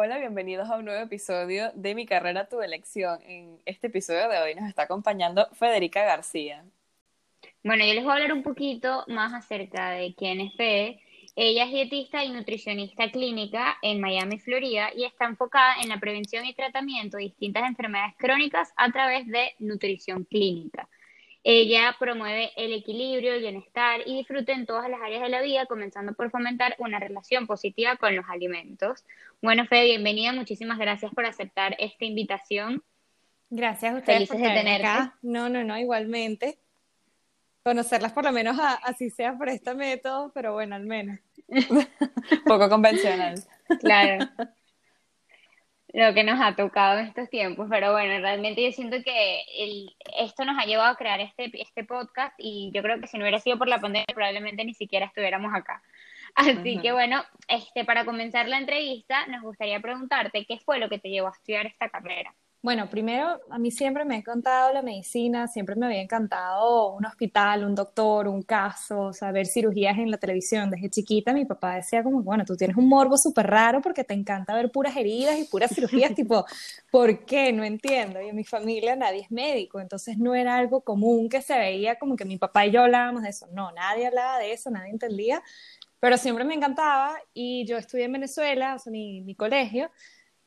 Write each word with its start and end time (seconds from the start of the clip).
Hola, 0.00 0.18
bienvenidos 0.18 0.70
a 0.70 0.76
un 0.76 0.84
nuevo 0.84 1.02
episodio 1.02 1.72
de 1.74 1.92
Mi 1.96 2.06
carrera, 2.06 2.48
tu 2.48 2.60
elección. 2.60 3.18
En 3.26 3.58
este 3.66 3.88
episodio 3.88 4.28
de 4.28 4.38
hoy 4.38 4.54
nos 4.54 4.68
está 4.68 4.82
acompañando 4.82 5.48
Federica 5.54 6.04
García. 6.04 6.64
Bueno, 7.64 7.84
yo 7.84 7.94
les 7.94 8.04
voy 8.04 8.12
a 8.12 8.14
hablar 8.14 8.32
un 8.32 8.44
poquito 8.44 9.04
más 9.08 9.34
acerca 9.34 9.90
de 9.90 10.14
quién 10.14 10.40
es 10.40 10.54
Fede. 10.54 11.00
Ella 11.34 11.64
es 11.64 11.72
dietista 11.72 12.22
y 12.22 12.30
nutricionista 12.30 13.10
clínica 13.10 13.76
en 13.82 14.00
Miami, 14.00 14.38
Florida, 14.38 14.90
y 14.94 15.02
está 15.02 15.24
enfocada 15.24 15.82
en 15.82 15.88
la 15.88 15.98
prevención 15.98 16.46
y 16.46 16.54
tratamiento 16.54 17.16
de 17.16 17.24
distintas 17.24 17.64
enfermedades 17.68 18.14
crónicas 18.18 18.72
a 18.76 18.92
través 18.92 19.26
de 19.26 19.56
nutrición 19.58 20.22
clínica. 20.22 20.88
Ella 21.50 21.96
promueve 21.98 22.50
el 22.56 22.74
equilibrio, 22.74 23.32
el 23.32 23.40
bienestar 23.40 24.00
y 24.04 24.18
disfrute 24.18 24.52
en 24.52 24.66
todas 24.66 24.90
las 24.90 25.00
áreas 25.00 25.22
de 25.22 25.30
la 25.30 25.40
vida, 25.40 25.64
comenzando 25.64 26.12
por 26.12 26.30
fomentar 26.30 26.74
una 26.78 26.98
relación 27.00 27.46
positiva 27.46 27.96
con 27.96 28.14
los 28.14 28.26
alimentos. 28.28 29.02
Bueno, 29.40 29.64
Fede, 29.64 29.84
bienvenida. 29.84 30.34
Muchísimas 30.34 30.76
gracias 30.76 31.10
por 31.14 31.24
aceptar 31.24 31.74
esta 31.78 32.04
invitación. 32.04 32.82
Gracias 33.48 33.94
a 33.94 33.96
ustedes 33.96 34.28
Felices 34.28 34.40
de 34.46 34.58
tenerte. 34.58 34.86
acá. 34.86 35.16
No, 35.22 35.48
no, 35.48 35.64
no, 35.64 35.78
igualmente. 35.78 36.58
Conocerlas 37.62 38.12
por 38.12 38.24
lo 38.24 38.32
menos 38.32 38.58
a- 38.60 38.74
así 38.84 39.08
sea 39.08 39.38
por 39.38 39.48
este 39.48 39.74
método, 39.74 40.30
pero 40.34 40.52
bueno, 40.52 40.74
al 40.76 40.84
menos. 40.84 41.18
Poco 42.44 42.68
convencional. 42.68 43.42
Claro. 43.80 44.28
Lo 45.94 46.12
que 46.12 46.22
nos 46.22 46.38
ha 46.40 46.54
tocado 46.54 46.98
en 46.98 47.06
estos 47.06 47.30
tiempos, 47.30 47.66
pero 47.70 47.92
bueno, 47.92 48.20
realmente 48.20 48.62
yo 48.62 48.72
siento 48.72 49.02
que 49.02 49.40
el, 49.56 49.96
esto 50.18 50.44
nos 50.44 50.58
ha 50.58 50.66
llevado 50.66 50.90
a 50.90 50.96
crear 50.96 51.20
este, 51.20 51.50
este 51.62 51.82
podcast 51.82 52.34
y 52.36 52.70
yo 52.74 52.82
creo 52.82 53.00
que 53.00 53.06
si 53.06 53.16
no 53.16 53.24
hubiera 53.24 53.40
sido 53.40 53.56
por 53.56 53.68
la 53.68 53.80
pandemia 53.80 54.04
probablemente 54.14 54.64
ni 54.64 54.74
siquiera 54.74 55.06
estuviéramos 55.06 55.54
acá. 55.54 55.82
Así 56.34 56.78
que 56.80 56.92
bueno, 56.92 57.24
este, 57.48 57.86
para 57.86 58.04
comenzar 58.04 58.48
la 58.48 58.58
entrevista 58.58 59.26
nos 59.28 59.42
gustaría 59.42 59.80
preguntarte 59.80 60.44
qué 60.44 60.58
fue 60.58 60.78
lo 60.78 60.90
que 60.90 60.98
te 60.98 61.08
llevó 61.08 61.28
a 61.28 61.32
estudiar 61.32 61.66
esta 61.66 61.88
carrera. 61.88 62.34
Bueno, 62.60 62.90
primero, 62.90 63.40
a 63.50 63.58
mí 63.58 63.70
siempre 63.70 64.04
me 64.04 64.16
ha 64.16 64.18
encantado 64.18 64.72
la 64.72 64.82
medicina, 64.82 65.46
siempre 65.46 65.76
me 65.76 65.86
había 65.86 66.02
encantado 66.02 66.92
un 66.92 67.06
hospital, 67.06 67.64
un 67.64 67.72
doctor, 67.76 68.26
un 68.26 68.42
caso, 68.42 69.00
o 69.02 69.12
sea, 69.12 69.30
ver 69.30 69.46
cirugías 69.46 69.96
en 69.96 70.10
la 70.10 70.18
televisión. 70.18 70.68
Desde 70.68 70.90
chiquita 70.90 71.32
mi 71.32 71.44
papá 71.44 71.76
decía 71.76 72.02
como, 72.02 72.20
bueno, 72.20 72.44
tú 72.44 72.56
tienes 72.56 72.76
un 72.76 72.88
morbo 72.88 73.16
súper 73.16 73.46
raro 73.46 73.80
porque 73.80 74.02
te 74.02 74.12
encanta 74.14 74.54
ver 74.54 74.72
puras 74.72 74.96
heridas 74.96 75.38
y 75.38 75.44
puras 75.44 75.70
cirugías, 75.72 76.12
tipo, 76.16 76.44
¿por 76.90 77.24
qué? 77.24 77.52
No 77.52 77.62
entiendo. 77.62 78.20
Y 78.20 78.28
en 78.28 78.36
mi 78.36 78.44
familia 78.44 78.96
nadie 78.96 79.20
es 79.20 79.30
médico, 79.30 79.78
entonces 79.80 80.18
no 80.18 80.34
era 80.34 80.56
algo 80.56 80.80
común 80.80 81.28
que 81.28 81.40
se 81.42 81.56
veía 81.56 81.96
como 81.96 82.16
que 82.16 82.24
mi 82.24 82.38
papá 82.38 82.66
y 82.66 82.72
yo 82.72 82.82
hablábamos 82.82 83.22
de 83.22 83.28
eso. 83.28 83.46
No, 83.52 83.70
nadie 83.72 84.08
hablaba 84.08 84.38
de 84.40 84.52
eso, 84.52 84.68
nadie 84.70 84.90
entendía, 84.90 85.42
pero 86.00 86.16
siempre 86.18 86.44
me 86.44 86.54
encantaba 86.54 87.16
y 87.34 87.64
yo 87.66 87.76
estudié 87.76 88.06
en 88.06 88.12
Venezuela, 88.14 88.74
o 88.74 88.78
sea, 88.80 88.90
mi, 88.90 89.20
mi 89.20 89.36
colegio. 89.36 89.90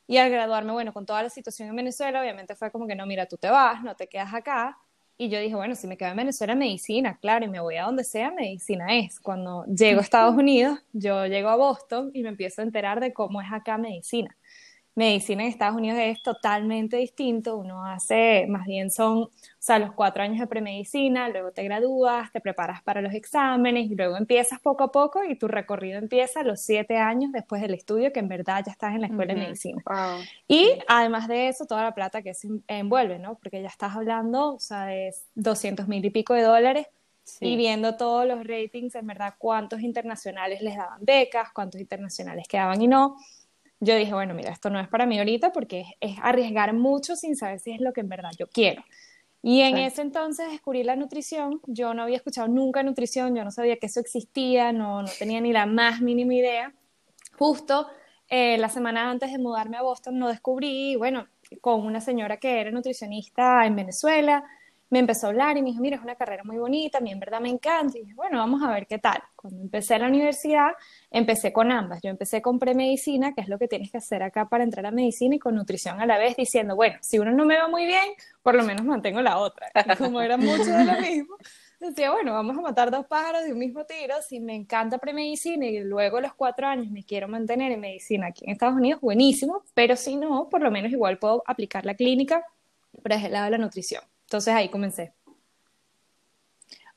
Y 0.07 0.17
al 0.17 0.29
graduarme, 0.29 0.71
bueno, 0.73 0.93
con 0.93 1.05
toda 1.05 1.23
la 1.23 1.29
situación 1.29 1.69
en 1.69 1.75
Venezuela, 1.75 2.21
obviamente 2.21 2.55
fue 2.55 2.71
como 2.71 2.87
que 2.87 2.95
no, 2.95 3.05
mira, 3.05 3.25
tú 3.25 3.37
te 3.37 3.49
vas, 3.49 3.83
no 3.83 3.95
te 3.95 4.07
quedas 4.07 4.33
acá. 4.33 4.77
Y 5.17 5.29
yo 5.29 5.39
dije, 5.39 5.55
bueno, 5.55 5.75
si 5.75 5.85
me 5.85 5.97
quedo 5.97 6.09
en 6.09 6.17
Venezuela, 6.17 6.55
medicina, 6.55 7.17
claro, 7.21 7.45
y 7.45 7.47
me 7.47 7.59
voy 7.59 7.75
a 7.75 7.83
donde 7.83 8.03
sea, 8.03 8.31
medicina 8.31 8.97
es. 8.97 9.19
Cuando 9.19 9.65
llego 9.65 9.99
a 9.99 10.03
Estados 10.03 10.35
Unidos, 10.37 10.79
yo 10.93 11.27
llego 11.27 11.49
a 11.49 11.55
Boston 11.55 12.09
y 12.13 12.23
me 12.23 12.29
empiezo 12.29 12.61
a 12.61 12.65
enterar 12.65 12.99
de 12.99 13.13
cómo 13.13 13.39
es 13.41 13.51
acá 13.51 13.77
medicina. 13.77 14.35
Medicina 14.93 15.43
en 15.43 15.49
Estados 15.49 15.77
Unidos 15.77 15.97
es 16.01 16.21
totalmente 16.21 16.97
distinto, 16.97 17.55
uno 17.55 17.85
hace, 17.85 18.45
más 18.49 18.65
bien 18.65 18.91
son, 18.91 19.19
o 19.19 19.29
sea, 19.57 19.79
los 19.79 19.93
cuatro 19.93 20.21
años 20.21 20.39
de 20.39 20.47
premedicina, 20.47 21.29
luego 21.29 21.51
te 21.51 21.63
gradúas, 21.63 22.29
te 22.33 22.41
preparas 22.41 22.83
para 22.83 23.01
los 23.01 23.13
exámenes 23.13 23.89
y 23.89 23.95
luego 23.95 24.17
empiezas 24.17 24.59
poco 24.59 24.83
a 24.83 24.91
poco 24.91 25.23
y 25.23 25.37
tu 25.37 25.47
recorrido 25.47 25.97
empieza 25.97 26.41
a 26.41 26.43
los 26.43 26.59
siete 26.59 26.97
años 26.97 27.31
después 27.31 27.61
del 27.61 27.73
estudio, 27.73 28.11
que 28.11 28.19
en 28.19 28.27
verdad 28.27 28.63
ya 28.65 28.73
estás 28.73 28.93
en 28.93 29.01
la 29.01 29.07
escuela 29.07 29.33
de 29.33 29.39
medicina. 29.39 29.81
Wow. 29.85 30.19
Y 30.47 30.73
además 30.89 31.29
de 31.29 31.47
eso, 31.47 31.65
toda 31.65 31.83
la 31.83 31.95
plata 31.95 32.21
que 32.21 32.33
se 32.33 32.49
envuelve, 32.67 33.17
¿no? 33.17 33.35
Porque 33.35 33.61
ya 33.61 33.69
estás 33.69 33.95
hablando, 33.95 34.55
o 34.55 34.59
sea, 34.59 34.87
de 34.87 35.13
200 35.35 35.87
mil 35.87 36.03
y 36.03 36.09
pico 36.09 36.33
de 36.33 36.41
dólares 36.41 36.87
Sí. 37.23 37.45
y 37.49 37.55
viendo 37.55 37.95
todos 37.97 38.25
los 38.25 38.45
ratings, 38.45 38.95
en 38.95 39.05
verdad, 39.05 39.35
cuántos 39.37 39.81
internacionales 39.81 40.61
les 40.63 40.75
daban 40.75 41.05
becas, 41.05 41.49
cuántos 41.53 41.79
internacionales 41.79 42.47
quedaban 42.47 42.81
y 42.81 42.87
no. 42.87 43.15
Yo 43.81 43.95
dije, 43.95 44.13
bueno, 44.13 44.33
mira, 44.33 44.51
esto 44.51 44.69
no 44.69 44.79
es 44.79 44.87
para 44.87 45.05
mí 45.05 45.17
ahorita 45.17 45.51
porque 45.51 45.81
es, 45.81 45.87
es 45.99 46.17
arriesgar 46.21 46.73
mucho 46.73 47.15
sin 47.15 47.35
saber 47.35 47.59
si 47.59 47.71
es 47.71 47.81
lo 47.81 47.91
que 47.93 48.01
en 48.01 48.09
verdad 48.09 48.29
yo 48.37 48.47
quiero. 48.47 48.83
Y 49.43 49.61
en 49.61 49.75
Sí. 49.75 49.81
ese 49.81 50.01
entonces 50.03 50.51
descubrí 50.51 50.83
la 50.83 50.95
nutrición. 50.95 51.61
Yo 51.65 51.93
no 51.95 52.03
había 52.03 52.17
escuchado 52.17 52.47
nunca 52.47 52.83
nutrición, 52.83 53.35
yo 53.35 53.43
no 53.43 53.49
sabía 53.51 53.77
que 53.77 53.87
eso 53.87 53.99
existía, 53.99 54.71
no, 54.71 55.01
no 55.01 55.09
tenía 55.17 55.41
ni 55.41 55.51
la 55.51 55.65
más 55.65 55.99
mínima 55.99 56.35
idea. 56.35 56.73
Justo 57.39 57.87
eh, 58.29 58.57
la 58.59 58.69
semana 58.69 59.09
antes 59.09 59.31
de 59.31 59.39
mudarme 59.39 59.77
a 59.77 59.81
Boston 59.81 60.19
lo 60.19 60.27
descubrí, 60.27 60.95
bueno, 60.95 61.27
con 61.59 61.85
una 61.85 61.99
señora 62.01 62.37
que 62.37 62.61
era 62.61 62.69
nutricionista 62.71 63.65
en 63.65 63.75
Venezuela, 63.75 64.43
me 64.91 64.99
empezó 64.99 65.25
a 65.25 65.29
hablar 65.29 65.57
y 65.57 65.61
me 65.61 65.69
dijo, 65.69 65.81
mira, 65.81 65.95
es 65.95 66.03
una 66.03 66.15
carrera 66.15 66.43
muy 66.43 66.57
bonita, 66.57 66.97
a 66.97 67.01
mí 67.01 67.11
en 67.11 67.19
verdad 67.19 67.39
me 67.39 67.47
encanta. 67.47 67.97
Y 67.97 68.01
dije, 68.01 68.13
bueno, 68.13 68.37
vamos 68.37 68.61
a 68.61 68.69
ver 68.73 68.85
qué 68.85 68.99
tal. 68.99 69.23
Cuando 69.37 69.61
empecé 69.61 69.97
la 69.97 70.07
universidad, 70.07 70.73
empecé 71.09 71.53
con 71.53 71.71
ambas. 71.71 72.01
Yo 72.01 72.09
empecé 72.09 72.41
con 72.41 72.59
premedicina, 72.59 73.33
que 73.33 73.39
es 73.39 73.47
lo 73.47 73.57
que 73.57 73.69
tienes 73.69 73.89
que 73.89 73.99
hacer 73.99 74.21
acá 74.21 74.49
para 74.49 74.65
entrar 74.65 74.85
a 74.85 74.91
medicina, 74.91 75.35
y 75.35 75.39
con 75.39 75.55
nutrición 75.55 76.01
a 76.01 76.05
la 76.05 76.17
vez, 76.17 76.35
diciendo, 76.35 76.75
bueno, 76.75 76.97
si 77.01 77.19
uno 77.19 77.31
no 77.31 77.45
me 77.45 77.57
va 77.57 77.69
muy 77.69 77.85
bien, 77.85 78.03
por 78.43 78.53
lo 78.53 78.63
menos 78.63 78.83
mantengo 78.83 79.21
la 79.21 79.37
otra. 79.37 79.71
Y 79.73 79.95
como 79.95 80.19
era 80.19 80.35
mucho 80.35 80.65
de 80.65 80.83
lo 80.83 80.99
mismo, 80.99 81.37
decía, 81.79 82.11
bueno, 82.11 82.33
vamos 82.33 82.57
a 82.57 82.61
matar 82.61 82.91
dos 82.91 83.05
pájaros 83.07 83.43
de 83.45 83.53
un 83.53 83.59
mismo 83.59 83.85
tiro. 83.85 84.15
Si 84.27 84.41
me 84.41 84.55
encanta 84.55 84.97
premedicina 84.97 85.67
y 85.67 85.79
luego 85.85 86.19
los 86.19 86.33
cuatro 86.33 86.67
años 86.67 86.91
me 86.91 87.05
quiero 87.05 87.29
mantener 87.29 87.71
en 87.71 87.79
medicina 87.79 88.27
aquí 88.27 88.43
en 88.43 88.51
Estados 88.51 88.75
Unidos, 88.75 88.99
buenísimo, 88.99 89.63
pero 89.73 89.95
si 89.95 90.17
no, 90.17 90.49
por 90.49 90.61
lo 90.61 90.69
menos 90.69 90.91
igual 90.91 91.17
puedo 91.17 91.43
aplicar 91.47 91.85
la 91.85 91.95
clínica, 91.95 92.45
desde 92.91 93.27
el 93.27 93.31
lado 93.31 93.45
de 93.45 93.51
la 93.51 93.57
nutrición. 93.57 94.03
Entonces 94.31 94.53
ahí 94.53 94.69
comencé. 94.69 95.11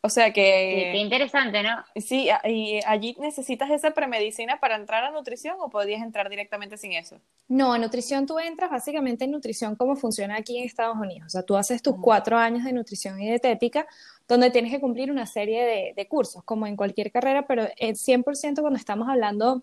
O 0.03 0.09
sea 0.09 0.27
Sí, 0.27 0.33
qué 0.35 0.91
que 0.93 0.99
interesante, 0.99 1.63
¿no? 1.65 1.83
sí, 1.97 2.29
a- 2.31 2.41
y 2.49 2.81
allí 2.87 3.17
necesitas 3.19 3.71
esa 3.71 3.91
premedicina 3.93 4.61
para 4.61 4.77
entrar 4.77 5.03
a 5.03 5.11
nutrición 5.11 5.57
o 5.61 5.69
podías 5.69 6.01
entrar 6.03 6.29
directamente 6.29 6.77
sin 6.77 6.93
eso. 6.93 7.19
No, 7.49 7.75
en 7.75 7.83
nutrición 7.83 8.27
tú 8.27 8.39
entras 8.39 8.71
básicamente 8.71 9.25
en 9.25 9.33
nutrición 9.33 9.75
como 9.77 9.97
funciona 9.97 10.37
aquí 10.37 10.59
en 10.59 10.65
Estados 10.65 10.97
Unidos. 10.97 11.27
O 11.27 11.31
sea, 11.31 11.43
tú 11.43 11.57
haces 11.57 11.83
tus 11.83 11.97
cuatro 12.01 12.37
años 12.39 12.65
de 12.65 12.73
nutrición 12.73 13.21
y 13.21 13.27
dietética, 13.27 13.87
donde 14.29 14.51
tienes 14.51 14.71
que 14.73 14.81
cumplir 14.81 15.11
una 15.11 15.27
serie 15.27 15.65
de, 15.65 15.93
de 15.97 16.09
cursos, 16.09 16.45
como 16.45 16.67
en 16.67 16.77
cualquier 16.77 17.11
carrera, 17.11 17.47
pero 17.47 17.67
el 17.79 17.97
100% 17.97 18.63
cuando 18.63 18.79
estamos 18.79 19.09
hablando 19.09 19.63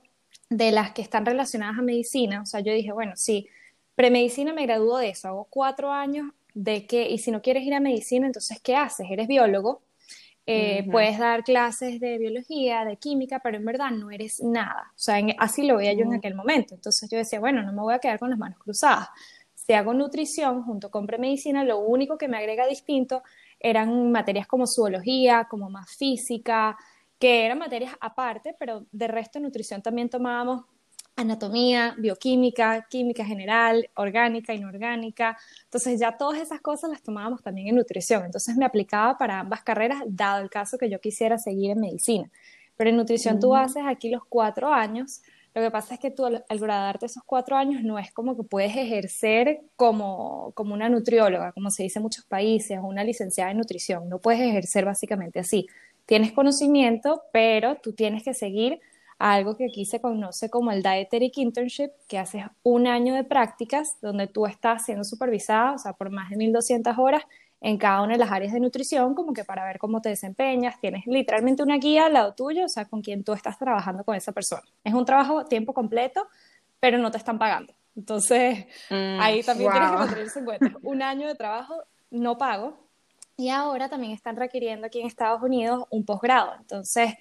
de 0.49 0.71
las 0.71 0.91
que 0.91 1.01
están 1.03 1.25
relacionadas 1.25 1.77
a 1.79 1.81
medicina, 1.83 2.41
o 2.41 2.45
sea, 2.45 2.59
yo 2.59 2.73
dije, 2.73 2.91
bueno, 2.91 3.13
sí, 3.15 3.47
premedicina 3.95 4.53
me 4.53 4.63
gradúo 4.65 4.97
de 4.97 5.09
eso, 5.09 5.27
hago 5.29 5.47
cuatro 5.49 5.91
años 5.91 6.31
de 6.53 6.85
que, 6.87 7.09
y 7.09 7.17
si 7.19 7.31
no 7.31 7.41
quieres 7.41 7.63
ir 7.63 7.73
a 7.73 7.79
medicina, 7.79 8.27
entonces, 8.27 8.59
¿qué 8.61 8.75
haces? 8.75 9.07
Eres 9.09 9.27
biólogo, 9.27 9.81
eh, 10.45 10.87
puedes 10.91 11.19
dar 11.19 11.43
clases 11.43 11.99
de 11.99 12.17
biología, 12.17 12.83
de 12.85 12.97
química, 12.97 13.39
pero 13.43 13.57
en 13.57 13.65
verdad 13.65 13.91
no 13.91 14.11
eres 14.11 14.41
nada. 14.43 14.91
O 14.95 14.99
sea, 14.99 15.19
en- 15.19 15.35
así 15.37 15.63
lo 15.65 15.77
veía 15.77 15.93
yo 15.93 16.03
en 16.05 16.13
aquel 16.13 16.35
momento. 16.35 16.75
Entonces 16.75 17.09
yo 17.09 17.17
decía, 17.17 17.39
bueno, 17.39 17.61
no 17.63 17.71
me 17.73 17.81
voy 17.81 17.93
a 17.93 17.99
quedar 17.99 18.19
con 18.19 18.29
las 18.31 18.39
manos 18.39 18.59
cruzadas. 18.59 19.09
Si 19.55 19.73
hago 19.73 19.93
nutrición 19.93 20.63
junto 20.63 20.89
con 20.89 21.05
premedicina, 21.05 21.63
lo 21.63 21.79
único 21.79 22.17
que 22.17 22.27
me 22.27 22.37
agrega 22.37 22.65
distinto 22.67 23.23
eran 23.59 24.11
materias 24.11 24.47
como 24.47 24.65
zoología, 24.67 25.45
como 25.49 25.69
más 25.69 25.95
física, 25.95 26.77
que 27.19 27.45
eran 27.45 27.59
materias 27.59 27.93
aparte, 28.01 28.55
pero 28.57 28.85
de 28.91 29.07
resto 29.07 29.39
nutrición 29.39 29.81
también 29.83 30.09
tomábamos 30.09 30.65
anatomía, 31.21 31.95
bioquímica, 31.97 32.87
química 32.89 33.23
general, 33.25 33.89
orgánica, 33.95 34.53
inorgánica. 34.53 35.37
Entonces 35.65 35.99
ya 35.99 36.17
todas 36.17 36.39
esas 36.39 36.61
cosas 36.61 36.89
las 36.89 37.01
tomábamos 37.01 37.41
también 37.41 37.67
en 37.69 37.75
nutrición. 37.75 38.25
Entonces 38.25 38.55
me 38.57 38.65
aplicaba 38.65 39.17
para 39.17 39.39
ambas 39.39 39.63
carreras, 39.63 39.99
dado 40.07 40.41
el 40.41 40.49
caso 40.49 40.77
que 40.77 40.89
yo 40.89 40.99
quisiera 40.99 41.37
seguir 41.37 41.71
en 41.71 41.79
medicina. 41.79 42.29
Pero 42.77 42.89
en 42.89 42.97
nutrición 42.97 43.39
tú 43.39 43.51
Mm. 43.53 43.55
haces 43.57 43.83
aquí 43.87 44.09
los 44.09 44.23
cuatro 44.27 44.73
años. 44.73 45.21
Lo 45.53 45.61
que 45.61 45.69
pasa 45.69 45.95
es 45.95 45.99
que 45.99 46.11
tú 46.11 46.25
al, 46.25 46.45
al 46.47 46.59
graduarte 46.59 47.05
esos 47.05 47.23
cuatro 47.25 47.57
años 47.57 47.83
no 47.83 47.99
es 47.99 48.11
como 48.13 48.37
que 48.37 48.43
puedes 48.43 48.75
ejercer 48.75 49.59
como, 49.75 50.51
como 50.55 50.73
una 50.73 50.87
nutrióloga, 50.87 51.51
como 51.51 51.69
se 51.71 51.83
dice 51.83 51.99
en 51.99 52.03
muchos 52.03 52.23
países, 52.25 52.77
o 52.79 52.83
una 52.83 53.03
licenciada 53.03 53.51
en 53.51 53.57
nutrición. 53.57 54.07
No 54.07 54.19
puedes 54.19 54.39
ejercer 54.41 54.85
básicamente 54.85 55.39
así. 55.39 55.67
Tienes 56.05 56.31
conocimiento, 56.31 57.21
pero 57.33 57.75
tú 57.75 57.93
tienes 57.93 58.23
que 58.23 58.33
seguir 58.33 58.79
a 59.21 59.33
algo 59.33 59.55
que 59.55 59.65
aquí 59.65 59.85
se 59.85 60.01
conoce 60.01 60.49
como 60.49 60.71
el 60.71 60.81
Dietetic 60.81 61.37
Internship, 61.37 61.91
que 62.07 62.17
haces 62.17 62.43
un 62.63 62.87
año 62.87 63.13
de 63.13 63.23
prácticas 63.23 63.97
donde 64.01 64.25
tú 64.25 64.47
estás 64.47 64.83
siendo 64.85 65.03
supervisada, 65.03 65.73
o 65.73 65.77
sea, 65.77 65.93
por 65.93 66.09
más 66.09 66.31
de 66.31 66.37
1.200 66.37 66.97
horas 66.97 67.23
en 67.61 67.77
cada 67.77 68.01
una 68.01 68.13
de 68.13 68.17
las 68.17 68.31
áreas 68.31 68.51
de 68.51 68.59
nutrición, 68.59 69.13
como 69.13 69.33
que 69.33 69.43
para 69.43 69.63
ver 69.63 69.77
cómo 69.77 70.01
te 70.01 70.09
desempeñas, 70.09 70.79
tienes 70.81 71.05
literalmente 71.05 71.61
una 71.61 71.77
guía 71.77 72.07
al 72.07 72.13
lado 72.13 72.33
tuyo, 72.33 72.65
o 72.65 72.67
sea, 72.67 72.85
con 72.85 73.03
quien 73.03 73.23
tú 73.23 73.33
estás 73.33 73.59
trabajando 73.59 74.03
con 74.03 74.15
esa 74.15 74.31
persona. 74.31 74.63
Es 74.83 74.95
un 74.95 75.05
trabajo 75.05 75.45
tiempo 75.45 75.71
completo, 75.71 76.27
pero 76.79 76.97
no 76.97 77.11
te 77.11 77.19
están 77.19 77.37
pagando. 77.37 77.73
Entonces, 77.95 78.65
mm, 78.89 79.19
ahí 79.19 79.43
también 79.43 79.71
tienes 79.71 79.91
que 79.91 79.97
mantenerse 79.97 80.39
en 80.39 80.45
cuenta. 80.45 80.71
Un 80.81 81.03
año 81.03 81.27
de 81.27 81.35
trabajo 81.35 81.75
no 82.09 82.39
pago. 82.39 82.75
Y 83.37 83.49
ahora 83.49 83.87
también 83.87 84.13
están 84.13 84.35
requiriendo 84.35 84.87
aquí 84.87 84.99
en 84.99 85.05
Estados 85.05 85.41
Unidos 85.43 85.85
un 85.91 86.05
posgrado. 86.05 86.53
Entonces, 86.59 87.13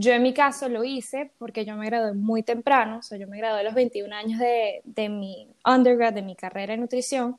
yo 0.00 0.12
en 0.12 0.22
mi 0.22 0.32
caso 0.32 0.68
lo 0.68 0.84
hice 0.84 1.32
porque 1.38 1.64
yo 1.64 1.74
me 1.74 1.86
gradué 1.86 2.14
muy 2.14 2.44
temprano, 2.44 2.98
o 2.98 3.02
sea, 3.02 3.18
yo 3.18 3.26
me 3.26 3.36
gradué 3.36 3.60
a 3.60 3.62
los 3.64 3.74
21 3.74 4.14
años 4.14 4.38
de, 4.38 4.80
de 4.84 5.08
mi 5.08 5.48
undergrad, 5.66 6.12
de 6.12 6.22
mi 6.22 6.36
carrera 6.36 6.74
en 6.74 6.82
nutrición, 6.82 7.36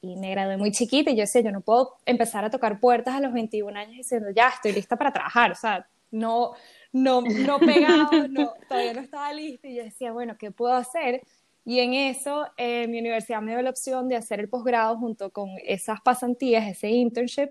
y 0.00 0.14
me 0.14 0.30
gradué 0.30 0.56
muy 0.56 0.70
chiquita 0.70 1.10
y 1.10 1.16
yo 1.16 1.22
decía, 1.22 1.40
yo 1.40 1.50
no 1.50 1.60
puedo 1.60 1.96
empezar 2.06 2.44
a 2.44 2.50
tocar 2.50 2.78
puertas 2.78 3.16
a 3.16 3.20
los 3.20 3.32
21 3.32 3.76
años 3.76 3.96
diciendo, 3.96 4.28
ya, 4.30 4.48
estoy 4.48 4.74
lista 4.74 4.94
para 4.94 5.12
trabajar, 5.12 5.50
o 5.50 5.56
sea, 5.56 5.88
no, 6.12 6.52
no, 6.92 7.20
no 7.20 7.58
pegaba, 7.58 8.28
no, 8.30 8.52
todavía 8.68 8.94
no 8.94 9.00
estaba 9.00 9.32
lista 9.32 9.66
y 9.66 9.74
yo 9.74 9.82
decía, 9.82 10.12
bueno, 10.12 10.36
¿qué 10.38 10.52
puedo 10.52 10.74
hacer? 10.74 11.22
Y 11.64 11.80
en 11.80 11.94
eso 11.94 12.46
eh, 12.56 12.86
mi 12.86 13.00
universidad 13.00 13.42
me 13.42 13.50
dio 13.50 13.60
la 13.60 13.70
opción 13.70 14.08
de 14.08 14.14
hacer 14.14 14.38
el 14.38 14.48
posgrado 14.48 14.96
junto 14.98 15.32
con 15.32 15.50
esas 15.64 16.00
pasantías, 16.00 16.64
ese 16.68 16.90
internship, 16.90 17.50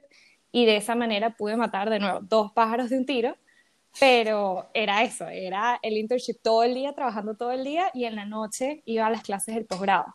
y 0.54 0.66
de 0.66 0.78
esa 0.78 0.96
manera 0.96 1.36
pude 1.36 1.58
matar 1.58 1.90
de 1.90 2.00
nuevo 2.00 2.22
dos 2.22 2.54
pájaros 2.54 2.90
de 2.90 2.98
un 2.98 3.06
tiro 3.06 3.36
pero 4.00 4.70
era 4.74 5.04
eso, 5.04 5.28
era 5.28 5.80
el 5.82 5.98
internship 5.98 6.38
todo 6.42 6.64
el 6.64 6.74
día, 6.74 6.94
trabajando 6.94 7.36
todo 7.36 7.52
el 7.52 7.64
día 7.64 7.90
y 7.94 8.06
en 8.06 8.16
la 8.16 8.26
noche 8.26 8.82
iba 8.86 9.08
a 9.08 9.10
las 9.10 9.24
clases 9.24 9.56
del 9.56 9.66
posgrado. 9.66 10.06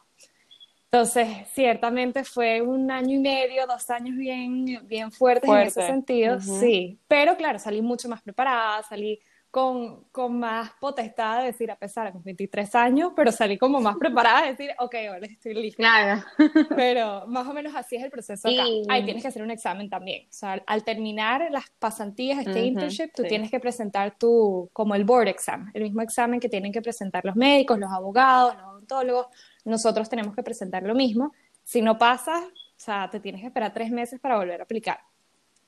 Entonces, 0.91 1.27
ciertamente 1.55 2.23
fue 2.23 2.61
un 2.61 2.91
año 2.91 3.17
y 3.17 3.19
medio, 3.19 3.67
dos 3.67 3.89
años 3.89 4.15
bien, 4.15 4.87
bien 4.87 5.11
fuertes 5.11 5.49
en 5.49 5.59
ese 5.59 5.87
sentido, 5.87 6.39
sí. 6.41 6.99
Pero 7.09 7.35
claro, 7.37 7.59
salí 7.59 7.81
mucho 7.81 8.11
más 8.11 8.21
preparada, 8.21 8.83
salí 8.83 9.19
con, 9.53 10.05
con 10.13 10.39
más 10.39 10.71
potestad 10.81 11.41
de 11.41 11.45
decir, 11.49 11.71
a 11.71 11.77
pesar 11.77 12.07
de 12.07 12.15
mis 12.15 12.25
23 12.25 12.75
años, 12.75 13.13
pero 13.15 13.31
salí 13.31 13.59
como 13.59 13.83
más 13.83 13.99
preparada 13.99 14.45
de 14.45 14.53
decir, 14.53 14.71
ok, 14.79 14.95
ahora 15.11 15.27
estoy 15.27 15.53
lista. 15.53 15.77
Claro. 15.77 16.25
Pero 16.75 17.27
más 17.27 17.47
o 17.47 17.53
menos 17.53 17.75
así 17.75 17.97
es 17.97 18.03
el 18.03 18.11
proceso 18.11 18.49
acá. 18.49 18.65
Ahí 18.89 19.05
tienes 19.05 19.23
que 19.23 19.29
hacer 19.29 19.43
un 19.43 19.51
examen 19.51 19.91
también. 19.91 20.23
O 20.23 20.33
sea, 20.33 20.55
al 20.67 20.85
terminar 20.85 21.47
las 21.51 21.69
pasantías, 21.79 22.39
este 22.39 22.65
internship, 22.65 23.11
tú 23.15 23.25
tienes 23.25 23.51
que 23.51 23.61
presentar 23.61 24.17
tu, 24.19 24.71
como 24.73 24.95
el 24.95 25.05
board 25.05 25.29
exam, 25.29 25.71
el 25.75 25.83
mismo 25.83 26.01
examen 26.01 26.41
que 26.41 26.49
tienen 26.49 26.73
que 26.73 26.81
presentar 26.81 27.23
los 27.23 27.37
médicos, 27.37 27.79
los 27.79 27.93
abogados, 27.93 28.55
los 28.57 28.65
odontólogos. 28.65 29.27
Nosotros 29.67 30.09
tenemos 30.09 30.35
que 30.35 30.43
presentar 30.43 30.83
lo 30.83 30.95
mismo. 30.95 31.35
Si 31.63 31.83
no 31.83 31.99
pasas, 31.99 32.43
o 32.43 32.79
sea, 32.79 33.11
te 33.11 33.21
tienes 33.21 33.43
que 33.43 33.49
esperar 33.49 33.75
tres 33.75 33.91
meses 33.91 34.19
para 34.19 34.39
volver 34.39 34.63
a 34.63 34.65
aplicar. 34.65 35.01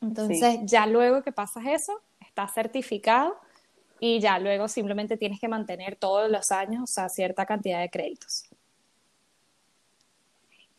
Entonces, 0.00 0.60
ya 0.62 0.86
luego 0.86 1.22
que 1.22 1.32
pasas 1.32 1.64
eso, 1.66 2.00
estás 2.18 2.54
certificado 2.54 3.43
y 4.06 4.20
ya 4.20 4.38
luego 4.38 4.68
simplemente 4.68 5.16
tienes 5.16 5.40
que 5.40 5.48
mantener 5.48 5.96
todos 5.96 6.30
los 6.30 6.52
años, 6.52 6.82
o 6.82 6.86
sea, 6.86 7.08
cierta 7.08 7.46
cantidad 7.46 7.80
de 7.80 7.88
créditos. 7.88 8.44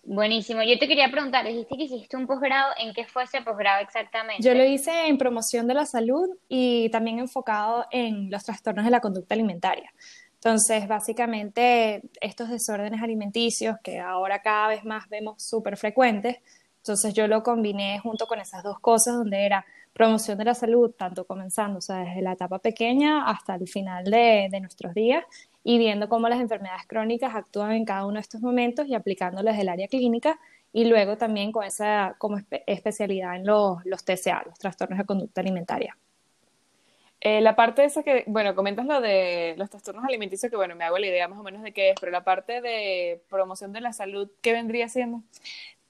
Buenísimo. 0.03 0.61
Yo 0.61 0.77
te 0.77 0.87
quería 0.87 1.09
preguntar, 1.09 1.43
dijiste 1.43 1.75
que 1.75 1.85
hiciste 1.85 2.15
un 2.17 2.27
posgrado, 2.27 2.73
¿en 2.77 2.93
qué 2.93 3.07
fue 3.07 3.23
ese 3.23 3.41
posgrado 3.41 3.81
exactamente? 3.81 4.43
Yo 4.43 4.53
lo 4.53 4.63
hice 4.63 5.07
en 5.07 5.17
promoción 5.17 5.65
de 5.65 5.73
la 5.73 5.87
salud 5.87 6.29
y 6.47 6.89
también 6.91 7.17
enfocado 7.17 7.87
en 7.89 8.29
los 8.29 8.43
trastornos 8.43 8.85
de 8.85 8.91
la 8.91 8.99
conducta 8.99 9.33
alimentaria. 9.33 9.91
Entonces, 10.35 10.87
básicamente, 10.87 12.03
estos 12.21 12.49
desórdenes 12.49 13.01
alimenticios 13.01 13.77
que 13.83 13.99
ahora 13.99 14.43
cada 14.43 14.67
vez 14.67 14.85
más 14.85 15.09
vemos 15.09 15.41
súper 15.41 15.77
frecuentes, 15.77 16.37
entonces 16.77 17.15
yo 17.15 17.25
lo 17.25 17.41
combiné 17.41 17.97
junto 17.97 18.27
con 18.27 18.39
esas 18.39 18.61
dos 18.61 18.79
cosas, 18.79 19.15
donde 19.15 19.47
era 19.47 19.65
promoción 19.95 20.37
de 20.37 20.43
la 20.43 20.53
salud, 20.53 20.91
tanto 20.91 21.25
comenzando, 21.25 21.79
o 21.79 21.81
sea, 21.81 21.99
desde 21.99 22.21
la 22.21 22.33
etapa 22.33 22.59
pequeña 22.59 23.29
hasta 23.29 23.55
el 23.55 23.65
final 23.65 24.03
de, 24.03 24.49
nuestros 24.59 24.93
días 24.93 25.23
y 25.63 25.77
viendo 25.77 26.09
cómo 26.09 26.27
las 26.27 26.41
enfermedades 26.41 26.85
crónicas 26.85 27.33
actúan 27.33 27.71
en 27.71 27.85
cada 27.85 28.05
uno 28.05 28.15
de 28.15 28.19
estos 28.19 28.41
momentos 28.41 28.87
y 28.87 28.93
aplicándoles 28.93 29.57
el 29.57 29.69
área 29.69 29.87
clínica 29.87 30.37
y 30.73 30.83
luego 30.83 31.17
también 31.17 31.53
con 31.53 31.63
esa 31.63 32.15
como 32.17 32.39
especialidad 32.67 33.37
en 33.37 33.45
los, 33.45 33.85
los 33.85 34.03
TCA, 34.03 34.43
los 34.45 34.59
trastornos 34.59 34.99
de 34.99 35.05
conducta 35.05 35.39
alimentaria. 35.39 35.97
Eh, 37.21 37.39
la 37.39 37.55
parte 37.55 37.85
esa 37.85 38.03
que, 38.03 38.25
bueno, 38.27 38.53
comentas 38.53 38.85
lo 38.85 38.99
de 38.99 39.55
los 39.57 39.69
trastornos 39.69 40.03
alimenticios, 40.03 40.49
que 40.49 40.57
bueno, 40.57 40.75
me 40.75 40.83
hago 40.83 40.97
la 40.97 41.07
idea 41.07 41.29
más 41.29 41.39
o 41.39 41.43
menos 41.43 41.63
de 41.63 41.71
qué 41.71 41.91
es, 41.91 41.95
pero 42.01 42.11
la 42.11 42.25
parte 42.25 42.59
de 42.59 43.21
promoción 43.29 43.71
de 43.71 43.79
la 43.79 43.93
salud, 43.93 44.29
¿qué 44.41 44.51
vendría 44.51 44.89
siendo? 44.89 45.23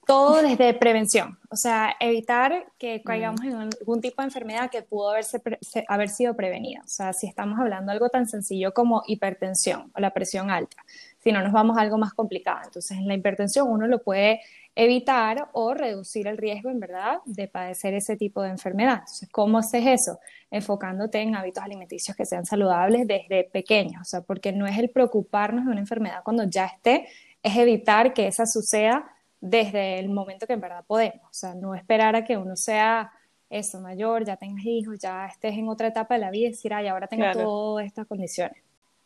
Todo 0.06 0.40
desde 0.40 0.72
prevención, 0.74 1.36
o 1.50 1.56
sea, 1.56 1.96
evitar 1.98 2.66
que 2.78 3.02
caigamos 3.02 3.40
en 3.42 3.54
algún 3.56 4.00
tipo 4.00 4.22
de 4.22 4.26
enfermedad 4.26 4.70
que 4.70 4.82
pudo 4.82 5.10
haberse 5.10 5.42
haber 5.88 6.08
sido 6.08 6.36
prevenida. 6.36 6.80
O 6.84 6.88
sea, 6.88 7.12
si 7.12 7.26
estamos 7.26 7.58
hablando 7.58 7.90
de 7.90 7.94
algo 7.94 8.08
tan 8.08 8.28
sencillo 8.28 8.72
como 8.72 9.02
hipertensión 9.08 9.90
o 9.96 10.00
la 10.00 10.14
presión 10.14 10.48
alta, 10.48 10.76
si 11.18 11.32
no 11.32 11.42
nos 11.42 11.52
vamos 11.52 11.76
a 11.76 11.80
algo 11.80 11.98
más 11.98 12.14
complicado. 12.14 12.60
Entonces, 12.66 12.96
en 12.96 13.08
la 13.08 13.14
hipertensión 13.14 13.68
uno 13.68 13.88
lo 13.88 14.00
puede 14.00 14.42
evitar 14.76 15.48
o 15.52 15.74
reducir 15.74 16.28
el 16.28 16.38
riesgo, 16.38 16.70
en 16.70 16.78
verdad, 16.78 17.18
de 17.24 17.48
padecer 17.48 17.92
ese 17.94 18.16
tipo 18.16 18.42
de 18.42 18.50
enfermedad. 18.50 18.98
Entonces, 19.00 19.28
¿cómo 19.32 19.58
haces 19.58 19.86
eso? 19.86 20.20
Enfocándote 20.52 21.18
en 21.18 21.34
hábitos 21.34 21.64
alimenticios 21.64 22.16
que 22.16 22.26
sean 22.26 22.46
saludables 22.46 23.08
desde 23.08 23.42
pequeños, 23.42 24.02
o 24.02 24.04
sea, 24.04 24.20
porque 24.20 24.52
no 24.52 24.68
es 24.68 24.78
el 24.78 24.90
preocuparnos 24.90 25.64
de 25.64 25.72
una 25.72 25.80
enfermedad 25.80 26.22
cuando 26.22 26.44
ya 26.44 26.66
esté, 26.66 27.08
es 27.42 27.56
evitar 27.56 28.14
que 28.14 28.28
esa 28.28 28.46
suceda 28.46 29.10
desde 29.40 29.98
el 29.98 30.08
momento 30.08 30.46
que 30.46 30.54
en 30.54 30.60
verdad 30.60 30.84
podemos. 30.86 31.22
O 31.22 31.34
sea, 31.34 31.54
no 31.54 31.74
esperar 31.74 32.16
a 32.16 32.24
que 32.24 32.36
uno 32.36 32.56
sea 32.56 33.12
eso, 33.48 33.80
mayor, 33.80 34.24
ya 34.24 34.36
tengas 34.36 34.64
hijos, 34.64 34.98
ya 34.98 35.26
estés 35.26 35.54
en 35.54 35.68
otra 35.68 35.88
etapa 35.88 36.14
de 36.14 36.20
la 36.20 36.30
vida 36.30 36.48
y 36.48 36.50
decir, 36.50 36.74
ay, 36.74 36.88
ahora 36.88 37.06
tengo 37.06 37.30
todas 37.32 37.86
estas 37.86 38.06
condiciones. 38.06 38.56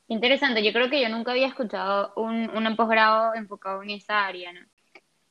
Interesante, 0.09 0.65
yo 0.65 0.73
creo 0.73 0.91
que 0.91 1.01
yo 1.01 1.09
nunca 1.09 1.33
había 1.33 1.47
escuchado 1.47 2.13
un, 2.17 2.51
un 2.51 2.77
posgrado 2.77 3.35
enfocado 3.35 3.83
en 3.83 3.91
esa 3.91 4.27
área, 4.27 4.53
¿no? 4.53 4.61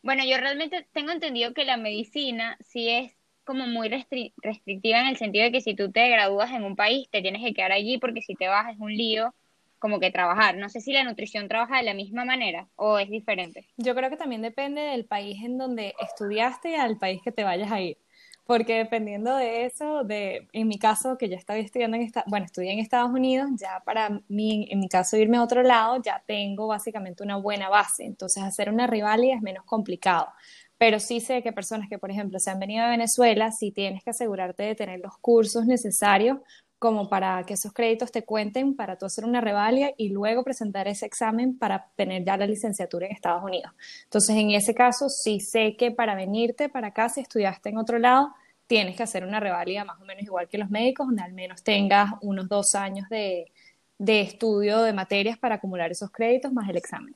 Bueno, 0.01 0.23
yo 0.25 0.37
realmente 0.37 0.87
tengo 0.93 1.11
entendido 1.11 1.53
que 1.53 1.65
la 1.65 1.75
medicina 1.75 2.57
sí 2.61 2.89
es 2.89 3.13
como 3.43 3.65
muy 3.65 3.89
restrictiva 3.89 5.01
en 5.01 5.07
el 5.07 5.17
sentido 5.17 5.43
de 5.43 5.51
que 5.51 5.61
si 5.61 5.75
tú 5.75 5.91
te 5.91 6.07
gradúas 6.07 6.51
en 6.51 6.63
un 6.63 6.75
país, 6.75 7.09
te 7.11 7.21
tienes 7.21 7.43
que 7.43 7.53
quedar 7.53 7.71
allí 7.71 7.97
porque 7.97 8.21
si 8.21 8.35
te 8.35 8.47
vas 8.47 8.71
es 8.71 8.79
un 8.79 8.95
lío 8.95 9.33
como 9.79 9.99
que 9.99 10.11
trabajar. 10.11 10.57
No 10.57 10.69
sé 10.69 10.81
si 10.81 10.93
la 10.93 11.03
nutrición 11.03 11.47
trabaja 11.47 11.77
de 11.77 11.83
la 11.83 11.93
misma 11.93 12.25
manera 12.25 12.67
o 12.75 12.99
es 12.99 13.09
diferente. 13.09 13.67
Yo 13.77 13.95
creo 13.95 14.09
que 14.09 14.17
también 14.17 14.41
depende 14.41 14.81
del 14.81 15.05
país 15.05 15.43
en 15.43 15.57
donde 15.57 15.93
estudiaste 15.99 16.71
y 16.71 16.75
al 16.75 16.97
país 16.97 17.21
que 17.23 17.31
te 17.31 17.43
vayas 17.43 17.71
a 17.71 17.81
ir. 17.81 17.97
Porque 18.49 18.77
dependiendo 18.77 19.35
de 19.35 19.65
eso, 19.65 20.03
de, 20.03 20.47
en 20.53 20.67
mi 20.67 20.79
caso, 20.79 21.19
que 21.19 21.29
yo 21.29 21.35
estaba 21.35 21.59
estudiando 21.59 21.97
en 21.97 22.01
esta, 22.01 22.23
bueno, 22.25 22.47
estudié 22.47 22.71
en 22.71 22.79
Estados 22.79 23.11
Unidos, 23.11 23.47
ya 23.59 23.83
para 23.85 24.21
mí, 24.27 24.67
en 24.71 24.79
mi 24.79 24.89
caso, 24.89 25.17
irme 25.17 25.37
a 25.37 25.43
otro 25.43 25.61
lado, 25.61 26.01
ya 26.01 26.23
tengo 26.25 26.65
básicamente 26.65 27.21
una 27.21 27.35
buena 27.35 27.69
base. 27.69 28.05
Entonces, 28.05 28.41
hacer 28.41 28.71
una 28.71 28.87
rivalidad 28.87 29.35
es 29.35 29.43
menos 29.43 29.65
complicado. 29.65 30.29
Pero 30.79 30.99
sí 30.99 31.19
sé 31.19 31.43
que 31.43 31.53
personas 31.53 31.89
que, 31.89 31.99
por 31.99 32.09
ejemplo, 32.09 32.39
se 32.39 32.49
han 32.49 32.57
venido 32.57 32.83
a 32.85 32.89
Venezuela, 32.89 33.51
sí 33.51 33.71
tienes 33.71 34.03
que 34.03 34.09
asegurarte 34.09 34.63
de 34.63 34.73
tener 34.73 34.99
los 34.99 35.15
cursos 35.19 35.67
necesarios 35.67 36.39
como 36.79 37.09
para 37.09 37.43
que 37.43 37.55
esos 37.55 37.73
créditos 37.73 38.09
te 38.09 38.23
cuenten 38.23 38.73
para 38.73 38.97
tú 38.97 39.05
hacer 39.05 39.25
una 39.25 39.41
revalia 39.41 39.93
y 39.97 40.09
luego 40.09 40.45
presentar 40.45 40.87
ese 40.87 41.05
examen 41.05 41.57
para 41.57 41.89
tener 41.97 42.23
ya 42.23 42.37
la 42.37 42.47
licenciatura 42.47 43.05
en 43.05 43.11
Estados 43.11 43.43
Unidos. 43.43 43.73
Entonces, 44.05 44.35
en 44.37 44.51
ese 44.51 44.73
caso, 44.73 45.09
sí 45.09 45.41
sé 45.41 45.75
que 45.75 45.91
para 45.91 46.15
venirte 46.15 46.69
para 46.69 46.87
acá, 46.87 47.09
si 47.09 47.19
estudiaste 47.19 47.69
en 47.69 47.77
otro 47.77 47.99
lado, 47.99 48.33
tienes 48.65 48.95
que 48.95 49.03
hacer 49.03 49.25
una 49.25 49.41
revalida 49.41 49.83
más 49.83 49.99
o 49.99 50.05
menos 50.05 50.23
igual 50.23 50.47
que 50.47 50.57
los 50.57 50.69
médicos, 50.69 51.07
donde 51.07 51.21
al 51.21 51.33
menos 51.33 51.63
tengas 51.63 52.11
unos 52.21 52.47
dos 52.47 52.73
años 52.75 53.09
de, 53.09 53.51
estudio 53.97 54.81
de 54.81 54.93
materias 54.93 55.37
para 55.37 55.55
acumular 55.55 55.91
esos 55.91 56.09
créditos 56.11 56.53
más 56.53 56.69
el 56.69 56.77
examen. 56.77 57.13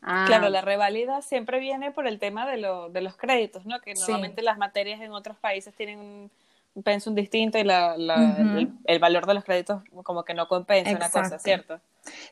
Ah. 0.00 0.26
Claro, 0.28 0.48
la 0.48 0.60
revalida 0.60 1.22
siempre 1.22 1.58
viene 1.58 1.90
por 1.90 2.06
el 2.06 2.20
tema 2.20 2.48
de, 2.48 2.58
de 2.92 3.00
los 3.00 3.16
créditos, 3.16 3.66
¿no? 3.66 3.80
Que 3.80 3.94
normalmente 3.94 4.42
las 4.42 4.58
materias 4.58 5.00
en 5.00 5.12
otros 5.12 5.36
países 5.38 5.74
tienen 5.74 6.30
un 6.74 7.14
distinto 7.14 7.58
y 7.58 7.64
la, 7.64 7.94
el, 7.94 8.98
valor 8.98 9.26
de 9.26 9.34
los 9.34 9.44
créditos 9.44 9.82
como 10.02 10.24
que 10.24 10.34
no 10.34 10.48
compensa 10.48 10.90
una 10.90 11.10
cosa, 11.10 11.38
¿cierto? 11.38 11.80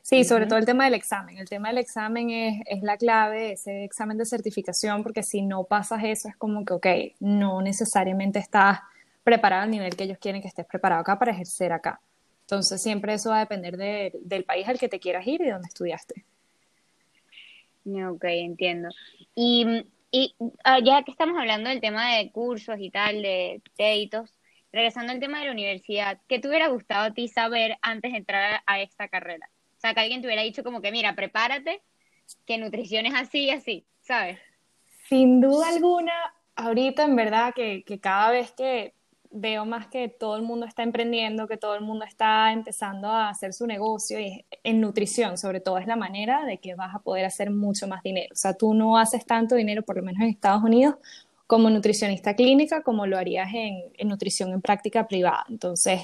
Sí, 0.01 0.23
sobre 0.23 0.45
todo 0.45 0.59
el 0.59 0.65
tema 0.65 0.85
del 0.85 0.93
examen. 0.93 1.37
El 1.37 1.49
tema 1.49 1.69
del 1.69 1.77
examen 1.77 2.29
es, 2.29 2.61
es, 2.65 2.83
la 2.83 2.97
clave, 2.97 3.53
ese 3.53 3.83
examen 3.83 4.17
de 4.17 4.25
certificación, 4.25 5.01
porque 5.01 5.23
si 5.23 5.41
no 5.41 5.63
pasas 5.63 6.03
eso 6.03 6.27
es 6.27 6.35
como 6.35 6.65
que, 6.65 6.73
ok, 6.73 6.87
no 7.21 7.61
necesariamente 7.61 8.39
estás 8.39 8.79
preparado 9.23 9.63
al 9.63 9.71
nivel 9.71 9.95
que 9.95 10.03
ellos 10.03 10.17
quieren 10.19 10.41
que 10.41 10.49
estés 10.49 10.65
preparado 10.65 11.01
acá 11.01 11.17
para 11.17 11.31
ejercer 11.31 11.71
acá. 11.71 12.01
Entonces 12.41 12.81
siempre 12.81 13.13
eso 13.13 13.29
va 13.29 13.37
a 13.37 13.39
depender 13.39 13.77
del 13.77 14.43
país 14.43 14.67
al 14.67 14.77
que 14.77 14.89
te 14.89 14.99
quieras 14.99 15.25
ir 15.25 15.41
y 15.41 15.45
de 15.45 15.51
dónde 15.51 15.67
estudiaste. 15.67 16.25
Ok, 17.85 18.23
entiendo. 18.25 18.89
Y 19.35 19.85
y 20.13 20.35
ah, 20.63 20.77
ya 20.79 21.01
que 21.01 21.09
estamos 21.09 21.39
hablando 21.39 21.71
del 21.71 21.81
tema 21.81 22.15
de 22.15 22.31
cursos 22.31 22.75
y 22.77 22.91
tal, 22.91 23.23
de 23.23 23.63
créditos, 23.75 24.29
regresando 24.71 25.11
al 25.11 25.19
tema 25.19 25.39
de 25.39 25.47
la 25.47 25.51
universidad, 25.51 26.19
¿qué 26.27 26.37
te 26.37 26.47
hubiera 26.47 26.67
gustado 26.67 27.05
a 27.05 27.13
ti 27.15 27.27
saber 27.27 27.79
antes 27.81 28.11
de 28.11 28.19
entrar 28.19 28.61
a 28.63 28.79
esta 28.79 29.07
carrera? 29.07 29.49
O 29.75 29.79
sea, 29.79 29.95
que 29.95 30.01
alguien 30.01 30.21
te 30.21 30.27
hubiera 30.27 30.43
dicho 30.43 30.63
como 30.63 30.81
que, 30.81 30.91
mira, 30.91 31.15
prepárate, 31.15 31.81
que 32.45 32.59
nutrición 32.59 33.07
es 33.07 33.15
así 33.15 33.45
y 33.45 33.49
así, 33.49 33.87
¿sabes? 34.01 34.37
Sin 35.09 35.41
duda 35.41 35.69
alguna, 35.69 36.13
ahorita 36.55 37.05
en 37.05 37.15
verdad 37.15 37.51
que, 37.55 37.83
que 37.83 37.99
cada 37.99 38.29
vez 38.29 38.51
que 38.51 38.93
veo 39.33 39.65
más 39.65 39.87
que 39.87 40.07
todo 40.09 40.37
el 40.37 40.43
mundo 40.43 40.65
está 40.65 40.83
emprendiendo, 40.83 41.47
que 41.47 41.57
todo 41.57 41.75
el 41.75 41.81
mundo 41.81 42.05
está 42.05 42.53
empezando 42.53 43.09
a 43.09 43.29
hacer 43.29 43.51
su 43.51 43.65
negocio 43.65 44.19
y 44.19 44.45
en 44.63 44.79
nutrición, 44.79 45.37
sobre 45.37 45.59
todo, 45.59 45.79
es 45.79 45.87
la 45.87 45.95
manera 45.95 46.45
de 46.45 46.59
que 46.59 46.75
vas 46.75 46.95
a 46.95 46.99
poder 46.99 47.25
hacer 47.25 47.49
mucho 47.49 47.87
más 47.87 48.03
dinero. 48.03 48.29
O 48.31 48.37
sea, 48.37 48.53
tú 48.53 48.73
no 48.73 48.97
haces 48.97 49.25
tanto 49.25 49.55
dinero, 49.55 49.81
por 49.81 49.97
lo 49.97 50.03
menos 50.03 50.21
en 50.21 50.29
Estados 50.29 50.63
Unidos, 50.63 50.95
como 51.47 51.69
nutricionista 51.69 52.35
clínica, 52.35 52.83
como 52.83 53.07
lo 53.07 53.17
harías 53.17 53.49
en, 53.53 54.07
nutrición 54.07 54.53
en 54.53 54.61
práctica 54.61 55.07
privada. 55.07 55.45
Entonces, 55.49 56.01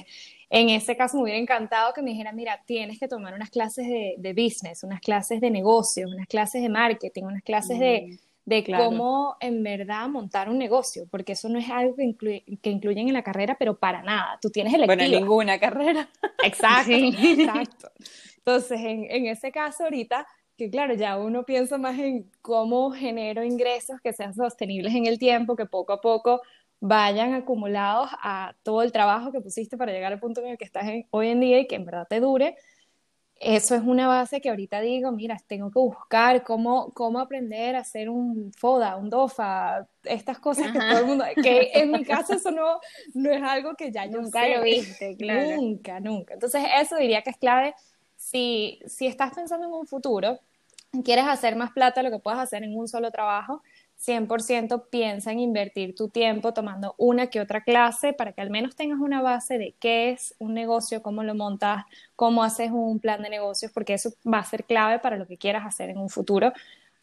en 0.50 0.68
ese 0.70 0.96
caso 0.96 1.16
me 1.16 1.22
hubiera 1.24 1.38
encantado 1.38 1.92
que 1.94 2.02
me 2.02 2.10
dijera, 2.10 2.32
mira, 2.32 2.60
tienes 2.66 2.98
que 2.98 3.06
tomar 3.06 3.32
unas 3.34 3.50
clases 3.50 3.86
de, 3.86 4.32
business, 4.32 4.82
unas 4.82 5.00
clases 5.00 5.40
de 5.40 5.50
negocios, 5.50 6.12
unas 6.12 6.26
clases 6.26 6.62
de 6.62 6.68
marketing, 6.68 7.22
unas 7.24 7.42
clases 7.42 7.78
de 7.78 8.18
de 8.50 8.64
cómo 8.64 9.36
en 9.38 9.62
verdad 9.62 10.08
montar 10.08 10.48
un 10.48 10.58
negocio, 10.58 11.06
porque 11.08 11.32
eso 11.32 11.48
no 11.48 11.58
es 11.60 11.70
algo 11.70 11.94
que, 11.94 12.44
que 12.60 12.70
incluyen 12.70 13.06
en 13.06 13.14
la 13.14 13.22
carrera, 13.22 13.56
pero 13.56 13.78
para 13.78 14.02
nada. 14.02 14.38
Tú 14.42 14.50
tienes 14.50 14.74
electiva. 14.74 14.96
Bueno, 14.96 15.18
ninguna 15.20 15.60
carrera. 15.60 16.08
Exacto, 16.44 16.92
exacto. 16.92 17.90
Entonces, 18.38 18.80
en, 18.80 19.06
en 19.08 19.26
ese 19.26 19.52
caso 19.52 19.84
ahorita, 19.84 20.26
que 20.56 20.68
claro, 20.68 20.94
ya 20.94 21.16
uno 21.16 21.44
piensa 21.44 21.78
más 21.78 21.96
en 21.98 22.28
cómo 22.42 22.90
genero 22.90 23.44
ingresos 23.44 24.00
que 24.00 24.12
sean 24.12 24.34
sostenibles 24.34 24.94
en 24.94 25.06
el 25.06 25.18
tiempo, 25.18 25.54
que 25.54 25.66
poco 25.66 25.92
a 25.92 26.00
poco 26.00 26.40
vayan 26.80 27.34
acumulados 27.34 28.10
a 28.20 28.54
todo 28.64 28.82
el 28.82 28.90
trabajo 28.90 29.30
que 29.30 29.40
pusiste 29.40 29.76
para 29.76 29.92
llegar 29.92 30.12
al 30.12 30.18
punto 30.18 30.40
en 30.40 30.48
el 30.48 30.58
que 30.58 30.64
estás 30.64 30.86
hoy 31.10 31.28
en 31.28 31.40
día 31.40 31.60
y 31.60 31.66
que 31.66 31.76
en 31.76 31.84
verdad 31.84 32.06
te 32.08 32.18
dure 32.18 32.56
eso 33.40 33.74
es 33.74 33.82
una 33.82 34.06
base 34.06 34.42
que 34.42 34.50
ahorita 34.50 34.80
digo, 34.82 35.12
mira, 35.12 35.38
tengo 35.46 35.70
que 35.70 35.78
buscar 35.78 36.44
cómo, 36.44 36.92
cómo 36.92 37.20
aprender 37.20 37.74
a 37.74 37.80
hacer 37.80 38.10
un 38.10 38.52
FODA, 38.52 38.96
un 38.96 39.08
DOFA, 39.08 39.88
estas 40.04 40.38
cosas 40.38 40.70
que 40.70 40.78
todo 40.78 40.98
el 40.98 41.06
mundo, 41.06 41.24
que 41.42 41.70
en 41.74 41.90
mi 41.90 42.04
caso 42.04 42.34
eso 42.34 42.50
no, 42.50 42.80
no 43.14 43.30
es 43.30 43.42
algo 43.42 43.74
que 43.76 43.90
ya 43.90 44.04
yo 44.04 44.20
nunca 44.20 44.46
lo 44.46 44.62
viste, 44.62 45.16
claro. 45.16 45.56
Nunca, 45.56 46.00
nunca. 46.00 46.34
Entonces 46.34 46.62
eso 46.78 46.96
diría 46.96 47.22
que 47.22 47.30
es 47.30 47.38
clave 47.38 47.74
si, 48.14 48.78
si 48.86 49.06
estás 49.06 49.32
pensando 49.32 49.66
en 49.66 49.72
un 49.72 49.86
futuro, 49.86 50.38
quieres 51.02 51.24
hacer 51.26 51.56
más 51.56 51.72
plata, 51.72 52.02
lo 52.02 52.10
que 52.10 52.18
puedas 52.18 52.40
hacer 52.40 52.62
en 52.62 52.76
un 52.76 52.88
solo 52.88 53.10
trabajo, 53.10 53.62
100% 54.00 54.88
piensa 54.88 55.30
en 55.30 55.40
invertir 55.40 55.94
tu 55.94 56.08
tiempo 56.08 56.54
tomando 56.54 56.94
una 56.96 57.26
que 57.26 57.40
otra 57.40 57.62
clase 57.62 58.12
para 58.14 58.32
que 58.32 58.40
al 58.40 58.50
menos 58.50 58.74
tengas 58.74 58.98
una 58.98 59.20
base 59.20 59.58
de 59.58 59.74
qué 59.78 60.10
es 60.10 60.34
un 60.38 60.54
negocio, 60.54 61.02
cómo 61.02 61.22
lo 61.22 61.34
montas, 61.34 61.84
cómo 62.16 62.42
haces 62.42 62.70
un 62.72 62.98
plan 62.98 63.22
de 63.22 63.28
negocios, 63.28 63.70
porque 63.72 63.94
eso 63.94 64.10
va 64.26 64.38
a 64.38 64.44
ser 64.44 64.64
clave 64.64 64.98
para 65.00 65.16
lo 65.16 65.26
que 65.26 65.36
quieras 65.36 65.66
hacer 65.66 65.90
en 65.90 65.98
un 65.98 66.08
futuro, 66.08 66.52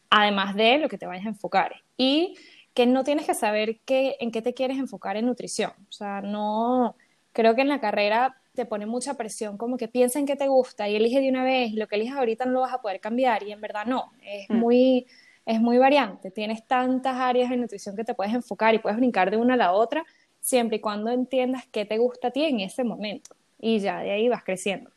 además 0.10 0.56
de 0.56 0.80
lo 0.80 0.90
que 0.90 0.98
te 0.98 1.06
vayas 1.06 1.26
a 1.26 1.30
enfocar. 1.30 1.76
Y 1.98 2.36
que 2.74 2.88
no 2.88 3.04
tienes 3.04 3.26
que 3.26 3.36
saber 3.36 3.80
qué, 3.86 4.18
en 4.20 4.32
qué 4.32 4.42
te 4.42 4.54
quieres 4.54 4.78
enfocar 4.78 5.18
en 5.18 5.28
nutrición. 5.28 5.72
O 5.90 5.92
sea, 5.92 6.22
no, 6.22 6.96
creo 7.32 7.54
que 7.54 7.62
en 7.62 7.70
la 7.70 7.80
carrera 7.80 8.38
te 8.56 8.66
pone 8.66 8.88
mucha 8.88 9.14
presión, 9.14 9.58
como 9.58 9.78
que 9.78 9.88
piensa 9.88 10.18
en 10.18 10.26
qué 10.26 10.36
te 10.36 10.48
gusta 10.48 10.90
y 10.90 10.96
elige 10.96 11.22
de 11.22 11.30
una 11.30 11.44
vez, 11.44 11.72
y 11.72 11.76
lo 11.76 11.88
que 11.88 11.96
eliges 11.96 12.16
ahorita 12.16 12.46
no 12.46 12.54
lo 12.54 12.62
vas 12.62 12.74
a 12.74 12.82
poder 12.82 13.00
cambiar 13.00 13.44
y 13.44 13.52
en 13.52 13.62
verdad 13.62 13.86
no, 13.86 14.12
es 14.24 14.50
mm. 14.50 14.56
muy 14.56 15.06
es 15.48 15.62
muy 15.62 15.78
variante. 15.78 16.30
Tienes 16.30 16.68
tantas 16.68 17.16
áreas 17.16 17.50
de 17.50 17.56
nutrición 17.56 17.96
que 17.96 18.04
te 18.04 18.14
puedes 18.14 18.34
enfocar 18.34 18.76
y 18.76 18.80
puedes 18.80 18.98
brincar 18.98 19.32
de 19.32 19.38
una 19.38 19.54
a 19.54 19.58
la 19.58 19.72
otra, 19.72 20.06
siempre 20.42 20.78
y 20.78 20.80
cuando 20.82 21.10
entiendas 21.10 21.66
qué 21.72 21.86
te 21.86 21.98
gusta 21.98 22.28
a 22.28 22.32
ti 22.32 22.44
en 22.44 22.60
ese 22.60 22.84
momento. 22.84 23.34
Y 23.58 23.80
ya 23.80 24.02
de 24.02 24.12
ahí 24.12 24.28
vas 24.28 24.44
creciendo. 24.44 24.92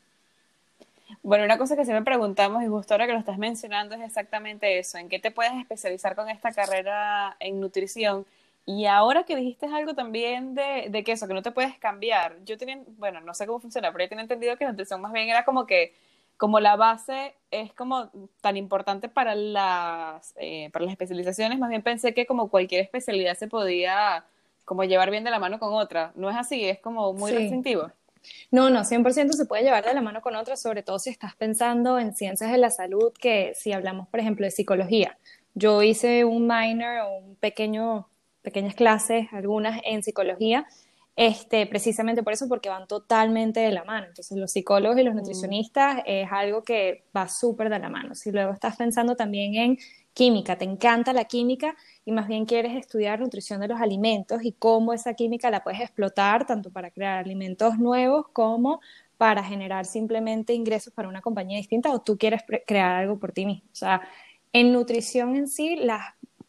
Bueno, 1.23 1.45
una 1.45 1.57
cosa 1.57 1.77
que 1.77 1.85
siempre 1.85 2.03
preguntamos, 2.03 2.63
y 2.63 2.67
justo 2.67 2.93
ahora 2.93 3.07
que 3.07 3.13
lo 3.13 3.19
estás 3.19 3.37
mencionando, 3.37 3.95
es 3.95 4.01
exactamente 4.01 4.77
eso. 4.77 4.97
¿En 4.97 5.07
qué 5.07 5.19
te 5.19 5.31
puedes 5.31 5.53
especializar 5.53 6.15
con 6.15 6.29
esta 6.29 6.51
carrera 6.51 7.37
en 7.39 7.61
nutrición? 7.61 8.25
Y 8.65 8.87
ahora 8.87 9.23
que 9.23 9.37
dijiste 9.37 9.67
algo 9.67 9.93
también 9.93 10.53
de, 10.53 10.87
de 10.89 11.03
que 11.05 11.13
eso, 11.13 11.29
que 11.29 11.33
no 11.33 11.41
te 11.41 11.51
puedes 11.51 11.77
cambiar. 11.77 12.35
Yo 12.45 12.57
tenía, 12.57 12.77
bueno, 12.97 13.21
no 13.21 13.33
sé 13.33 13.47
cómo 13.47 13.59
funciona, 13.59 13.89
pero 13.93 14.03
yo 14.03 14.09
tenía 14.09 14.23
entendido 14.23 14.57
que 14.57 14.65
nutrición 14.65 14.99
más 14.99 15.13
bien 15.13 15.29
era 15.29 15.45
como 15.45 15.65
que 15.65 15.93
como 16.41 16.59
la 16.59 16.75
base 16.75 17.35
es 17.51 17.71
como 17.71 18.09
tan 18.41 18.57
importante 18.57 19.09
para 19.09 19.35
las, 19.35 20.33
eh, 20.37 20.71
para 20.73 20.85
las 20.85 20.93
especializaciones, 20.93 21.59
más 21.59 21.69
bien 21.69 21.83
pensé 21.83 22.15
que 22.15 22.25
como 22.25 22.49
cualquier 22.49 22.81
especialidad 22.81 23.37
se 23.37 23.47
podía 23.47 24.25
como 24.65 24.83
llevar 24.83 25.11
bien 25.11 25.23
de 25.23 25.29
la 25.29 25.37
mano 25.37 25.59
con 25.59 25.71
otra. 25.75 26.13
No 26.15 26.31
es 26.31 26.35
así, 26.35 26.65
es 26.65 26.79
como 26.79 27.13
muy 27.13 27.31
distintivo. 27.31 27.91
No, 28.49 28.71
no, 28.71 28.79
100% 28.79 29.33
se 29.33 29.45
puede 29.45 29.61
llevar 29.61 29.85
de 29.85 29.93
la 29.93 30.01
mano 30.01 30.21
con 30.21 30.35
otra, 30.35 30.55
sobre 30.55 30.81
todo 30.81 30.97
si 30.97 31.11
estás 31.11 31.35
pensando 31.35 31.99
en 31.99 32.15
ciencias 32.15 32.51
de 32.51 32.57
la 32.57 32.71
salud, 32.71 33.13
que 33.13 33.53
si 33.53 33.71
hablamos, 33.71 34.07
por 34.07 34.19
ejemplo, 34.19 34.43
de 34.43 34.49
psicología. 34.49 35.19
Yo 35.53 35.83
hice 35.83 36.25
un 36.25 36.47
minor 36.47 37.01
o 37.01 37.17
un 37.17 37.35
pequeño, 37.35 38.07
pequeñas 38.41 38.73
clases, 38.73 39.27
algunas 39.31 39.79
en 39.83 40.01
psicología, 40.01 40.65
este, 41.15 41.67
precisamente 41.67 42.23
por 42.23 42.33
eso, 42.33 42.47
porque 42.47 42.69
van 42.69 42.87
totalmente 42.87 43.59
de 43.59 43.71
la 43.71 43.83
mano. 43.83 44.07
Entonces, 44.07 44.37
los 44.37 44.51
psicólogos 44.51 44.97
y 44.97 45.03
los 45.03 45.13
mm. 45.13 45.17
nutricionistas 45.17 46.01
es 46.05 46.27
algo 46.31 46.63
que 46.63 47.05
va 47.15 47.27
súper 47.27 47.69
de 47.69 47.79
la 47.79 47.89
mano. 47.89 48.15
Si 48.15 48.31
luego 48.31 48.53
estás 48.53 48.77
pensando 48.77 49.15
también 49.15 49.55
en 49.55 49.77
química, 50.13 50.57
te 50.57 50.65
encanta 50.65 51.13
la 51.13 51.25
química 51.25 51.75
y 52.05 52.11
más 52.11 52.27
bien 52.27 52.45
quieres 52.45 52.75
estudiar 52.75 53.19
nutrición 53.19 53.61
de 53.61 53.67
los 53.67 53.79
alimentos 53.79 54.43
y 54.43 54.53
cómo 54.53 54.93
esa 54.93 55.13
química 55.13 55.49
la 55.49 55.63
puedes 55.63 55.79
explotar 55.81 56.45
tanto 56.45 56.71
para 56.71 56.91
crear 56.91 57.19
alimentos 57.19 57.77
nuevos 57.77 58.27
como 58.33 58.81
para 59.17 59.43
generar 59.43 59.85
simplemente 59.85 60.53
ingresos 60.53 60.93
para 60.93 61.07
una 61.07 61.21
compañía 61.21 61.57
distinta 61.57 61.91
o 61.91 62.01
tú 62.01 62.17
quieres 62.17 62.41
crear 62.65 62.95
algo 62.95 63.19
por 63.19 63.31
ti 63.31 63.45
mismo. 63.45 63.69
O 63.71 63.75
sea, 63.75 64.01
en 64.53 64.73
nutrición 64.73 65.35
en 65.35 65.47
sí, 65.47 65.75
las 65.75 66.01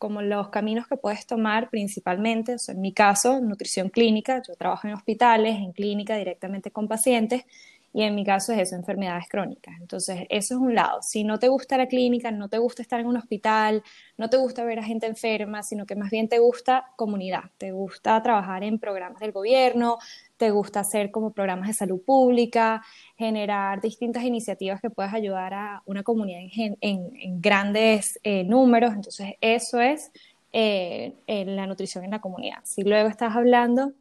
como 0.03 0.21
los 0.21 0.49
caminos 0.49 0.89
que 0.89 0.97
puedes 0.97 1.29
tomar 1.29 1.71
principalmente, 1.71 2.57
en 2.67 2.81
mi 2.81 2.93
caso, 2.93 3.41
nutrición 3.41 3.89
clínica, 3.89 4.43
yo 4.45 4.57
trabajo 4.57 4.89
en 4.89 4.95
hospitales, 4.95 5.55
en 5.59 5.71
clínica 5.71 6.17
directamente 6.17 6.73
con 6.73 6.89
pacientes, 6.89 7.45
y 7.93 8.03
en 8.03 8.17
mi 8.17 8.25
caso 8.25 8.53
es 8.53 8.59
eso, 8.59 8.75
enfermedades 8.75 9.29
crónicas. 9.29 9.77
Entonces, 9.81 10.27
eso 10.29 10.55
es 10.55 10.61
un 10.61 10.75
lado. 10.75 11.03
Si 11.03 11.23
no 11.23 11.39
te 11.39 11.47
gusta 11.47 11.77
la 11.77 11.87
clínica, 11.87 12.33
no 12.33 12.49
te 12.49 12.59
gusta 12.59 12.83
estar 12.83 12.99
en 12.99 13.07
un 13.07 13.17
hospital, 13.17 13.85
no 14.17 14.29
te 14.29 14.39
gusta 14.39 14.65
ver 14.65 14.81
a 14.81 14.83
gente 14.83 15.07
enferma, 15.07 15.63
sino 15.63 15.87
que 15.87 15.95
más 15.95 16.11
bien 16.11 16.29
te 16.29 16.41
gusta 16.41 16.87
comunidad, 16.97 17.53
te 17.57 17.71
gusta 17.71 18.21
trabajar 18.25 18.65
en 18.65 18.81
programas 18.81 19.21
del 19.21 19.31
gobierno, 19.31 19.99
te 20.43 20.51
gusta 20.51 20.81
hacer 20.81 21.13
como 21.13 21.33
programas 21.33 21.69
de 21.69 21.75
salud 21.75 22.03
pública, 22.03 22.83
generar 23.17 23.81
distintas 23.81 24.25
iniciativas 24.25 24.81
que 24.81 24.91
puedas 24.91 25.15
ayudar 25.15 25.55
a 25.55 25.83
una 25.87 26.03
comunidad 26.03 26.41
en, 26.81 27.41
grandes 27.41 28.19
eh, 28.25 28.43
números. 28.43 28.93
Entonces, 28.93 29.35
eso 29.41 29.81
es 29.81 30.11
eh, 30.53 31.15
la 31.29 31.69
nutrición 31.69 32.05
en 32.05 32.11
la 32.11 32.21
comunidad. 32.21 32.59
Si 32.65 32.83
luego 32.83 33.09
estás 33.09 33.37
hablando 33.37 33.93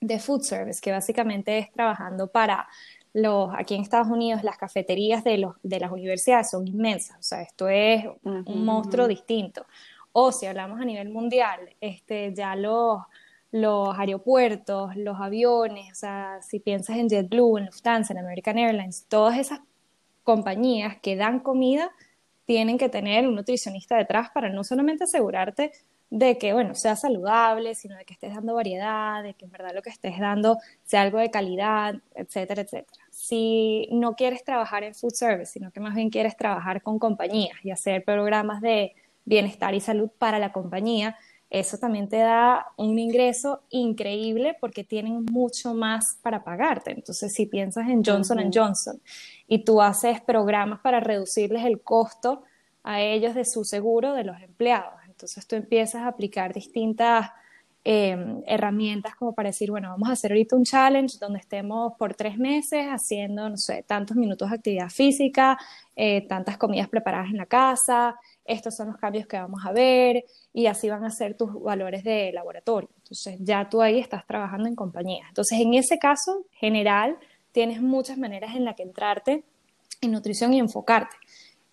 de 0.00 0.18
food 0.18 0.40
service, 0.40 0.80
que 0.80 0.92
básicamente 0.92 1.58
es 1.58 1.70
trabajando 1.70 2.28
para 2.28 2.66
los, 3.12 3.50
aquí 3.54 3.74
en 3.74 3.82
Estados 3.82 4.08
Unidos, 4.08 4.42
las 4.44 4.56
cafeterías 4.56 5.22
de, 5.24 5.36
los, 5.36 5.56
de 5.62 5.78
las 5.78 5.92
universidades 5.92 6.48
son 6.52 6.66
inmensas, 6.66 7.18
o 7.18 7.22
sea, 7.22 7.42
esto 7.42 7.68
es 7.68 8.06
un 8.22 8.64
monstruo 8.64 9.06
distinto. 9.06 9.66
O 10.12 10.32
si 10.32 10.46
hablamos 10.46 10.80
a 10.80 10.86
nivel 10.86 11.10
mundial, 11.10 11.60
este, 11.82 12.32
ya 12.32 12.56
los, 12.56 12.98
los 13.52 13.96
aeropuertos, 13.98 14.96
los 14.96 15.20
aviones, 15.20 15.92
o 15.92 15.94
sea, 15.94 16.40
si 16.40 16.58
piensas 16.58 16.96
en 16.96 17.08
JetBlue, 17.08 17.58
en 17.58 17.66
Lufthansa, 17.66 18.14
en 18.14 18.18
American 18.18 18.58
Airlines, 18.58 19.06
todas 19.08 19.38
esas 19.38 19.60
compañías 20.24 20.96
que 21.02 21.16
dan 21.16 21.40
comida 21.40 21.90
tienen 22.46 22.78
que 22.78 22.88
tener 22.88 23.28
un 23.28 23.34
nutricionista 23.34 23.96
detrás 23.96 24.30
para 24.30 24.48
no 24.48 24.64
solamente 24.64 25.04
asegurarte 25.04 25.70
de 26.08 26.36
que, 26.38 26.52
bueno, 26.52 26.74
sea 26.74 26.96
saludable, 26.96 27.74
sino 27.74 27.96
de 27.96 28.04
que 28.04 28.14
estés 28.14 28.34
dando 28.34 28.54
variedad, 28.54 29.22
de 29.22 29.34
que 29.34 29.46
en 29.46 29.50
verdad 29.50 29.72
lo 29.74 29.82
que 29.82 29.90
estés 29.90 30.18
dando 30.18 30.58
sea 30.84 31.02
algo 31.02 31.18
de 31.18 31.30
calidad, 31.30 31.94
etcétera, 32.14 32.62
etcétera. 32.62 33.04
Si 33.10 33.88
no 33.92 34.14
quieres 34.14 34.44
trabajar 34.44 34.82
en 34.84 34.94
food 34.94 35.14
service, 35.14 35.52
sino 35.52 35.70
que 35.70 35.80
más 35.80 35.94
bien 35.94 36.10
quieres 36.10 36.36
trabajar 36.36 36.82
con 36.82 36.98
compañías 36.98 37.56
y 37.62 37.70
hacer 37.70 38.04
programas 38.04 38.60
de 38.60 38.94
bienestar 39.24 39.74
y 39.74 39.80
salud 39.80 40.10
para 40.18 40.38
la 40.38 40.52
compañía, 40.52 41.16
eso 41.52 41.76
también 41.76 42.08
te 42.08 42.16
da 42.16 42.68
un 42.78 42.98
ingreso 42.98 43.60
increíble 43.68 44.56
porque 44.58 44.84
tienen 44.84 45.26
mucho 45.30 45.74
más 45.74 46.18
para 46.22 46.42
pagarte. 46.42 46.92
Entonces, 46.92 47.34
si 47.34 47.44
piensas 47.44 47.90
en 47.90 48.02
Johnson 48.02 48.50
Johnson 48.50 48.98
y 49.46 49.62
tú 49.62 49.82
haces 49.82 50.22
programas 50.22 50.80
para 50.80 50.98
reducirles 50.98 51.66
el 51.66 51.82
costo 51.82 52.44
a 52.82 53.02
ellos 53.02 53.34
de 53.34 53.44
su 53.44 53.64
seguro 53.64 54.14
de 54.14 54.24
los 54.24 54.40
empleados, 54.40 54.94
entonces 55.06 55.46
tú 55.46 55.54
empiezas 55.54 56.00
a 56.00 56.06
aplicar 56.06 56.54
distintas 56.54 57.28
em, 57.84 58.42
herramientas 58.46 59.14
como 59.14 59.34
para 59.34 59.50
decir, 59.50 59.70
bueno, 59.70 59.90
vamos 59.90 60.08
a 60.08 60.12
hacer 60.12 60.32
ahorita 60.32 60.56
un 60.56 60.64
challenge 60.64 61.18
donde 61.20 61.40
estemos 61.40 61.92
por 61.98 62.14
tres 62.14 62.38
meses 62.38 62.86
haciendo, 62.86 63.50
no 63.50 63.58
sé, 63.58 63.84
tantos 63.86 64.16
minutos 64.16 64.48
de 64.48 64.56
actividad 64.56 64.88
física, 64.88 65.58
eh, 65.94 66.26
tantas 66.26 66.56
comidas 66.56 66.88
preparadas 66.88 67.28
en 67.28 67.36
la 67.36 67.46
casa, 67.46 68.16
estos 68.44 68.76
son 68.76 68.88
los 68.88 68.96
cambios 68.96 69.26
que 69.26 69.36
vamos 69.36 69.60
a 69.64 69.72
ver 69.72 70.24
y 70.52 70.66
así 70.66 70.88
van 70.88 71.04
a 71.04 71.10
ser 71.10 71.36
tus 71.36 71.60
valores 71.62 72.04
de 72.04 72.32
laboratorio. 72.32 72.90
Entonces 72.96 73.38
ya 73.40 73.68
tú 73.68 73.82
ahí 73.82 73.98
estás 73.98 74.26
trabajando 74.26 74.68
en 74.68 74.74
compañía. 74.74 75.24
Entonces 75.28 75.60
en 75.60 75.74
ese 75.74 75.98
caso 75.98 76.46
general 76.52 77.18
tienes 77.52 77.80
muchas 77.80 78.18
maneras 78.18 78.56
en 78.56 78.64
las 78.64 78.76
que 78.76 78.82
entrarte 78.82 79.44
en 80.00 80.12
nutrición 80.12 80.52
y 80.54 80.58
enfocarte. 80.58 81.16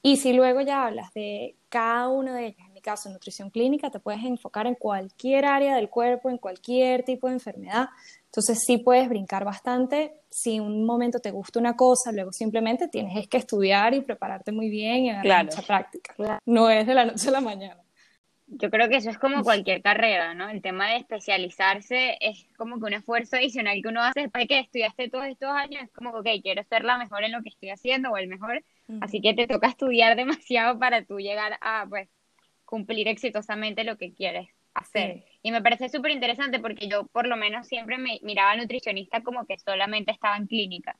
Y 0.01 0.17
si 0.17 0.31
luego 0.31 0.61
ya 0.61 0.85
hablas 0.85 1.13
de 1.13 1.55
cada 1.67 2.07
una 2.07 2.33
de 2.33 2.47
ellas, 2.47 2.67
en 2.67 2.73
mi 2.73 2.81
caso, 2.81 3.09
nutrición 3.09 3.49
clínica, 3.49 3.89
te 3.89 3.99
puedes 3.99 4.23
enfocar 4.23 4.65
en 4.65 4.75
cualquier 4.75 5.45
área 5.45 5.75
del 5.75 5.89
cuerpo, 5.89 6.29
en 6.29 6.38
cualquier 6.38 7.03
tipo 7.03 7.27
de 7.27 7.33
enfermedad. 7.33 7.89
Entonces 8.29 8.63
sí 8.63 8.77
puedes 8.77 9.09
brincar 9.09 9.43
bastante. 9.43 10.13
Si 10.29 10.59
un 10.59 10.86
momento 10.86 11.19
te 11.19 11.31
gusta 11.31 11.59
una 11.59 11.75
cosa, 11.75 12.12
luego 12.12 12.31
simplemente 12.31 12.88
tienes 12.88 13.27
que 13.27 13.38
estudiar 13.38 13.95
y 13.95 14.01
prepararte 14.01 14.51
muy 14.51 14.69
bien 14.69 15.05
y 15.05 15.09
agarrar 15.09 15.45
mucha 15.45 15.63
práctica. 15.63 16.13
No 16.45 16.69
es 16.69 16.86
de 16.86 16.93
la 16.93 17.05
noche 17.05 17.29
a 17.29 17.31
la 17.31 17.41
mañana. 17.41 17.81
Yo 18.45 18.69
creo 18.69 18.88
que 18.88 18.98
eso 18.98 19.09
es 19.09 19.17
como 19.17 19.43
cualquier 19.43 19.81
carrera, 19.81 20.33
¿no? 20.36 20.48
El 20.48 20.62
tema 20.62 20.89
de 20.89 20.98
especializarse 20.98 22.17
es 22.19 22.45
como 22.55 22.79
que 22.79 22.86
un 22.86 22.93
esfuerzo 22.93 23.36
adicional 23.36 23.79
que 23.81 23.89
uno 23.89 24.01
hace 24.01 24.21
después 24.21 24.43
de 24.43 24.48
que 24.48 24.59
estudiaste 24.59 25.09
todos 25.09 25.25
estos 25.25 25.50
años. 25.50 25.83
Es 25.83 25.91
como, 25.91 26.12
ok, 26.12 26.27
quiero 26.43 26.63
ser 26.63 26.83
la 26.83 27.00
mejor 27.00 27.24
en 27.24 27.31
lo 27.31 27.41
que 27.41 27.50
estoy 27.50 27.71
haciendo 27.71 28.12
o 28.12 28.17
el 28.17 28.27
mejor. 28.27 28.63
Así 29.01 29.21
que 29.21 29.33
te 29.33 29.48
toca 29.48 29.67
estudiar 29.67 30.15
demasiado 30.15 30.77
para 30.77 31.03
tú 31.03 31.19
llegar 31.19 31.57
a, 31.62 31.86
pues, 31.89 32.09
cumplir 32.65 33.07
exitosamente 33.07 33.83
lo 33.83 33.98
que 33.98 34.13
quieres 34.13 34.50
hacer. 34.73 35.25
Y 35.41 35.51
me 35.51 35.61
parece 35.61 35.89
súper 35.89 36.11
interesante 36.11 36.59
porque 36.59 36.88
yo 36.88 37.05
por 37.07 37.27
lo 37.27 37.38
menos 37.38 37.67
siempre 37.67 37.97
me 37.97 38.19
miraba 38.23 38.51
al 38.51 38.59
nutricionista 38.59 39.21
como 39.21 39.45
que 39.45 39.57
solamente 39.57 40.11
estaba 40.11 40.38
en 40.38 40.47
clínica. 40.47 40.97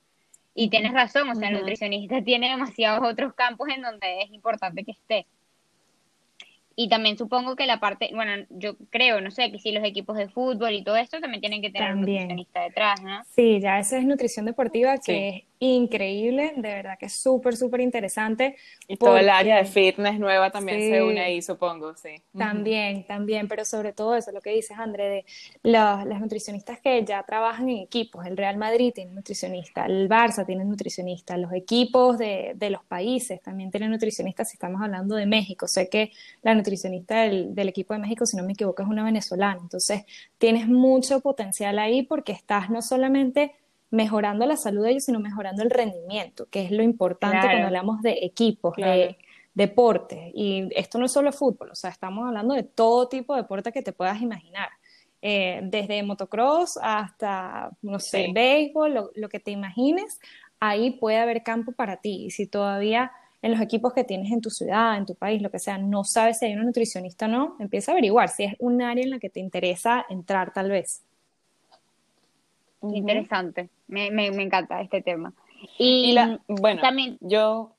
Y 0.54 0.68
tienes 0.68 0.92
razón, 0.92 1.28
o 1.30 1.34
sea, 1.34 1.48
el 1.48 1.58
nutricionista 1.58 2.22
tiene 2.24 2.50
demasiados 2.50 3.06
otros 3.08 3.34
campos 3.34 3.68
en 3.74 3.82
donde 3.82 4.22
es 4.22 4.30
importante 4.30 4.84
que 4.84 4.92
esté. 4.92 5.26
Y 6.76 6.88
también 6.88 7.18
supongo 7.18 7.56
que 7.56 7.66
la 7.66 7.80
parte, 7.80 8.10
bueno, 8.14 8.46
yo 8.48 8.76
creo, 8.90 9.20
no 9.20 9.30
sé, 9.30 9.50
que 9.50 9.58
si 9.58 9.72
los 9.72 9.84
equipos 9.84 10.16
de 10.16 10.28
fútbol 10.28 10.72
y 10.72 10.82
todo 10.82 10.96
esto 10.96 11.20
también 11.20 11.40
tienen 11.40 11.60
que 11.60 11.70
tener 11.70 11.92
un 11.92 12.00
nutricionista 12.00 12.62
detrás, 12.62 13.02
¿no? 13.02 13.22
Sí, 13.34 13.60
ya 13.60 13.78
esa 13.78 13.98
es 13.98 14.04
nutrición 14.04 14.46
deportiva 14.46 14.96
que 14.98 15.28
es 15.28 15.44
increíble, 15.58 16.54
de 16.56 16.68
verdad 16.74 16.96
que 16.98 17.06
es 17.06 17.12
súper, 17.12 17.54
súper 17.54 17.82
interesante. 17.82 18.56
Y 18.88 18.96
todo 18.96 19.18
el 19.18 19.28
área 19.28 19.56
de 19.56 19.66
fitness 19.66 20.18
nueva 20.18 20.50
también 20.50 20.80
se 20.80 21.02
une 21.02 21.20
ahí, 21.20 21.42
supongo, 21.42 21.94
sí. 21.96 22.22
También, 22.36 23.04
también, 23.04 23.46
pero 23.46 23.66
sobre 23.66 23.92
todo 23.92 24.16
eso, 24.16 24.32
lo 24.32 24.40
que 24.40 24.50
dices, 24.50 24.78
André, 24.78 25.08
de 25.10 25.24
las 25.62 26.20
nutricionistas 26.20 26.80
que 26.80 27.04
ya 27.04 27.22
trabajan 27.24 27.68
en 27.68 27.78
equipos, 27.78 28.24
el 28.24 28.38
Real 28.38 28.56
Madrid 28.56 28.92
tiene 28.94 29.12
nutricionista, 29.12 29.84
el 29.84 30.08
Barça 30.08 30.46
tiene 30.46 30.64
nutricionista, 30.64 31.36
los 31.36 31.52
equipos 31.52 32.16
de, 32.16 32.52
de 32.54 32.70
los 32.70 32.82
países 32.84 33.42
también 33.42 33.70
tienen 33.70 33.90
nutricionistas, 33.90 34.48
si 34.48 34.54
estamos 34.54 34.80
hablando 34.80 35.14
de 35.14 35.26
México, 35.26 35.68
sé 35.68 35.90
que 35.90 36.10
la 36.42 36.54
nutricionista 36.60 37.22
del, 37.22 37.54
del 37.54 37.68
equipo 37.68 37.94
de 37.94 38.00
México, 38.00 38.24
si 38.24 38.36
no 38.36 38.44
me 38.44 38.52
equivoco, 38.52 38.82
es 38.82 38.88
una 38.88 39.04
venezolana, 39.04 39.60
entonces 39.60 40.04
tienes 40.38 40.68
mucho 40.68 41.20
potencial 41.20 41.78
ahí 41.78 42.02
porque 42.02 42.32
estás 42.32 42.70
no 42.70 42.80
solamente 42.82 43.54
mejorando 43.90 44.46
la 44.46 44.56
salud 44.56 44.84
de 44.84 44.92
ellos, 44.92 45.04
sino 45.04 45.20
mejorando 45.20 45.62
el 45.62 45.70
rendimiento, 45.70 46.46
que 46.48 46.62
es 46.64 46.70
lo 46.70 46.82
importante 46.82 47.46
cuando 47.46 47.66
hablamos 47.66 48.00
de 48.02 48.18
equipos, 48.22 48.76
de 48.76 49.16
deporte. 49.52 50.30
Y 50.34 50.68
esto 50.74 50.98
no 50.98 51.06
es 51.06 51.12
solo 51.12 51.32
fútbol, 51.32 51.70
o 51.70 51.74
sea, 51.74 51.90
estamos 51.90 52.26
hablando 52.26 52.54
de 52.54 52.62
todo 52.62 53.08
tipo 53.08 53.34
de 53.34 53.42
deporte 53.42 53.72
que 53.72 53.82
te 53.82 53.92
puedas 53.92 54.20
imaginar. 54.20 54.68
Eh, 55.22 55.60
desde 55.64 56.02
motocross 56.02 56.78
hasta, 56.80 57.70
no 57.82 57.98
sé, 57.98 58.30
béisbol, 58.32 59.10
lo, 59.14 59.28
que 59.28 59.38
te 59.38 59.50
imagines, 59.50 60.18
ahí 60.60 60.92
puede 60.92 61.18
haber 61.18 61.42
campo 61.42 61.72
para 61.72 61.98
ti. 61.98 62.24
Y 62.26 62.30
si 62.30 62.46
todavía 62.46 63.12
en 63.42 63.52
los 63.52 63.60
equipos 63.60 63.92
que 63.94 64.04
tienes 64.04 64.30
en 64.32 64.40
tu 64.40 64.50
ciudad, 64.50 64.96
en 64.96 65.06
tu 65.06 65.14
país, 65.14 65.40
lo 65.40 65.50
que 65.50 65.58
sea, 65.58 65.78
no 65.78 66.04
sabes 66.04 66.38
si 66.38 66.46
hay 66.46 66.54
un 66.54 66.66
nutricionista 66.66 67.26
o 67.26 67.28
no, 67.28 67.56
empieza 67.58 67.90
a 67.90 67.94
averiguar 67.94 68.28
si 68.28 68.44
es 68.44 68.54
un 68.58 68.82
área 68.82 69.02
en 69.02 69.10
la 69.10 69.18
que 69.18 69.30
te 69.30 69.40
interesa 69.40 70.04
entrar 70.08 70.52
tal 70.52 70.70
vez. 70.70 71.02
Interesante, 72.82 73.68
me, 73.88 74.10
me, 74.10 74.30
me, 74.30 74.42
encanta 74.42 74.80
este 74.80 75.02
tema. 75.02 75.32
Y, 75.78 76.16
bueno, 76.48 76.80
también 76.80 77.18
yo, 77.20 77.72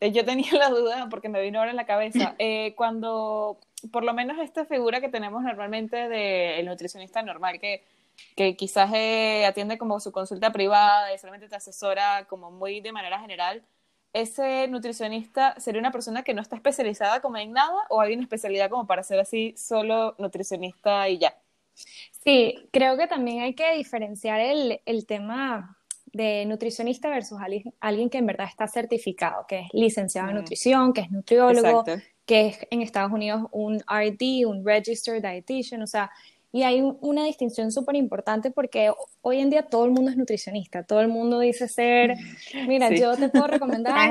eh, 0.00 0.12
yo 0.12 0.24
tenía 0.24 0.52
la 0.58 0.70
duda 0.70 1.08
porque 1.10 1.28
me 1.28 1.42
vino 1.42 1.58
ahora 1.58 1.70
en 1.70 1.76
la 1.76 1.86
cabeza, 1.86 2.34
eh, 2.38 2.74
cuando, 2.76 3.58
por 3.90 4.04
lo 4.04 4.12
menos 4.12 4.38
esta 4.38 4.64
figura 4.66 5.00
que 5.00 5.08
tenemos 5.08 5.42
normalmente 5.42 6.08
del 6.08 6.66
nutricionista 6.66 7.22
normal, 7.22 7.58
que, 7.58 7.84
que 8.36 8.54
quizás 8.54 8.90
eh, 8.94 9.46
atiende 9.46 9.78
como 9.78 10.00
su 10.00 10.12
consulta 10.12 10.52
privada 10.52 11.14
y 11.14 11.18
solamente 11.18 11.48
te 11.48 11.56
asesora 11.56 12.26
como 12.28 12.50
muy 12.50 12.80
de 12.80 12.92
manera 12.92 13.18
general, 13.18 13.62
¿ese 14.12 14.68
nutricionista 14.68 15.54
sería 15.58 15.80
una 15.80 15.92
persona 15.92 16.22
que 16.22 16.34
no 16.34 16.42
está 16.42 16.56
especializada 16.56 17.20
como 17.20 17.36
en 17.36 17.52
nada 17.52 17.86
o 17.88 18.00
hay 18.00 18.14
una 18.14 18.22
especialidad 18.22 18.70
como 18.70 18.86
para 18.86 19.02
ser 19.02 19.20
así 19.20 19.54
solo 19.56 20.14
nutricionista 20.18 21.08
y 21.08 21.18
ya? 21.18 21.34
Sí, 22.24 22.68
creo 22.72 22.96
que 22.96 23.06
también 23.06 23.42
hay 23.42 23.54
que 23.54 23.74
diferenciar 23.76 24.40
el, 24.40 24.80
el 24.84 25.06
tema 25.06 25.76
de 26.12 26.44
nutricionista 26.46 27.08
versus 27.08 27.38
alguien, 27.80 28.10
que 28.10 28.18
en 28.18 28.26
verdad 28.26 28.48
está 28.48 28.66
certificado, 28.66 29.46
que 29.46 29.60
es 29.60 29.68
licenciado 29.72 30.28
en 30.30 30.36
nutrición, 30.36 30.92
que 30.92 31.02
es 31.02 31.10
nutriólogo, 31.10 31.84
que 32.26 32.48
es 32.48 32.58
en 32.70 32.82
Estados 32.82 33.12
Unidos 33.12 33.46
un 33.52 33.80
RD, 33.80 34.46
un 34.46 34.64
Registered 34.64 35.22
Dietitian, 35.22 35.82
o 35.82 35.86
sea, 35.86 36.10
y 36.52 36.64
hay 36.64 36.82
una 37.00 37.24
distinción 37.24 37.70
súper 37.70 37.94
importante 37.94 38.50
porque 38.50 38.90
hoy 39.22 39.40
en 39.40 39.50
día 39.50 39.62
todo 39.62 39.84
el 39.84 39.92
mundo 39.92 40.10
es 40.10 40.16
nutricionista, 40.16 40.82
todo 40.82 41.00
el 41.00 41.08
mundo 41.08 41.38
dice 41.38 41.68
ser, 41.68 42.16
mira, 42.66 42.90
yo 42.90 43.16
te 43.16 43.28
puedo 43.28 43.46
recomendar 43.46 44.10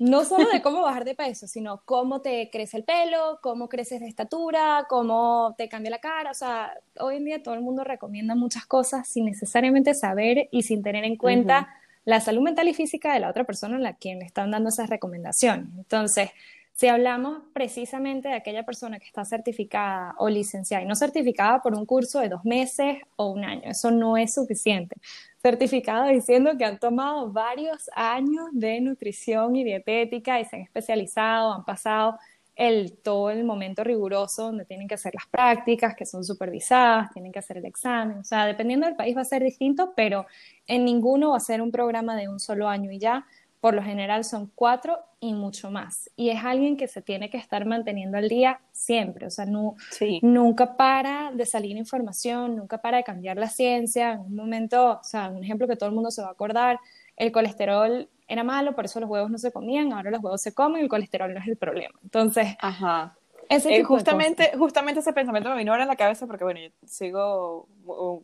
no 0.00 0.24
solo 0.24 0.48
de 0.50 0.60
cómo 0.62 0.82
bajar 0.82 1.04
de 1.04 1.14
peso, 1.14 1.46
sino 1.46 1.82
cómo 1.84 2.20
te 2.20 2.50
crece 2.50 2.78
el 2.78 2.84
pelo, 2.84 3.38
cómo 3.42 3.68
creces 3.68 4.00
de 4.00 4.08
estatura, 4.08 4.86
cómo 4.88 5.54
te 5.56 5.68
cambia 5.68 5.90
la 5.90 6.00
cara, 6.00 6.32
o 6.32 6.34
sea, 6.34 6.72
hoy 6.98 7.16
en 7.16 7.24
día 7.24 7.42
todo 7.42 7.54
el 7.54 7.60
mundo 7.60 7.84
recomienda 7.84 8.34
muchas 8.34 8.66
cosas 8.66 9.08
sin 9.08 9.26
necesariamente 9.26 9.94
saber 9.94 10.48
y 10.50 10.62
sin 10.62 10.82
tener 10.82 11.04
en 11.04 11.16
cuenta 11.16 11.68
la 12.04 12.20
salud 12.20 12.40
mental 12.40 12.66
y 12.66 12.74
física 12.74 13.12
de 13.12 13.20
la 13.20 13.28
otra 13.28 13.44
persona 13.44 13.76
a 13.76 13.80
la 13.80 13.92
quien 13.92 14.18
le 14.18 14.24
están 14.24 14.50
dando 14.50 14.70
esas 14.70 14.88
recomendaciones. 14.88 15.66
Entonces, 15.76 16.30
si 16.78 16.86
hablamos 16.86 17.42
precisamente 17.52 18.28
de 18.28 18.34
aquella 18.34 18.64
persona 18.64 19.00
que 19.00 19.06
está 19.06 19.24
certificada 19.24 20.14
o 20.18 20.28
licenciada 20.28 20.84
y 20.84 20.86
no 20.86 20.94
certificada 20.94 21.60
por 21.60 21.74
un 21.74 21.84
curso 21.84 22.20
de 22.20 22.28
dos 22.28 22.44
meses 22.44 22.98
o 23.16 23.32
un 23.32 23.44
año, 23.44 23.62
eso 23.64 23.90
no 23.90 24.16
es 24.16 24.34
suficiente. 24.34 24.94
Certificada 25.42 26.06
diciendo 26.06 26.56
que 26.56 26.64
han 26.64 26.78
tomado 26.78 27.32
varios 27.32 27.90
años 27.96 28.46
de 28.52 28.80
nutrición 28.80 29.56
y 29.56 29.64
dietética 29.64 30.38
y 30.38 30.44
se 30.44 30.54
han 30.54 30.62
especializado, 30.62 31.52
han 31.52 31.64
pasado 31.64 32.16
el, 32.54 32.96
todo 33.02 33.30
el 33.30 33.42
momento 33.42 33.82
riguroso 33.82 34.44
donde 34.44 34.64
tienen 34.64 34.86
que 34.86 34.94
hacer 34.94 35.14
las 35.14 35.26
prácticas, 35.26 35.96
que 35.96 36.06
son 36.06 36.22
supervisadas, 36.22 37.10
tienen 37.12 37.32
que 37.32 37.40
hacer 37.40 37.56
el 37.56 37.64
examen. 37.64 38.18
O 38.18 38.24
sea, 38.24 38.46
dependiendo 38.46 38.86
del 38.86 38.94
país 38.94 39.16
va 39.16 39.22
a 39.22 39.24
ser 39.24 39.42
distinto, 39.42 39.94
pero 39.96 40.26
en 40.68 40.84
ninguno 40.84 41.30
va 41.30 41.38
a 41.38 41.40
ser 41.40 41.60
un 41.60 41.72
programa 41.72 42.14
de 42.14 42.28
un 42.28 42.38
solo 42.38 42.68
año 42.68 42.92
y 42.92 43.00
ya 43.00 43.26
por 43.60 43.74
lo 43.74 43.82
general 43.82 44.24
son 44.24 44.50
cuatro 44.54 44.98
y 45.20 45.34
mucho 45.34 45.70
más. 45.70 46.10
Y 46.16 46.30
es 46.30 46.44
alguien 46.44 46.76
que 46.76 46.88
se 46.88 47.02
tiene 47.02 47.28
que 47.30 47.38
estar 47.38 47.66
manteniendo 47.66 48.18
al 48.18 48.28
día 48.28 48.60
siempre, 48.72 49.26
o 49.26 49.30
sea, 49.30 49.46
no, 49.46 49.74
nunca 50.22 50.76
para 50.76 51.32
de 51.32 51.44
salir 51.44 51.76
información, 51.76 52.56
nunca 52.56 52.78
para 52.78 52.98
de 52.98 53.04
cambiar 53.04 53.36
la 53.36 53.48
ciencia. 53.48 54.12
En 54.12 54.20
un 54.20 54.36
momento, 54.36 55.00
o 55.00 55.04
sea, 55.04 55.28
un 55.28 55.42
ejemplo 55.42 55.66
que 55.66 55.76
todo 55.76 55.88
el 55.88 55.94
mundo 55.94 56.10
se 56.10 56.22
va 56.22 56.28
a 56.28 56.32
acordar, 56.32 56.78
el 57.16 57.32
colesterol 57.32 58.08
era 58.28 58.44
malo, 58.44 58.74
por 58.74 58.84
eso 58.84 59.00
los 59.00 59.10
huevos 59.10 59.30
no 59.30 59.38
se 59.38 59.50
comían, 59.50 59.92
ahora 59.92 60.10
los 60.10 60.22
huevos 60.22 60.40
se 60.40 60.54
comen, 60.54 60.82
el 60.82 60.88
colesterol 60.88 61.32
no 61.32 61.40
es 61.40 61.48
el 61.48 61.56
problema. 61.56 61.98
Entonces, 62.02 62.56
Ajá. 62.60 63.16
Eh, 63.50 63.82
justamente, 63.82 64.52
justamente 64.58 65.00
ese 65.00 65.12
pensamiento 65.12 65.48
me 65.50 65.56
vino 65.56 65.72
ahora 65.72 65.84
en 65.84 65.88
la 65.88 65.96
cabeza 65.96 66.26
porque, 66.26 66.44
bueno, 66.44 66.60
yo 66.60 66.68
sigo, 66.86 67.68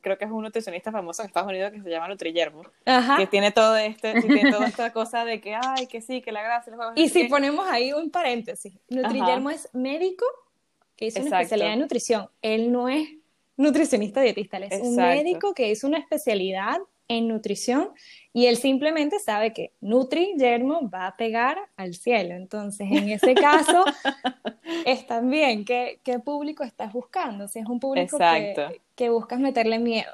creo 0.03 0.19
que 0.19 0.27
es 0.27 0.31
un 0.31 0.43
nutricionista 0.43 0.93
famoso 0.93 1.23
en 1.23 1.29
Estados 1.29 1.49
Unidos 1.49 1.73
que 1.73 1.81
se 1.81 1.89
llama 1.89 2.09
Nutriyermo, 2.09 2.63
que 3.17 3.27
tiene 3.27 3.51
todo 3.51 3.77
este, 3.77 4.21
tiene 4.21 4.51
toda 4.51 4.67
esta 4.67 4.93
cosa 4.93 5.25
de 5.25 5.41
que, 5.41 5.55
ay, 5.55 5.87
que 5.87 6.03
sí, 6.03 6.21
que 6.21 6.31
la 6.31 6.43
grasa, 6.43 6.71
los 6.71 6.93
Y 6.97 7.09
si 7.09 7.25
ponemos 7.25 7.67
ahí 7.69 7.93
un 7.93 8.11
paréntesis, 8.11 8.75
Nutriyermo 8.89 9.51
es 9.51 9.69
médico 9.73 10.27
que 10.97 11.07
hizo 11.07 11.21
una 11.21 11.41
especialidad 11.41 11.73
en 11.73 11.81
nutrición, 11.81 12.29
él 12.43 12.71
no 12.71 12.89
es 12.89 13.09
nutricionista 13.57 14.21
dietista, 14.21 14.59
él 14.59 14.65
es 14.65 14.81
un 14.83 14.97
médico 14.97 15.55
que 15.55 15.71
hizo 15.71 15.87
una 15.87 15.99
especialidad 15.99 16.79
en 17.09 17.29
nutrición 17.29 17.91
y 18.33 18.47
él 18.47 18.57
simplemente 18.57 19.21
sabe 19.21 19.53
que 19.53 19.73
Nutri 19.81 20.35
Yermo 20.37 20.89
va 20.91 21.07
a 21.07 21.17
pegar 21.17 21.57
al 21.77 21.95
cielo. 21.95 22.35
Entonces, 22.35 22.89
en 22.91 23.09
ese 23.09 23.35
caso, 23.35 23.85
es 24.85 25.07
también 25.07 25.65
qué, 25.65 26.01
qué 26.03 26.19
público 26.19 26.65
estás 26.65 26.93
buscando. 26.93 27.47
Si 27.47 27.61
es 27.61 27.67
un 27.67 27.79
público 27.79 28.19
que, 28.19 28.81
que, 28.97 29.11
buscas 29.11 29.39
meterle 29.39 29.79
miedo. 29.79 30.13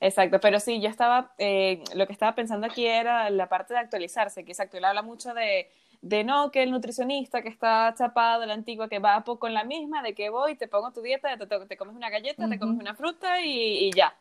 Exacto, 0.00 0.40
pero 0.40 0.58
sí, 0.58 0.80
yo 0.80 0.88
estaba, 0.88 1.32
eh, 1.38 1.84
lo 1.94 2.06
que 2.06 2.12
estaba 2.12 2.34
pensando 2.34 2.66
aquí 2.66 2.86
era 2.86 3.28
la 3.30 3.48
parte 3.48 3.74
de 3.74 3.80
actualizarse, 3.80 4.44
que 4.44 4.52
exacto, 4.52 4.78
él 4.78 4.84
habla 4.84 5.02
mucho 5.02 5.34
de, 5.34 5.68
de 6.00 6.24
no, 6.24 6.50
que 6.50 6.62
el 6.62 6.70
nutricionista 6.70 7.42
que 7.42 7.50
está 7.50 7.94
chapado, 7.96 8.46
la 8.46 8.54
antigua, 8.54 8.88
que 8.88 8.98
va 8.98 9.22
poco 9.22 9.46
en 9.46 9.54
la 9.54 9.64
misma, 9.64 10.02
de 10.02 10.14
que 10.14 10.30
voy, 10.30 10.56
te 10.56 10.68
pongo 10.68 10.90
tu 10.90 11.02
dieta, 11.02 11.36
te, 11.36 11.46
te, 11.46 11.76
comes 11.76 11.94
una 11.94 12.08
galleta, 12.08 12.48
te 12.48 12.58
comes 12.58 12.80
una 12.80 12.94
fruta 12.94 13.40
y, 13.42 13.88
y 13.88 13.92
ya. 13.92 14.16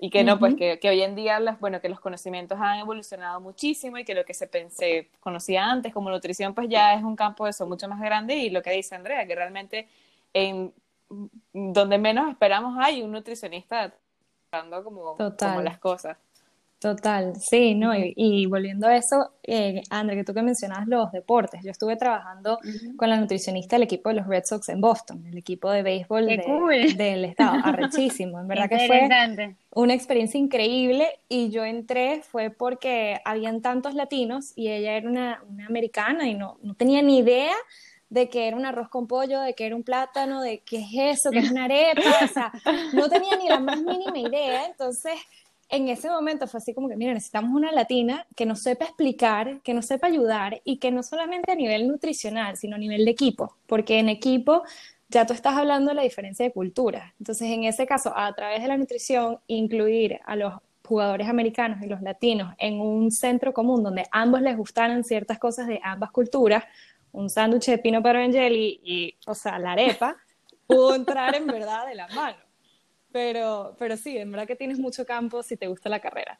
Y 0.00 0.10
que 0.10 0.22
no, 0.22 0.38
pues 0.38 0.54
que, 0.54 0.78
que, 0.78 0.88
hoy 0.88 1.02
en 1.02 1.16
día, 1.16 1.40
las, 1.40 1.58
bueno, 1.58 1.80
que 1.80 1.88
los 1.88 1.98
conocimientos 1.98 2.58
han 2.60 2.78
evolucionado 2.78 3.40
muchísimo 3.40 3.98
y 3.98 4.04
que 4.04 4.14
lo 4.14 4.24
que 4.24 4.32
se 4.32 4.46
pensé, 4.46 5.10
conocía 5.18 5.64
antes 5.64 5.92
como 5.92 6.08
nutrición, 6.08 6.54
pues 6.54 6.68
ya 6.68 6.94
es 6.94 7.02
un 7.02 7.16
campo 7.16 7.44
de 7.44 7.50
eso 7.50 7.66
mucho 7.66 7.88
más 7.88 8.00
grande 8.00 8.36
y 8.36 8.50
lo 8.50 8.62
que 8.62 8.70
dice 8.70 8.94
Andrea, 8.94 9.26
que 9.26 9.34
realmente 9.34 9.88
en 10.32 10.72
donde 11.52 11.98
menos 11.98 12.30
esperamos 12.30 12.76
hay 12.78 13.02
un 13.02 13.10
nutricionista 13.10 13.92
dando 14.52 14.84
como, 14.84 15.16
como 15.16 15.62
las 15.62 15.78
cosas. 15.78 16.16
Total, 16.80 17.34
sí, 17.40 17.74
¿no? 17.74 17.92
Y, 17.96 18.46
volviendo 18.46 18.86
a 18.86 18.94
eso, 18.94 19.32
eh, 19.42 19.82
André, 19.90 20.14
que 20.14 20.24
tú 20.24 20.32
que 20.32 20.42
mencionabas 20.42 20.86
los 20.86 21.10
deportes, 21.10 21.60
yo 21.64 21.72
estuve 21.72 21.96
trabajando 21.96 22.60
con 22.96 23.10
la 23.10 23.16
nutricionista 23.16 23.74
del 23.74 23.82
equipo 23.82 24.10
de 24.10 24.14
los 24.14 24.28
Red 24.28 24.44
Sox 24.44 24.68
en 24.68 24.80
Boston, 24.80 25.26
el 25.26 25.36
equipo 25.36 25.72
de 25.72 25.82
béisbol 25.82 26.26
del 26.96 27.24
estado, 27.24 27.58
arrechísimo, 27.64 28.38
en 28.38 28.46
verdad 28.46 28.68
que 28.68 28.86
fue 28.86 29.08
una 29.74 29.92
experiencia 29.92 30.38
increíble 30.38 31.08
y 31.28 31.50
yo 31.50 31.64
entré 31.64 32.22
fue 32.22 32.50
porque 32.50 33.18
habían 33.24 33.60
tantos 33.60 33.94
latinos 33.94 34.52
y 34.54 34.68
ella 34.68 34.92
era 34.92 35.08
una, 35.08 35.42
una 35.48 35.66
americana 35.66 36.28
y 36.28 36.34
no, 36.34 36.58
no 36.62 36.74
tenía 36.74 37.02
ni 37.02 37.18
idea 37.18 37.54
de 38.08 38.28
que 38.28 38.46
era 38.46 38.56
un 38.56 38.64
arroz 38.64 38.88
con 38.88 39.08
pollo, 39.08 39.40
de 39.40 39.54
que 39.54 39.66
era 39.66 39.74
un 39.74 39.82
plátano, 39.82 40.42
de 40.42 40.60
qué 40.60 40.78
es 40.78 41.18
eso, 41.18 41.30
que 41.30 41.40
es 41.40 41.50
una 41.50 41.64
arepa, 41.64 42.24
o 42.24 42.28
sea, 42.28 42.52
no 42.92 43.08
tenía 43.08 43.36
ni 43.36 43.48
la 43.48 43.58
más 43.58 43.82
mínima 43.82 44.18
idea, 44.18 44.64
entonces 44.66 45.12
en 45.68 45.88
ese 45.88 46.08
momento 46.08 46.46
fue 46.46 46.58
así 46.58 46.72
como 46.74 46.88
que, 46.88 46.96
mira, 46.96 47.12
necesitamos 47.12 47.52
una 47.52 47.72
latina 47.72 48.26
que 48.34 48.46
nos 48.46 48.60
sepa 48.60 48.86
explicar, 48.86 49.60
que 49.62 49.74
nos 49.74 49.86
sepa 49.86 50.06
ayudar 50.06 50.60
y 50.64 50.78
que 50.78 50.90
no 50.90 51.02
solamente 51.02 51.52
a 51.52 51.54
nivel 51.54 51.86
nutricional, 51.86 52.56
sino 52.56 52.76
a 52.76 52.78
nivel 52.78 53.04
de 53.04 53.10
equipo, 53.10 53.56
porque 53.66 53.98
en 53.98 54.08
equipo 54.08 54.62
ya 55.08 55.26
tú 55.26 55.32
estás 55.32 55.56
hablando 55.56 55.90
de 55.90 55.94
la 55.94 56.02
diferencia 56.02 56.44
de 56.44 56.52
cultura. 56.52 57.14
Entonces, 57.18 57.48
en 57.50 57.64
ese 57.64 57.86
caso, 57.86 58.12
a 58.16 58.32
través 58.34 58.62
de 58.62 58.68
la 58.68 58.76
nutrición, 58.76 59.38
incluir 59.46 60.20
a 60.24 60.36
los 60.36 60.54
jugadores 60.84 61.28
americanos 61.28 61.82
y 61.82 61.86
los 61.86 62.00
latinos 62.00 62.54
en 62.58 62.80
un 62.80 63.10
centro 63.10 63.52
común 63.52 63.82
donde 63.82 64.06
ambos 64.10 64.40
les 64.40 64.56
gustaran 64.56 65.04
ciertas 65.04 65.38
cosas 65.38 65.66
de 65.66 65.80
ambas 65.82 66.10
culturas, 66.10 66.64
un 67.12 67.28
sándwich 67.28 67.66
de 67.66 67.78
pino 67.78 68.02
pero 68.02 68.20
jelly 68.20 68.80
y, 68.82 69.14
o 69.26 69.34
sea, 69.34 69.58
la 69.58 69.72
arepa, 69.72 70.16
pudo 70.66 70.94
entrar 70.94 71.34
en 71.34 71.46
verdad 71.46 71.86
de 71.86 71.94
la 71.94 72.08
mano. 72.08 72.47
Pero, 73.12 73.74
pero 73.78 73.96
sí, 73.96 74.18
en 74.18 74.30
verdad 74.30 74.46
que 74.46 74.56
tienes 74.56 74.78
mucho 74.78 75.06
campo 75.06 75.42
si 75.42 75.56
te 75.56 75.66
gusta 75.66 75.88
la 75.88 76.00
carrera. 76.00 76.38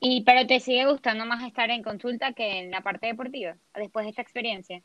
Y 0.00 0.22
pero 0.22 0.46
te 0.46 0.60
sigue 0.60 0.84
gustando 0.86 1.24
más 1.24 1.42
estar 1.44 1.70
en 1.70 1.82
consulta 1.82 2.32
que 2.32 2.58
en 2.58 2.70
la 2.70 2.82
parte 2.82 3.06
deportiva, 3.06 3.56
después 3.74 4.04
de 4.04 4.10
esta 4.10 4.22
experiencia. 4.22 4.82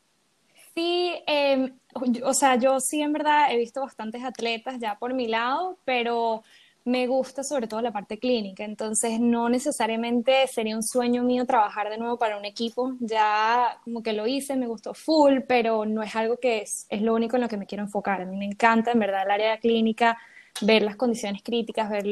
Sí, 0.74 1.12
em, 1.26 1.76
o 2.22 2.34
sea, 2.34 2.56
yo 2.56 2.78
sí 2.78 3.02
en 3.02 3.12
verdad 3.12 3.52
he 3.52 3.56
visto 3.56 3.80
bastantes 3.80 4.22
atletas 4.22 4.78
ya 4.78 4.96
por 4.96 5.12
mi 5.14 5.26
lado, 5.26 5.76
pero 5.84 6.44
me 6.88 7.06
gusta 7.06 7.44
sobre 7.44 7.68
todo 7.68 7.82
la 7.82 7.92
parte 7.92 8.18
clínica, 8.18 8.64
entonces 8.64 9.20
no 9.20 9.50
necesariamente 9.50 10.46
sería 10.46 10.74
un 10.74 10.82
sueño 10.82 11.22
mío 11.22 11.44
trabajar 11.44 11.90
de 11.90 11.98
nuevo 11.98 12.18
para 12.18 12.38
un 12.38 12.46
equipo, 12.46 12.94
ya 13.00 13.78
como 13.84 14.02
que 14.02 14.14
lo 14.14 14.26
hice, 14.26 14.56
me 14.56 14.66
gustó 14.66 14.94
full, 14.94 15.40
pero 15.46 15.84
no 15.84 16.02
es 16.02 16.16
algo 16.16 16.38
que 16.38 16.62
es, 16.62 16.86
es 16.88 17.02
lo 17.02 17.14
único 17.14 17.36
en 17.36 17.42
lo 17.42 17.48
que 17.48 17.58
me 17.58 17.66
quiero 17.66 17.84
enfocar. 17.84 18.22
A 18.22 18.24
mí 18.24 18.36
me 18.36 18.46
encanta 18.46 18.92
en 18.92 18.98
verdad 18.98 19.24
el 19.24 19.30
área 19.30 19.50
de 19.52 19.58
clínica, 19.58 20.18
ver 20.62 20.82
las 20.82 20.96
condiciones 20.96 21.42
críticas, 21.42 21.90
ver 21.90 22.06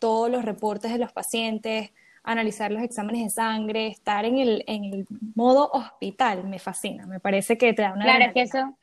todos 0.00 0.28
los 0.28 0.44
reportes 0.44 0.92
de 0.92 0.98
los 0.98 1.12
pacientes, 1.12 1.92
analizar 2.24 2.72
los 2.72 2.82
exámenes 2.82 3.22
de 3.22 3.30
sangre, 3.30 3.86
estar 3.86 4.24
en 4.24 4.38
el, 4.38 4.64
en 4.66 4.84
el 4.84 5.06
modo 5.36 5.70
hospital, 5.72 6.42
me 6.44 6.58
fascina, 6.58 7.06
me 7.06 7.20
parece 7.20 7.56
que 7.56 7.72
te 7.72 7.82
da 7.82 7.92
una... 7.92 8.04
Claro, 8.04 8.32
que 8.34 8.42
eso 8.42 8.74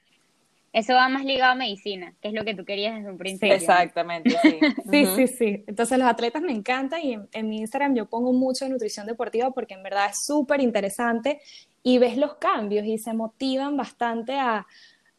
eso 0.73 0.95
va 0.95 1.07
más 1.07 1.23
ligado 1.23 1.51
a 1.51 1.55
medicina, 1.55 2.15
que 2.19 2.29
es 2.29 2.33
lo 2.33 2.43
que 2.43 2.55
tú 2.55 2.65
querías 2.65 2.95
desde 2.95 3.11
un 3.11 3.17
principio. 3.19 3.53
exactamente, 3.53 4.35
sí. 4.41 4.59
sí, 4.91 5.05
sí, 5.15 5.27
sí. 5.27 5.63
Entonces 5.67 5.99
los 5.99 6.07
atletas 6.07 6.41
me 6.41 6.51
encantan 6.51 6.99
y 7.01 7.15
en, 7.31 7.47
mi 7.47 7.59
Instagram 7.59 7.95
yo 7.95 8.07
pongo 8.07 8.33
mucho 8.33 8.65
de 8.65 8.71
nutrición 8.71 9.05
deportiva 9.05 9.51
porque 9.51 9.75
en 9.75 9.83
verdad 9.83 10.09
es 10.09 10.25
súper 10.25 10.61
interesante 10.61 11.39
y 11.83 11.99
ves 11.99 12.17
los 12.17 12.35
cambios 12.35 12.87
y 12.87 12.97
se 12.97 13.13
motivan 13.13 13.77
bastante 13.77 14.33
a, 14.33 14.65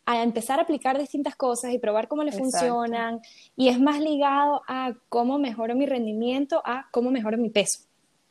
empezar 0.06 0.58
a 0.58 0.62
aplicar 0.62 0.98
distintas 0.98 1.36
cosas 1.36 1.72
y 1.72 1.78
probar 1.78 2.08
cómo 2.08 2.24
le 2.24 2.32
funcionan. 2.32 3.20
Y 3.56 3.68
es 3.68 3.78
más 3.78 4.00
ligado 4.00 4.62
a 4.66 4.92
cómo 5.08 5.38
mejoro 5.38 5.76
mi 5.76 5.86
rendimiento, 5.86 6.62
a 6.64 6.88
cómo 6.90 7.12
mejoro 7.12 7.38
mi 7.38 7.50
peso. 7.50 7.84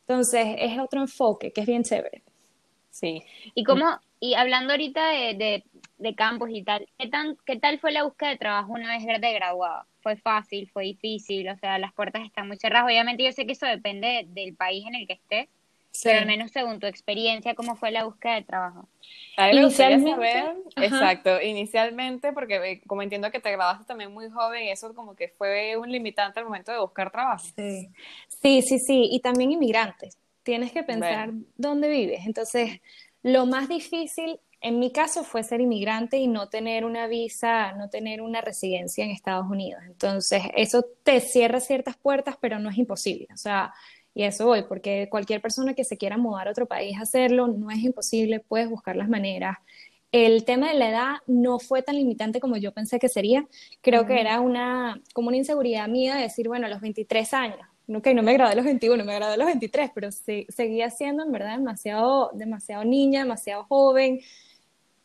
Entonces 0.06 0.56
es 0.58 0.78
otro 0.78 1.00
enfoque 1.00 1.52
que 1.52 1.62
es 1.62 1.66
bien 1.66 1.84
chévere. 1.84 2.22
Sí. 2.90 3.22
Y 3.54 3.64
cómo, 3.64 3.86
y 4.20 4.34
hablando 4.34 4.74
ahorita 4.74 5.08
de 5.08 5.34
de 5.34 5.64
campus 6.16 6.50
y 6.52 6.62
tal. 6.62 6.86
¿Qué, 6.98 7.08
tan, 7.08 7.36
¿Qué 7.44 7.56
tal 7.56 7.78
fue 7.78 7.92
la 7.92 8.04
búsqueda 8.04 8.30
de 8.30 8.38
trabajo 8.38 8.72
una 8.72 8.96
vez 8.96 9.04
de 9.06 9.32
graduado? 9.32 9.86
¿Fue 10.00 10.16
fácil? 10.16 10.68
¿Fue 10.70 10.84
difícil? 10.84 11.48
O 11.48 11.56
sea, 11.56 11.78
las 11.78 11.92
puertas 11.92 12.24
están 12.24 12.48
muy 12.48 12.56
cerradas. 12.56 12.86
Obviamente 12.86 13.24
yo 13.24 13.32
sé 13.32 13.46
que 13.46 13.52
eso 13.52 13.66
depende 13.66 14.26
del 14.28 14.54
país 14.54 14.84
en 14.86 14.94
el 14.94 15.06
que 15.06 15.14
estés, 15.14 15.48
pero 16.02 16.20
al 16.20 16.26
menos 16.26 16.50
según 16.50 16.80
tu 16.80 16.86
experiencia, 16.86 17.54
¿cómo 17.54 17.76
fue 17.76 17.90
la 17.90 18.04
búsqueda 18.04 18.34
de 18.34 18.42
trabajo? 18.42 18.88
A 19.36 19.46
ver, 19.46 19.70
saber, 19.70 20.56
exacto, 20.76 21.40
inicialmente, 21.40 22.32
porque 22.32 22.56
eh, 22.56 22.82
como 22.86 23.02
entiendo 23.02 23.30
que 23.30 23.40
te 23.40 23.50
graduaste 23.50 23.84
también 23.84 24.12
muy 24.12 24.28
joven, 24.30 24.68
eso 24.68 24.94
como 24.94 25.14
que 25.14 25.28
fue 25.28 25.76
un 25.76 25.90
limitante 25.90 26.40
al 26.40 26.46
momento 26.46 26.72
de 26.72 26.78
buscar 26.78 27.10
trabajo. 27.10 27.44
Sí, 27.56 27.88
sí, 28.28 28.62
sí, 28.62 28.78
sí. 28.78 29.08
y 29.10 29.20
también 29.20 29.52
inmigrantes. 29.52 30.18
Tienes 30.42 30.72
que 30.72 30.82
pensar 30.82 31.30
dónde 31.56 31.88
vives. 31.88 32.26
Entonces, 32.26 32.80
lo 33.22 33.46
más 33.46 33.68
difícil 33.68 34.38
en 34.64 34.78
mi 34.78 34.90
caso 34.90 35.24
fue 35.24 35.42
ser 35.42 35.60
inmigrante 35.60 36.16
y 36.16 36.26
no 36.26 36.48
tener 36.48 36.86
una 36.86 37.06
visa, 37.06 37.72
no 37.72 37.90
tener 37.90 38.22
una 38.22 38.40
residencia 38.40 39.04
en 39.04 39.10
Estados 39.10 39.46
Unidos. 39.50 39.82
Entonces, 39.86 40.42
eso 40.56 40.86
te 41.02 41.20
cierra 41.20 41.60
ciertas 41.60 41.98
puertas, 41.98 42.38
pero 42.40 42.58
no 42.58 42.70
es 42.70 42.78
imposible. 42.78 43.28
O 43.34 43.36
sea, 43.36 43.74
y 44.14 44.22
eso 44.22 44.46
voy, 44.46 44.62
porque 44.62 45.08
cualquier 45.10 45.42
persona 45.42 45.74
que 45.74 45.84
se 45.84 45.98
quiera 45.98 46.16
mudar 46.16 46.48
a 46.48 46.52
otro 46.52 46.64
país 46.64 46.96
a 46.96 47.02
hacerlo, 47.02 47.46
no 47.46 47.70
es 47.70 47.80
imposible, 47.80 48.40
puedes 48.40 48.70
buscar 48.70 48.96
las 48.96 49.10
maneras. 49.10 49.58
El 50.12 50.46
tema 50.46 50.70
de 50.70 50.78
la 50.78 50.88
edad 50.88 51.14
no 51.26 51.58
fue 51.58 51.82
tan 51.82 51.96
limitante 51.96 52.40
como 52.40 52.56
yo 52.56 52.72
pensé 52.72 52.98
que 52.98 53.10
sería. 53.10 53.46
Creo 53.82 54.06
que 54.06 54.18
era 54.18 54.40
una, 54.40 54.98
como 55.12 55.28
una 55.28 55.36
inseguridad 55.36 55.88
mía 55.88 56.14
de 56.14 56.22
decir, 56.22 56.48
bueno, 56.48 56.68
a 56.68 56.70
los 56.70 56.80
23 56.80 57.34
años, 57.34 57.60
ok, 57.86 58.06
no 58.14 58.22
me 58.22 58.30
agradé 58.30 58.56
los 58.56 58.64
21, 58.64 59.04
me 59.04 59.12
agradé 59.12 59.36
los 59.36 59.46
23, 59.46 59.90
pero 59.94 60.08
seguía 60.10 60.88
siendo 60.88 61.22
en 61.22 61.32
verdad 61.32 61.58
demasiado, 61.58 62.30
demasiado 62.32 62.82
niña, 62.84 63.20
demasiado 63.20 63.64
joven, 63.64 64.20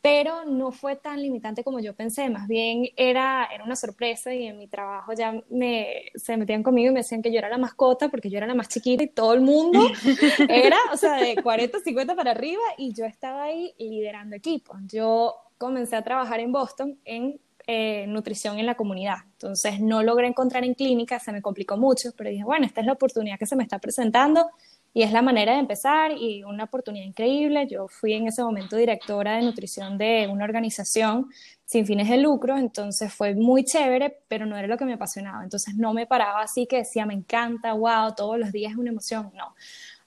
pero 0.02 0.44
no 0.46 0.72
fue 0.72 0.96
tan 0.96 1.22
limitante 1.22 1.62
como 1.62 1.78
yo 1.80 1.94
pensé, 1.94 2.30
más 2.30 2.48
bien 2.48 2.88
era, 2.96 3.48
era 3.52 3.64
una 3.64 3.76
sorpresa 3.76 4.32
y 4.32 4.46
en 4.46 4.58
mi 4.58 4.66
trabajo 4.66 5.12
ya 5.12 5.42
me, 5.50 6.04
se 6.14 6.36
metían 6.38 6.62
conmigo 6.62 6.90
y 6.90 6.94
me 6.94 7.00
decían 7.00 7.20
que 7.20 7.30
yo 7.30 7.38
era 7.38 7.50
la 7.50 7.58
mascota 7.58 8.08
porque 8.08 8.30
yo 8.30 8.38
era 8.38 8.46
la 8.46 8.54
más 8.54 8.68
chiquita 8.68 9.02
y 9.02 9.08
todo 9.08 9.34
el 9.34 9.42
mundo 9.42 9.78
era, 10.48 10.78
o 10.92 10.96
sea, 10.96 11.16
de 11.16 11.36
40, 11.42 11.80
50 11.80 12.14
para 12.14 12.30
arriba 12.30 12.62
y 12.78 12.94
yo 12.94 13.04
estaba 13.04 13.44
ahí 13.44 13.74
liderando 13.78 14.36
equipos. 14.36 14.78
Yo 14.86 15.34
comencé 15.58 15.96
a 15.96 16.02
trabajar 16.02 16.40
en 16.40 16.52
Boston 16.52 16.98
en 17.04 17.38
eh, 17.66 18.06
nutrición 18.08 18.58
en 18.58 18.64
la 18.64 18.74
comunidad, 18.74 19.18
entonces 19.32 19.80
no 19.80 20.02
logré 20.02 20.26
encontrar 20.26 20.64
en 20.64 20.74
clínica, 20.74 21.20
se 21.20 21.30
me 21.30 21.42
complicó 21.42 21.76
mucho, 21.76 22.10
pero 22.16 22.30
dije, 22.30 22.42
bueno, 22.42 22.64
esta 22.64 22.80
es 22.80 22.86
la 22.86 22.94
oportunidad 22.94 23.38
que 23.38 23.46
se 23.46 23.54
me 23.54 23.62
está 23.62 23.78
presentando 23.78 24.50
y 24.92 25.02
es 25.02 25.12
la 25.12 25.22
manera 25.22 25.52
de 25.52 25.60
empezar 25.60 26.12
y 26.12 26.42
una 26.42 26.64
oportunidad 26.64 27.06
increíble. 27.06 27.66
Yo 27.68 27.86
fui 27.88 28.14
en 28.14 28.26
ese 28.26 28.42
momento 28.42 28.76
directora 28.76 29.36
de 29.36 29.42
nutrición 29.42 29.96
de 29.98 30.28
una 30.30 30.44
organización 30.44 31.30
sin 31.64 31.86
fines 31.86 32.08
de 32.08 32.18
lucro, 32.18 32.58
entonces 32.58 33.12
fue 33.12 33.34
muy 33.34 33.64
chévere, 33.64 34.18
pero 34.26 34.46
no 34.46 34.56
era 34.56 34.66
lo 34.66 34.76
que 34.76 34.84
me 34.84 34.94
apasionaba. 34.94 35.44
Entonces 35.44 35.76
no 35.76 35.94
me 35.94 36.06
paraba 36.06 36.42
así 36.42 36.66
que 36.66 36.78
decía, 36.78 37.06
me 37.06 37.14
encanta, 37.14 37.72
wow, 37.72 38.14
todos 38.16 38.38
los 38.38 38.50
días 38.50 38.72
es 38.72 38.78
una 38.78 38.90
emoción. 38.90 39.30
No. 39.34 39.54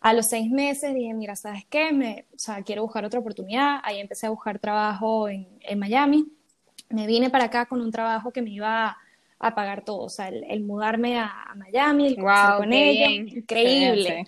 A 0.02 0.12
los 0.12 0.26
seis 0.26 0.52
meses 0.52 0.94
dije, 0.94 1.14
mira, 1.14 1.38
¿sabes 1.38 1.66
qué? 1.70 1.94
Me, 1.94 2.26
o 2.36 2.40
sea, 2.40 2.62
quiero 2.64 2.82
buscar 2.84 3.06
otra 3.06 3.22
oportunidad. 3.22 3.80
Ahí 3.84 4.00
empecé 4.00 4.28
a 4.28 4.32
buscar 4.32 4.60
trabajo 4.60 5.30
en, 5.30 5.48
en 5.62 5.80
Miami. 5.80 6.26
Me 6.90 7.08
vine 7.08 7.30
para 7.30 7.46
acá 7.46 7.66
con 7.66 7.80
un 7.80 7.92
trabajo 7.92 8.32
que 8.32 8.42
me 8.42 8.50
iba 8.50 8.98
a 9.44 9.56
pagar 9.56 9.84
todo, 9.84 10.04
o 10.04 10.10
sea, 10.10 10.30
el, 10.30 10.64
mudarme 10.64 11.20
a, 11.20 11.54
Miami, 11.56 12.08
el 12.08 12.16
wow, 12.16 12.60
con 12.60 12.72
ella, 12.72 13.10
increíble. 13.10 14.26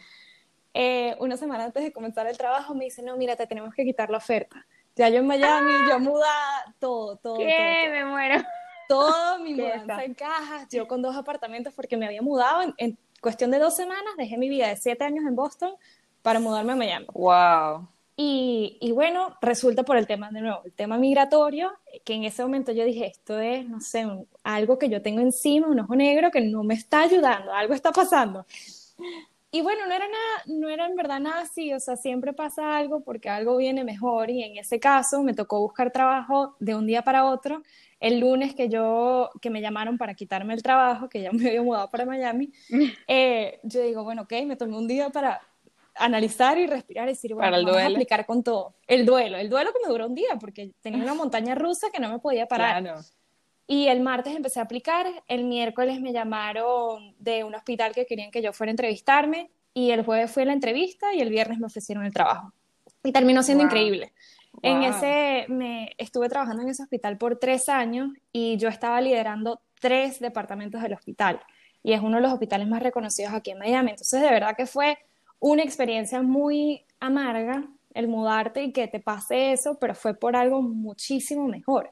Eh, 0.77 1.15
una 1.19 1.37
semana 1.37 1.63
antes 1.63 1.81
de 1.81 1.93
comenzar 1.93 2.27
el 2.27 2.37
trabajo 2.37 2.75
me 2.75 2.83
dice, 2.83 3.01
no, 3.01 3.15
mira, 3.15 3.37
te 3.37 3.47
tenemos 3.47 3.73
que 3.73 3.85
quitar 3.85 4.09
la 4.09 4.17
oferta. 4.17 4.67
Ya 4.97 5.07
yo 5.07 5.19
en 5.19 5.27
Miami, 5.27 5.71
¡Ah! 5.73 5.87
yo 5.89 5.99
muda 6.01 6.27
todo, 6.79 7.15
todo. 7.15 7.37
¿Qué? 7.37 7.87
Me 7.89 8.03
muero. 8.03 8.43
Todo 8.89 9.39
mi 9.39 9.53
mudanza 9.55 10.03
en 10.03 10.13
cajas, 10.13 10.67
yo 10.69 10.85
con 10.85 11.01
dos 11.01 11.15
apartamentos 11.15 11.73
porque 11.73 11.95
me 11.95 12.05
había 12.05 12.21
mudado 12.21 12.73
en, 12.77 12.97
cuestión 13.21 13.51
de 13.51 13.59
dos 13.59 13.73
semanas, 13.73 14.03
dejé 14.17 14.37
mi 14.37 14.49
vida 14.49 14.67
de 14.67 14.75
siete 14.75 15.05
años 15.05 15.25
en 15.25 15.35
Boston 15.35 15.75
para 16.21 16.41
mudarme 16.41 16.73
a 16.73 16.75
Miami. 16.75 17.05
Wow. 17.13 17.87
Y, 18.17 18.77
y, 18.81 18.91
bueno, 18.91 19.37
resulta 19.41 19.83
por 19.83 19.95
el 19.95 20.07
tema, 20.07 20.29
de 20.29 20.41
nuevo, 20.41 20.61
el 20.65 20.73
tema 20.73 20.97
migratorio, 20.97 21.71
que 22.03 22.13
en 22.13 22.25
ese 22.25 22.43
momento 22.43 22.73
yo 22.73 22.83
dije, 22.83 23.07
esto 23.07 23.39
es, 23.39 23.67
no 23.67 23.79
sé, 23.79 24.05
algo 24.43 24.77
que 24.77 24.89
yo 24.89 25.01
tengo 25.01 25.21
encima, 25.21 25.67
un 25.67 25.79
ojo 25.79 25.95
negro 25.95 26.31
que 26.31 26.41
no 26.41 26.63
me 26.63 26.73
está 26.73 27.01
ayudando, 27.01 27.53
algo 27.53 27.73
está 27.73 27.91
pasando. 27.93 28.45
Y 29.55 29.61
bueno, 29.61 29.85
no 29.87 29.93
era 29.93 30.05
nada, 30.05 30.43
no 30.47 30.67
era 30.67 30.85
en 30.85 30.97
verdad 30.97 31.21
nada 31.21 31.43
así, 31.43 31.73
o 31.73 31.79
sea, 31.79 31.95
siempre 31.95 32.33
pasa 32.33 32.75
algo 32.75 33.05
porque 33.05 33.29
algo 33.29 33.55
viene 33.55 33.85
mejor 33.85 34.29
y 34.29 34.43
en 34.43 34.57
ese 34.57 34.81
caso 34.81 35.23
me 35.23 35.33
tocó 35.33 35.61
buscar 35.61 35.91
trabajo 35.91 36.57
de 36.59 36.75
un 36.75 36.85
día 36.85 37.03
para 37.03 37.23
otro. 37.23 37.63
El 38.01 38.19
lunes 38.19 38.53
que 38.53 38.67
yo, 38.67 39.29
que 39.41 39.49
me 39.49 39.61
llamaron 39.61 39.97
para 39.97 40.13
quitarme 40.13 40.53
el 40.53 40.61
trabajo, 40.61 41.07
que 41.07 41.21
ya 41.21 41.31
me 41.31 41.47
había 41.47 41.61
mudado 41.61 41.89
para 41.89 42.05
Miami, 42.05 42.51
eh, 43.07 43.61
yo 43.63 43.81
digo, 43.81 44.03
bueno, 44.03 44.23
ok, 44.23 44.33
me 44.45 44.57
tomé 44.57 44.77
un 44.77 44.89
día 44.89 45.09
para 45.09 45.39
analizar 45.95 46.57
y 46.57 46.67
respirar 46.67 47.07
y 47.07 47.11
decir, 47.11 47.33
bueno, 47.33 47.49
vamos 47.63 47.77
a 47.77 47.85
aplicar 47.85 48.25
con 48.25 48.43
todo. 48.43 48.75
El 48.85 49.05
duelo, 49.05 49.37
el 49.37 49.49
duelo 49.49 49.71
que 49.71 49.79
me 49.87 49.89
duró 49.89 50.07
un 50.07 50.15
día 50.15 50.35
porque 50.37 50.73
tenía 50.81 51.01
una 51.01 51.13
montaña 51.13 51.55
rusa 51.55 51.87
que 51.93 52.01
no 52.01 52.09
me 52.09 52.19
podía 52.19 52.45
parar. 52.45 52.83
Y 53.67 53.87
el 53.87 54.01
martes 54.01 54.35
empecé 54.35 54.59
a 54.59 54.63
aplicar, 54.63 55.07
el 55.27 55.45
miércoles 55.45 55.99
me 55.99 56.13
llamaron 56.13 57.15
de 57.19 57.43
un 57.43 57.55
hospital 57.55 57.93
que 57.93 58.05
querían 58.05 58.29
que 58.29 58.41
yo 58.41 58.53
fuera 58.53 58.69
a 58.69 58.73
entrevistarme 58.73 59.49
y 59.73 59.91
el 59.91 60.03
jueves 60.03 60.31
fue 60.31 60.45
la 60.45 60.53
entrevista 60.53 61.13
y 61.13 61.19
el 61.19 61.29
viernes 61.29 61.59
me 61.59 61.65
ofrecieron 61.65 62.05
el 62.05 62.13
trabajo. 62.13 62.53
Y 63.03 63.11
terminó 63.11 63.41
siendo 63.43 63.63
increíble. 63.63 64.13
En 64.61 64.83
ese, 64.83 65.45
me 65.49 65.93
estuve 65.97 66.29
trabajando 66.29 66.63
en 66.63 66.69
ese 66.69 66.83
hospital 66.83 67.17
por 67.17 67.37
tres 67.37 67.67
años 67.69 68.09
y 68.31 68.57
yo 68.57 68.69
estaba 68.69 69.01
liderando 69.01 69.61
tres 69.79 70.19
departamentos 70.19 70.81
del 70.81 70.93
hospital 70.93 71.41
y 71.83 71.93
es 71.93 72.01
uno 72.01 72.17
de 72.17 72.23
los 72.23 72.33
hospitales 72.33 72.67
más 72.67 72.81
reconocidos 72.81 73.33
aquí 73.33 73.51
en 73.51 73.59
Miami. 73.59 73.91
Entonces, 73.91 74.21
de 74.21 74.29
verdad 74.29 74.55
que 74.55 74.65
fue 74.65 74.97
una 75.39 75.61
experiencia 75.61 76.21
muy 76.23 76.83
amarga 76.99 77.63
el 77.93 78.07
mudarte 78.07 78.63
y 78.63 78.71
que 78.71 78.87
te 78.87 78.99
pase 78.99 79.53
eso, 79.53 79.77
pero 79.79 79.93
fue 79.93 80.15
por 80.15 80.35
algo 80.35 80.61
muchísimo 80.61 81.47
mejor. 81.47 81.91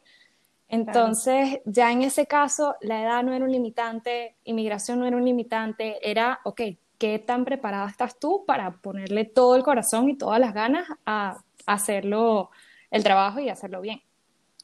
Entonces, 0.74 1.62
ya 1.66 1.92
en 1.92 2.02
ese 2.02 2.26
caso, 2.26 2.76
la 2.82 3.00
edad 3.00 3.24
no 3.24 3.32
era 3.32 3.46
un 3.46 3.52
limitante, 3.52 4.36
inmigración 4.44 5.00
no 5.00 5.06
era 5.06 5.16
un 5.16 5.24
limitante, 5.24 6.00
era, 6.02 6.40
ok, 6.44 6.62
¿qué 6.98 7.20
tan 7.20 7.46
preparada 7.46 7.88
estás 7.88 8.18
tú 8.18 8.44
para 8.48 8.72
ponerle 8.72 9.26
todo 9.26 9.56
el 9.56 9.62
corazón 9.62 10.10
y 10.10 10.18
todas 10.18 10.40
las 10.40 10.52
ganas 10.56 10.88
a 11.06 11.44
hacerlo, 11.68 12.50
el 12.90 13.04
trabajo 13.04 13.40
y 13.40 13.50
hacerlo 13.50 13.82
bien? 13.82 14.02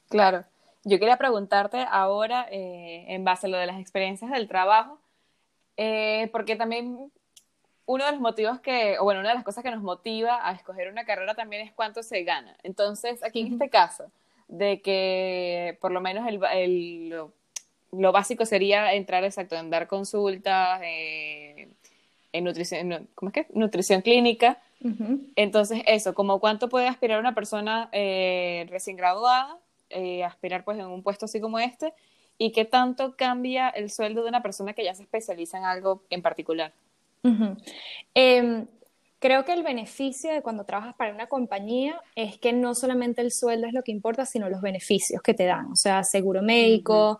Claro. 0.10 0.46
Yo 0.84 0.98
quería 0.98 1.18
preguntarte 1.18 1.86
ahora, 1.88 2.48
eh, 2.50 3.06
en 3.10 3.24
base 3.24 3.46
a 3.46 3.50
lo 3.52 3.58
de 3.58 3.68
las 3.68 3.80
experiencias 3.80 4.32
del 4.32 4.48
trabajo, 4.48 5.00
eh, 5.78 6.28
porque 6.32 6.56
también 6.56 7.12
uno 7.86 8.06
de 8.06 8.12
los 8.14 8.20
motivos 8.20 8.60
que, 8.62 8.98
o 8.98 9.04
bueno, 9.04 9.20
una 9.20 9.30
de 9.30 9.36
las 9.36 9.44
cosas 9.44 9.64
que 9.64 9.70
nos 9.70 9.84
motiva 9.84 10.40
a 10.42 10.54
escoger 10.54 10.92
una 10.92 11.06
carrera 11.06 11.36
también 11.36 11.68
es 11.68 11.72
cuánto 11.72 12.02
se 12.02 12.24
gana. 12.24 12.58
Entonces, 12.64 13.22
aquí 13.22 13.42
en 13.42 13.54
este 13.54 13.70
caso, 13.70 14.12
de 14.50 14.82
que 14.82 15.78
por 15.80 15.92
lo 15.92 16.02
menos 16.02 16.28
el, 16.28 17.10
lo, 17.92 18.12
básico 18.12 18.46
sería 18.46 18.94
entrar 18.94 19.24
exacto 19.24 19.56
en 19.56 19.70
dar 19.70 19.88
consultas, 19.88 20.82
eh, 20.84 21.70
en 22.34 22.44
nutrición, 22.44 23.08
¿cómo 23.16 23.30
es 23.30 23.34
que? 23.34 23.48
Nutrición 23.54 24.02
clínica. 24.02 24.60
Entonces, 25.36 25.82
eso, 25.88 26.14
como 26.14 26.40
cuánto 26.40 26.70
puede 26.70 26.88
aspirar 26.88 27.20
una 27.20 27.36
persona 27.36 27.90
eh, 27.92 28.66
recién 28.70 28.96
graduada, 28.96 29.58
aspirar 30.26 30.64
pues 30.64 30.78
en 30.80 30.86
un 30.86 31.04
puesto 31.04 31.26
así 31.26 31.42
como 31.42 31.60
este, 31.60 31.94
y 32.38 32.52
qué 32.52 32.66
tanto 32.66 33.16
cambia 33.18 33.70
el 33.70 33.92
sueldo 33.92 34.24
de 34.24 34.30
una 34.30 34.42
persona 34.42 34.74
que 34.74 34.84
ya 34.84 34.96
se 34.96 35.04
especializa 35.04 35.58
en 35.58 35.66
algo 35.66 36.04
en 36.10 36.22
particular. 36.22 36.72
Creo 39.20 39.46
que 39.46 39.54
el 39.54 39.64
beneficio 39.64 40.34
de 40.34 40.42
cuando 40.42 40.64
trabajas 40.64 40.96
para 40.96 41.14
una 41.14 41.28
compañía 41.28 42.02
es 42.16 42.38
que 42.38 42.54
no 42.54 42.74
solamente 42.74 43.22
el 43.22 43.32
sueldo 43.32 43.68
es 43.68 43.74
lo 43.74 43.84
que 43.84 43.92
importa, 43.92 44.26
sino 44.26 44.50
los 44.50 44.62
beneficios 44.62 45.22
que 45.22 45.34
te 45.34 45.46
dan, 45.46 45.72
o 45.72 45.76
sea, 45.76 46.04
seguro 46.04 46.42
médico, 46.42 47.20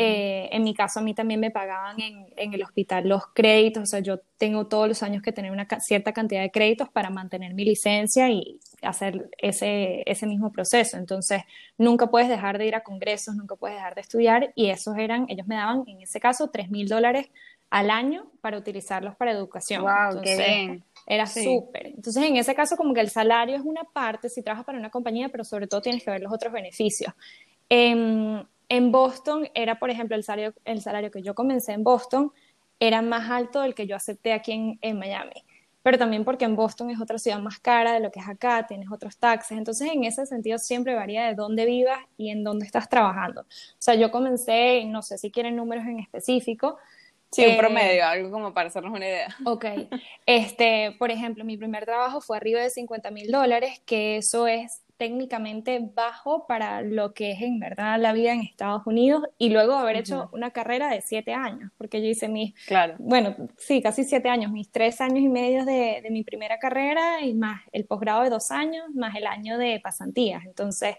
eh, 0.00 0.48
en 0.52 0.62
mi 0.62 0.74
caso, 0.74 1.00
a 1.00 1.02
mí 1.02 1.14
también 1.14 1.40
me 1.40 1.50
pagaban 1.50 2.00
en, 2.00 2.26
en, 2.36 2.54
el 2.54 2.62
hospital 2.62 3.08
los 3.08 3.26
créditos, 3.34 3.82
o 3.82 3.86
sea, 3.86 4.00
yo 4.00 4.20
tengo 4.36 4.68
todos 4.68 4.86
los 4.86 5.02
años 5.02 5.22
que 5.22 5.32
tener 5.32 5.50
una 5.50 5.66
cierta 5.80 6.12
cantidad 6.12 6.42
de 6.42 6.50
créditos 6.50 6.88
para 6.88 7.10
mantener 7.10 7.54
mi 7.54 7.64
licencia 7.64 8.30
y 8.30 8.60
hacer 8.82 9.28
ese, 9.38 10.02
ese 10.06 10.26
mismo 10.26 10.52
proceso. 10.52 10.98
Entonces, 10.98 11.42
nunca 11.78 12.08
puedes 12.08 12.28
dejar 12.28 12.58
de 12.58 12.66
ir 12.66 12.74
a 12.76 12.82
congresos, 12.82 13.34
nunca 13.34 13.56
puedes 13.56 13.76
dejar 13.76 13.94
de 13.94 14.02
estudiar 14.02 14.52
y 14.54 14.70
esos 14.70 14.96
eran, 14.96 15.26
ellos 15.28 15.46
me 15.46 15.56
daban 15.56 15.82
en 15.86 16.02
ese 16.02 16.20
caso 16.20 16.48
3 16.48 16.70
mil 16.70 16.86
dólares 16.86 17.30
al 17.70 17.90
año 17.90 18.30
para 18.40 18.56
utilizarlos 18.58 19.16
para 19.16 19.32
educación. 19.32 19.82
¡Wow! 19.82 20.22
¡Qué 20.22 20.36
bien! 20.36 20.84
Era 21.10 21.26
súper. 21.26 21.86
Entonces, 21.86 22.22
en 22.22 22.36
ese 22.36 22.54
caso, 22.54 22.76
como 22.76 22.92
que 22.92 23.00
el 23.00 23.08
salario 23.08 23.56
es 23.56 23.62
una 23.62 23.82
parte 23.84 24.28
si 24.28 24.42
trabajas 24.42 24.66
para 24.66 24.78
una 24.78 24.90
compañía, 24.90 25.30
pero 25.30 25.42
sobre 25.42 25.66
todo 25.66 25.80
tienes 25.80 26.04
que 26.04 26.10
ver 26.10 26.20
los 26.20 26.32
otros 26.32 26.52
beneficios. 26.52 27.14
Eh, 27.70 28.44
en 28.68 28.92
Boston 28.92 29.48
era, 29.54 29.78
por 29.78 29.90
ejemplo, 29.90 30.14
el 30.14 30.22
salario, 30.22 30.52
el 30.64 30.82
salario 30.82 31.10
que 31.10 31.22
yo 31.22 31.34
comencé 31.34 31.72
en 31.72 31.82
Boston 31.82 32.32
era 32.78 33.00
más 33.02 33.30
alto 33.30 33.62
del 33.62 33.74
que 33.74 33.86
yo 33.86 33.96
acepté 33.96 34.32
aquí 34.32 34.78
en, 34.80 34.98
Miami. 34.98 35.44
Pero 35.82 35.96
también 35.96 36.24
porque 36.24 36.44
en 36.44 36.54
Boston 36.54 36.90
es 36.90 37.00
otra 37.00 37.18
ciudad 37.18 37.38
más 37.38 37.58
cara 37.58 37.94
de 37.94 38.00
lo 38.00 38.10
que 38.10 38.20
es 38.20 38.28
acá, 38.28 38.66
tienes 38.66 38.90
otros 38.92 39.16
taxes. 39.16 39.56
Entonces, 39.56 39.88
en 39.90 40.04
ese 40.04 40.26
sentido, 40.26 40.58
siempre 40.58 40.94
varía 40.94 41.26
de 41.26 41.34
dónde 41.34 41.64
vivas 41.64 42.00
y 42.18 42.30
en 42.30 42.44
dónde 42.44 42.66
estás 42.66 42.88
trabajando. 42.88 43.42
O 43.42 43.46
sea, 43.78 43.94
yo 43.94 44.10
comencé, 44.10 44.84
no 44.84 45.00
sé 45.00 45.16
si 45.16 45.30
quieren 45.30 45.56
números 45.56 45.86
en 45.86 46.00
específico, 46.00 46.76
Sí, 47.30 47.44
un 47.44 47.52
eh, 47.52 47.56
promedio, 47.58 48.06
algo 48.06 48.30
como 48.30 48.54
para 48.54 48.68
hacernos 48.68 48.92
una 48.92 49.06
idea. 49.06 49.36
Ok. 49.44 49.66
Este, 50.26 50.94
por 50.98 51.10
ejemplo, 51.10 51.44
mi 51.44 51.56
primer 51.56 51.84
trabajo 51.84 52.20
fue 52.20 52.36
arriba 52.36 52.60
de 52.60 52.70
50 52.70 53.10
mil 53.10 53.30
dólares, 53.30 53.82
que 53.84 54.16
eso 54.16 54.46
es 54.46 54.82
técnicamente 54.98 55.78
bajo 55.94 56.46
para 56.46 56.82
lo 56.82 57.14
que 57.14 57.30
es 57.30 57.40
en 57.40 57.60
verdad 57.60 58.00
la 58.00 58.12
vida 58.12 58.32
en 58.32 58.40
Estados 58.40 58.82
Unidos 58.84 59.22
y 59.38 59.50
luego 59.50 59.74
haber 59.74 59.96
hecho 59.96 60.28
una 60.32 60.50
carrera 60.50 60.90
de 60.90 61.00
siete 61.02 61.32
años, 61.32 61.70
porque 61.78 62.02
yo 62.02 62.08
hice 62.08 62.28
mis, 62.28 62.52
claro. 62.66 62.96
bueno, 62.98 63.36
sí, 63.56 63.80
casi 63.80 64.02
siete 64.02 64.28
años, 64.28 64.50
mis 64.50 64.70
tres 64.72 65.00
años 65.00 65.20
y 65.20 65.28
medio 65.28 65.64
de, 65.64 66.00
de 66.02 66.10
mi 66.10 66.24
primera 66.24 66.58
carrera 66.58 67.20
y 67.22 67.32
más 67.32 67.62
el 67.70 67.84
posgrado 67.84 68.22
de 68.22 68.30
dos 68.30 68.50
años, 68.50 68.86
más 68.92 69.14
el 69.14 69.26
año 69.26 69.56
de 69.56 69.78
pasantías. 69.80 70.44
Entonces, 70.44 70.96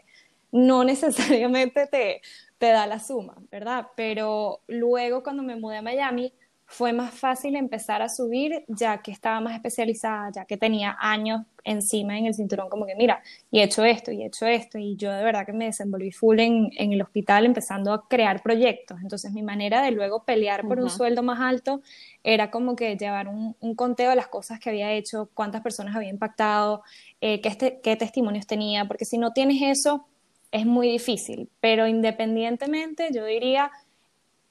no 0.51 0.83
necesariamente 0.85 1.87
te, 1.87 2.21
te 2.59 2.67
da 2.67 2.85
la 2.85 2.99
suma, 2.99 3.35
¿verdad? 3.49 3.87
Pero 3.95 4.61
luego 4.67 5.23
cuando 5.23 5.41
me 5.41 5.55
mudé 5.55 5.77
a 5.77 5.81
Miami, 5.81 6.33
fue 6.71 6.93
más 6.93 7.15
fácil 7.15 7.55
empezar 7.55 8.03
a 8.03 8.09
subir 8.09 8.63
ya 8.67 9.01
que 9.01 9.11
estaba 9.11 9.41
más 9.41 9.55
especializada, 9.55 10.29
ya 10.31 10.45
que 10.45 10.55
tenía 10.55 10.95
años 10.99 11.41
encima 11.63 12.15
en 12.15 12.27
el 12.27 12.35
cinturón, 12.35 12.69
como 12.69 12.85
que 12.85 12.95
mira, 12.95 13.23
y 13.49 13.59
he 13.59 13.63
hecho 13.63 13.83
esto, 13.83 14.11
y 14.11 14.21
he 14.21 14.27
hecho 14.27 14.45
esto, 14.45 14.77
y 14.77 14.95
yo 14.95 15.11
de 15.11 15.23
verdad 15.23 15.47
que 15.47 15.51
me 15.51 15.65
desenvolví 15.65 16.11
full 16.11 16.39
en, 16.39 16.69
en 16.77 16.93
el 16.93 17.01
hospital 17.01 17.47
empezando 17.47 17.91
a 17.91 18.07
crear 18.07 18.43
proyectos. 18.43 18.99
Entonces 19.01 19.31
mi 19.31 19.41
manera 19.41 19.81
de 19.81 19.89
luego 19.91 20.25
pelear 20.25 20.67
por 20.67 20.79
un 20.79 20.91
sueldo 20.91 21.23
más 21.23 21.39
alto 21.39 21.81
era 22.23 22.51
como 22.51 22.75
que 22.75 22.95
llevar 22.97 23.29
un, 23.29 23.55
un, 23.59 23.73
conteo 23.73 24.11
de 24.11 24.15
las 24.15 24.27
cosas 24.27 24.59
que 24.59 24.69
había 24.69 24.91
hecho, 24.91 25.31
cuántas 25.33 25.61
personas 25.61 25.95
había 25.95 26.09
impactado, 26.09 26.83
eh, 27.19 27.41
qué, 27.41 27.49
este, 27.49 27.79
qué 27.81 27.95
testimonios 27.95 28.45
tenía, 28.45 28.85
porque 28.85 29.05
si 29.05 29.17
no 29.17 29.33
tienes 29.33 29.59
eso 29.63 30.05
es 30.51 30.65
muy 30.65 30.89
difícil, 30.89 31.49
pero 31.59 31.87
independientemente 31.87 33.09
yo 33.13 33.25
diría 33.25 33.71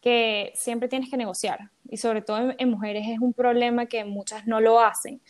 que 0.01 0.53
siempre 0.55 0.89
tienes 0.89 1.11
que 1.11 1.17
negociar 1.17 1.71
y 1.89 1.97
sobre 1.97 2.23
todo 2.23 2.55
en, 2.57 2.71
mujeres 2.71 3.07
es 3.09 3.19
un 3.19 3.33
problema 3.33 3.87
que 3.87 4.05
muchas 4.05 4.47
no 4.47 4.61
lo 4.61 4.81
hacen. 4.81 5.21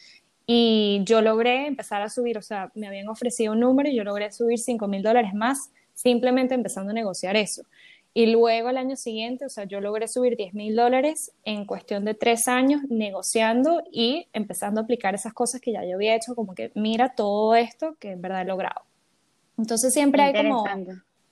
Y 0.46 1.02
yo 1.04 1.20
logré 1.20 1.66
empezar 1.66 2.00
a 2.00 2.08
subir, 2.08 2.38
o 2.38 2.42
sea, 2.42 2.70
me 2.74 2.86
habían 2.86 3.08
ofrecido 3.08 3.52
un 3.52 3.60
número 3.60 3.88
y 3.88 3.96
yo 3.96 4.04
logré 4.04 4.32
subir 4.32 4.58
5 4.58 4.88
mil 4.88 5.02
dólares 5.02 5.34
más 5.34 5.70
simplemente 5.94 6.54
empezando 6.54 6.90
a 6.90 6.94
negociar 6.94 7.36
eso. 7.36 7.64
Y 8.14 8.26
luego 8.26 8.70
el 8.70 8.78
año 8.78 8.96
siguiente, 8.96 9.44
o 9.44 9.48
sea, 9.48 9.64
yo 9.64 9.80
logré 9.80 10.08
subir 10.08 10.36
10 10.36 10.54
mil 10.54 10.74
dólares 10.74 11.32
en 11.44 11.66
cuestión 11.66 12.04
de 12.04 12.14
tres 12.14 12.48
años 12.48 12.80
negociando 12.88 13.82
y 13.92 14.26
empezando 14.32 14.80
a 14.80 14.84
aplicar 14.84 15.14
esas 15.14 15.34
cosas 15.34 15.60
que 15.60 15.72
ya 15.72 15.84
yo 15.84 15.96
había 15.96 16.16
hecho, 16.16 16.34
como 16.34 16.54
que 16.54 16.72
mira 16.74 17.14
todo 17.14 17.54
esto 17.54 17.96
que 18.00 18.12
en 18.12 18.22
verdad 18.22 18.42
he 18.42 18.44
logrado. 18.46 18.87
Entonces 19.58 19.92
siempre 19.92 20.22
hay 20.22 20.32
como 20.32 20.64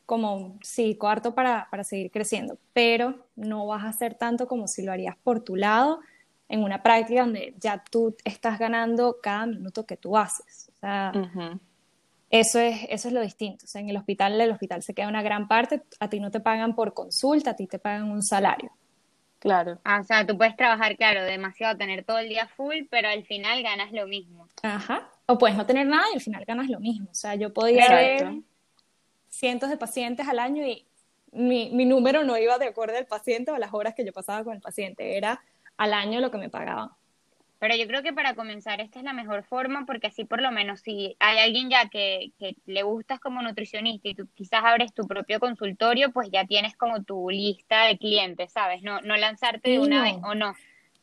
como, 0.06 0.56
sí, 0.62 0.96
cuarto 0.96 1.34
para, 1.34 1.66
para 1.68 1.82
seguir 1.82 2.10
creciendo, 2.12 2.58
pero 2.72 3.26
no 3.34 3.66
vas 3.66 3.84
a 3.84 3.88
hacer 3.88 4.14
tanto 4.14 4.46
como 4.46 4.68
si 4.68 4.82
lo 4.82 4.92
harías 4.92 5.16
por 5.16 5.42
tu 5.42 5.56
lado 5.56 6.00
en 6.48 6.62
una 6.62 6.82
práctica 6.82 7.22
donde 7.22 7.54
ya 7.58 7.82
tú 7.90 8.16
estás 8.24 8.58
ganando 8.58 9.18
cada 9.20 9.46
minuto 9.46 9.84
que 9.84 9.96
tú 9.96 10.16
haces. 10.16 10.70
O 10.76 10.78
sea, 10.78 11.12
eso, 12.30 12.60
es, 12.60 12.86
eso 12.88 13.08
es 13.08 13.14
lo 13.14 13.20
distinto. 13.20 13.64
O 13.64 13.68
sea, 13.68 13.80
en 13.80 13.90
el 13.90 13.96
hospital, 13.96 14.40
el 14.40 14.52
hospital 14.52 14.82
se 14.84 14.94
queda 14.94 15.08
una 15.08 15.22
gran 15.22 15.48
parte, 15.48 15.82
a 15.98 16.08
ti 16.08 16.20
no 16.20 16.30
te 16.30 16.38
pagan 16.38 16.76
por 16.76 16.94
consulta, 16.94 17.50
a 17.50 17.56
ti 17.56 17.66
te 17.66 17.80
pagan 17.80 18.08
un 18.08 18.22
salario. 18.22 18.70
Claro. 19.40 19.80
Ah, 19.84 20.00
o 20.00 20.04
sea, 20.04 20.24
tú 20.24 20.36
puedes 20.38 20.56
trabajar, 20.56 20.96
claro, 20.96 21.24
demasiado, 21.24 21.76
tener 21.76 22.04
todo 22.04 22.18
el 22.18 22.28
día 22.28 22.46
full, 22.46 22.84
pero 22.90 23.08
al 23.08 23.24
final 23.24 23.62
ganas 23.64 23.90
lo 23.90 24.06
mismo. 24.06 24.46
Ajá. 24.62 25.10
O 25.26 25.38
puedes 25.38 25.56
no 25.56 25.66
tener 25.66 25.86
nada 25.86 26.04
y 26.12 26.14
al 26.14 26.20
final 26.20 26.44
ganas 26.44 26.68
lo 26.68 26.80
mismo. 26.80 27.08
O 27.10 27.14
sea, 27.14 27.34
yo 27.34 27.52
podía 27.52 27.88
ver 27.88 28.42
cientos 29.28 29.70
de 29.70 29.76
pacientes 29.76 30.26
al 30.28 30.38
año 30.38 30.64
y 30.66 30.86
mi, 31.32 31.70
mi, 31.70 31.84
número 31.84 32.24
no 32.24 32.38
iba 32.38 32.58
de 32.58 32.66
acuerdo 32.66 32.96
al 32.96 33.06
paciente 33.06 33.50
o 33.50 33.54
a 33.54 33.58
las 33.58 33.74
horas 33.74 33.94
que 33.94 34.04
yo 34.04 34.12
pasaba 34.12 34.44
con 34.44 34.54
el 34.54 34.60
paciente, 34.60 35.16
era 35.16 35.42
al 35.76 35.92
año 35.92 36.20
lo 36.20 36.30
que 36.30 36.38
me 36.38 36.48
pagaban. 36.48 36.90
Pero 37.58 37.74
yo 37.74 37.86
creo 37.86 38.02
que 38.02 38.12
para 38.12 38.34
comenzar 38.34 38.80
esta 38.80 38.98
es 38.98 39.04
la 39.04 39.14
mejor 39.14 39.42
forma 39.42 39.86
porque 39.86 40.08
así 40.08 40.24
por 40.24 40.42
lo 40.42 40.52
menos 40.52 40.80
si 40.80 41.16
hay 41.18 41.38
alguien 41.38 41.70
ya 41.70 41.88
que, 41.88 42.32
que 42.38 42.56
le 42.66 42.82
gustas 42.82 43.18
como 43.18 43.40
nutricionista 43.40 44.08
y 44.08 44.14
tú 44.14 44.28
quizás 44.34 44.62
abres 44.62 44.92
tu 44.92 45.06
propio 45.06 45.40
consultorio, 45.40 46.12
pues 46.12 46.30
ya 46.30 46.44
tienes 46.44 46.76
como 46.76 47.02
tu 47.02 47.30
lista 47.30 47.84
de 47.84 47.96
clientes, 47.96 48.52
¿sabes? 48.52 48.82
No, 48.82 49.00
no 49.00 49.16
lanzarte 49.16 49.70
de 49.70 49.78
una 49.78 50.02
vez 50.02 50.16
o 50.22 50.34
no. 50.34 50.54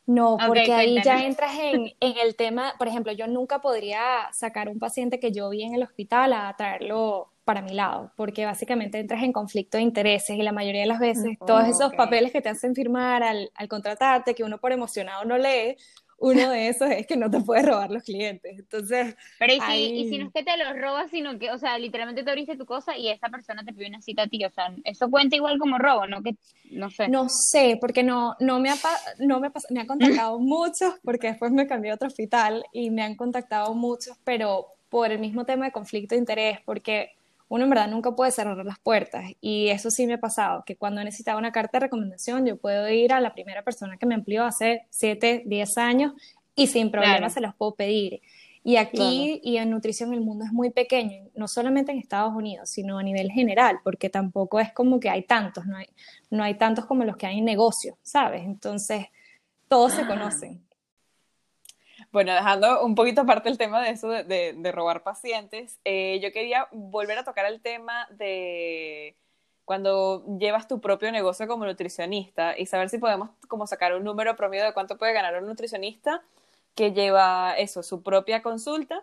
No, 0.06 0.36
porque 0.46 0.72
ahí 0.72 1.00
ya 1.02 1.24
entras 1.24 1.58
en, 1.58 1.92
en, 2.00 2.18
el 2.18 2.36
tema, 2.36 2.74
por 2.78 2.88
ejemplo, 2.88 3.12
yo 3.12 3.26
nunca 3.26 3.60
podría 3.60 4.28
sacar 4.32 4.68
un 4.68 4.78
paciente 4.78 5.18
que 5.18 5.32
yo 5.32 5.48
vi 5.48 5.62
en 5.62 5.74
el 5.74 5.82
hospital 5.82 6.32
a 6.32 6.54
traerlo 6.56 7.30
para 7.44 7.60
mi 7.60 7.74
lado, 7.74 8.10
porque 8.16 8.46
básicamente 8.46 8.98
entras 8.98 9.22
en 9.22 9.32
conflicto 9.32 9.76
de 9.76 9.82
intereses 9.82 10.36
y 10.36 10.42
la 10.42 10.52
mayoría 10.52 10.80
de 10.80 10.86
las 10.86 10.98
veces 10.98 11.36
todos 11.46 11.68
esos 11.68 11.94
papeles 11.94 12.32
que 12.32 12.40
te 12.40 12.48
hacen 12.48 12.74
firmar 12.74 13.22
al, 13.22 13.50
al, 13.54 13.68
contratarte, 13.68 14.34
que 14.34 14.44
uno 14.44 14.58
por 14.58 14.72
emocionado 14.72 15.24
no 15.26 15.36
lee, 15.36 15.76
uno 16.18 16.50
de 16.50 16.68
esos 16.68 16.90
es 16.90 17.06
que 17.06 17.16
no 17.16 17.30
te 17.30 17.40
puedes 17.40 17.66
robar 17.66 17.90
los 17.90 18.02
clientes. 18.02 18.58
Entonces. 18.58 19.16
Pero 19.38 19.52
y 19.52 19.60
si, 19.60 19.82
y 19.94 20.08
si 20.08 20.18
no 20.18 20.26
es 20.26 20.32
que 20.32 20.42
te 20.42 20.56
los 20.56 20.78
robas, 20.78 21.10
sino 21.10 21.38
que, 21.38 21.50
o 21.50 21.58
sea, 21.58 21.78
literalmente 21.78 22.22
te 22.22 22.30
abriste 22.30 22.56
tu 22.56 22.66
cosa 22.66 22.96
y 22.96 23.08
esa 23.08 23.28
persona 23.28 23.64
te 23.64 23.72
pide 23.72 23.88
una 23.88 24.00
cita 24.00 24.22
a 24.22 24.26
ti. 24.26 24.44
O 24.44 24.50
sea, 24.50 24.74
eso 24.84 25.10
cuenta 25.10 25.36
igual 25.36 25.58
como 25.58 25.78
robo, 25.78 26.06
¿no? 26.06 26.22
Que, 26.22 26.36
no 26.70 26.90
sé. 26.90 27.08
No 27.08 27.28
sé, 27.28 27.78
porque 27.80 28.02
no, 28.02 28.36
no 28.40 28.60
me 28.60 28.70
ha, 28.70 28.76
no 29.18 29.40
me, 29.40 29.50
me 29.70 29.80
ha 29.80 29.86
contactado 29.86 30.38
muchos, 30.40 30.94
porque 31.02 31.28
después 31.28 31.52
me 31.52 31.66
cambié 31.66 31.90
a 31.90 31.94
otro 31.94 32.08
hospital 32.08 32.64
y 32.72 32.90
me 32.90 33.02
han 33.02 33.16
contactado 33.16 33.74
muchos, 33.74 34.16
pero 34.24 34.68
por 34.88 35.10
el 35.10 35.18
mismo 35.18 35.44
tema 35.44 35.64
de 35.66 35.72
conflicto 35.72 36.14
de 36.14 36.20
interés, 36.20 36.58
porque 36.64 37.10
uno 37.48 37.64
en 37.64 37.70
verdad 37.70 37.88
nunca 37.88 38.14
puede 38.14 38.30
cerrar 38.32 38.64
las 38.64 38.78
puertas. 38.78 39.24
Y 39.40 39.68
eso 39.68 39.90
sí 39.90 40.06
me 40.06 40.14
ha 40.14 40.20
pasado, 40.20 40.64
que 40.64 40.76
cuando 40.76 41.00
he 41.00 41.04
necesitado 41.04 41.38
una 41.38 41.52
carta 41.52 41.78
de 41.78 41.86
recomendación, 41.86 42.46
yo 42.46 42.56
puedo 42.56 42.88
ir 42.88 43.12
a 43.12 43.20
la 43.20 43.34
primera 43.34 43.62
persona 43.62 43.96
que 43.96 44.06
me 44.06 44.14
empleó 44.14 44.44
hace 44.44 44.86
7, 44.90 45.42
10 45.46 45.78
años 45.78 46.12
y 46.54 46.66
sin 46.66 46.90
problema 46.90 47.30
se 47.30 47.40
los 47.40 47.54
puedo 47.54 47.74
pedir. 47.74 48.22
Y 48.66 48.76
aquí 48.76 49.40
y 49.44 49.58
en 49.58 49.70
nutrición 49.70 50.14
el 50.14 50.22
mundo 50.22 50.46
es 50.46 50.52
muy 50.52 50.70
pequeño, 50.70 51.28
no 51.34 51.48
solamente 51.48 51.92
en 51.92 51.98
Estados 51.98 52.32
Unidos, 52.34 52.70
sino 52.70 52.98
a 52.98 53.02
nivel 53.02 53.30
general, 53.30 53.80
porque 53.84 54.08
tampoco 54.08 54.58
es 54.58 54.72
como 54.72 54.98
que 54.98 55.10
hay 55.10 55.24
tantos, 55.24 55.66
no 55.66 55.76
hay, 55.76 55.86
no 56.30 56.42
hay 56.42 56.54
tantos 56.54 56.86
como 56.86 57.04
los 57.04 57.18
que 57.18 57.26
hay 57.26 57.38
en 57.38 57.44
negocios, 57.44 57.96
¿sabes? 58.02 58.42
Entonces, 58.42 59.08
todos 59.68 59.92
se 59.92 60.02
ah. 60.02 60.06
conocen. 60.06 60.63
Bueno, 62.14 62.32
dejando 62.32 62.84
un 62.84 62.94
poquito 62.94 63.22
aparte 63.22 63.48
el 63.48 63.58
tema 63.58 63.82
de 63.82 63.90
eso 63.90 64.08
de, 64.08 64.72
robar 64.72 65.02
pacientes, 65.02 65.80
eh, 65.84 66.20
yo 66.22 66.30
quería 66.30 66.68
volver 66.70 67.18
a 67.18 67.24
tocar 67.24 67.44
el 67.44 67.60
tema 67.60 68.06
de 68.08 69.16
cuando 69.64 70.24
llevas 70.38 70.68
tu 70.68 70.80
propio 70.80 71.10
negocio 71.10 71.48
como 71.48 71.66
nutricionista 71.66 72.56
y 72.56 72.66
saber 72.66 72.88
si 72.88 72.98
podemos 72.98 73.30
como 73.48 73.66
sacar 73.66 73.96
un 73.96 74.04
número 74.04 74.36
promedio 74.36 74.64
de 74.64 74.72
cuánto 74.72 74.96
puede 74.96 75.12
ganar 75.12 75.42
un 75.42 75.48
nutricionista 75.48 76.22
que 76.76 76.92
lleva 76.92 77.56
eso, 77.58 77.82
su 77.82 78.04
propia 78.04 78.42
consulta 78.42 79.02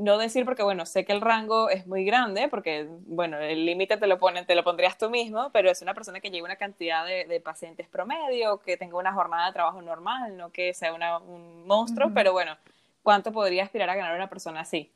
no 0.00 0.18
decir 0.18 0.44
porque, 0.44 0.62
bueno, 0.62 0.86
sé 0.86 1.04
que 1.04 1.12
el 1.12 1.20
rango 1.20 1.68
es 1.68 1.86
muy 1.86 2.04
grande, 2.04 2.48
porque, 2.48 2.88
bueno, 3.06 3.38
el 3.38 3.66
límite 3.66 3.96
te 3.96 4.06
lo 4.06 4.18
ponen, 4.18 4.46
te 4.46 4.54
lo 4.54 4.64
pondrías 4.64 4.96
tú 4.96 5.10
mismo, 5.10 5.50
pero 5.52 5.70
es 5.70 5.82
una 5.82 5.94
persona 5.94 6.20
que 6.20 6.30
lleva 6.30 6.46
una 6.46 6.56
cantidad 6.56 7.04
de, 7.04 7.40
pacientes 7.40 7.88
promedio, 7.88 8.58
que 8.60 8.76
tenga 8.76 8.96
una 8.96 9.12
jornada 9.12 9.46
de 9.46 9.52
trabajo 9.52 9.82
normal, 9.82 10.36
no 10.36 10.50
que 10.50 10.74
sea 10.74 10.92
un 10.92 11.66
monstruo, 11.66 12.10
pero 12.14 12.32
bueno, 12.32 12.56
¿cuánto 13.02 13.32
podría 13.32 13.64
aspirar 13.64 13.90
a 13.90 13.94
ganar 13.94 14.14
una 14.14 14.28
persona 14.28 14.60
así? 14.60 14.90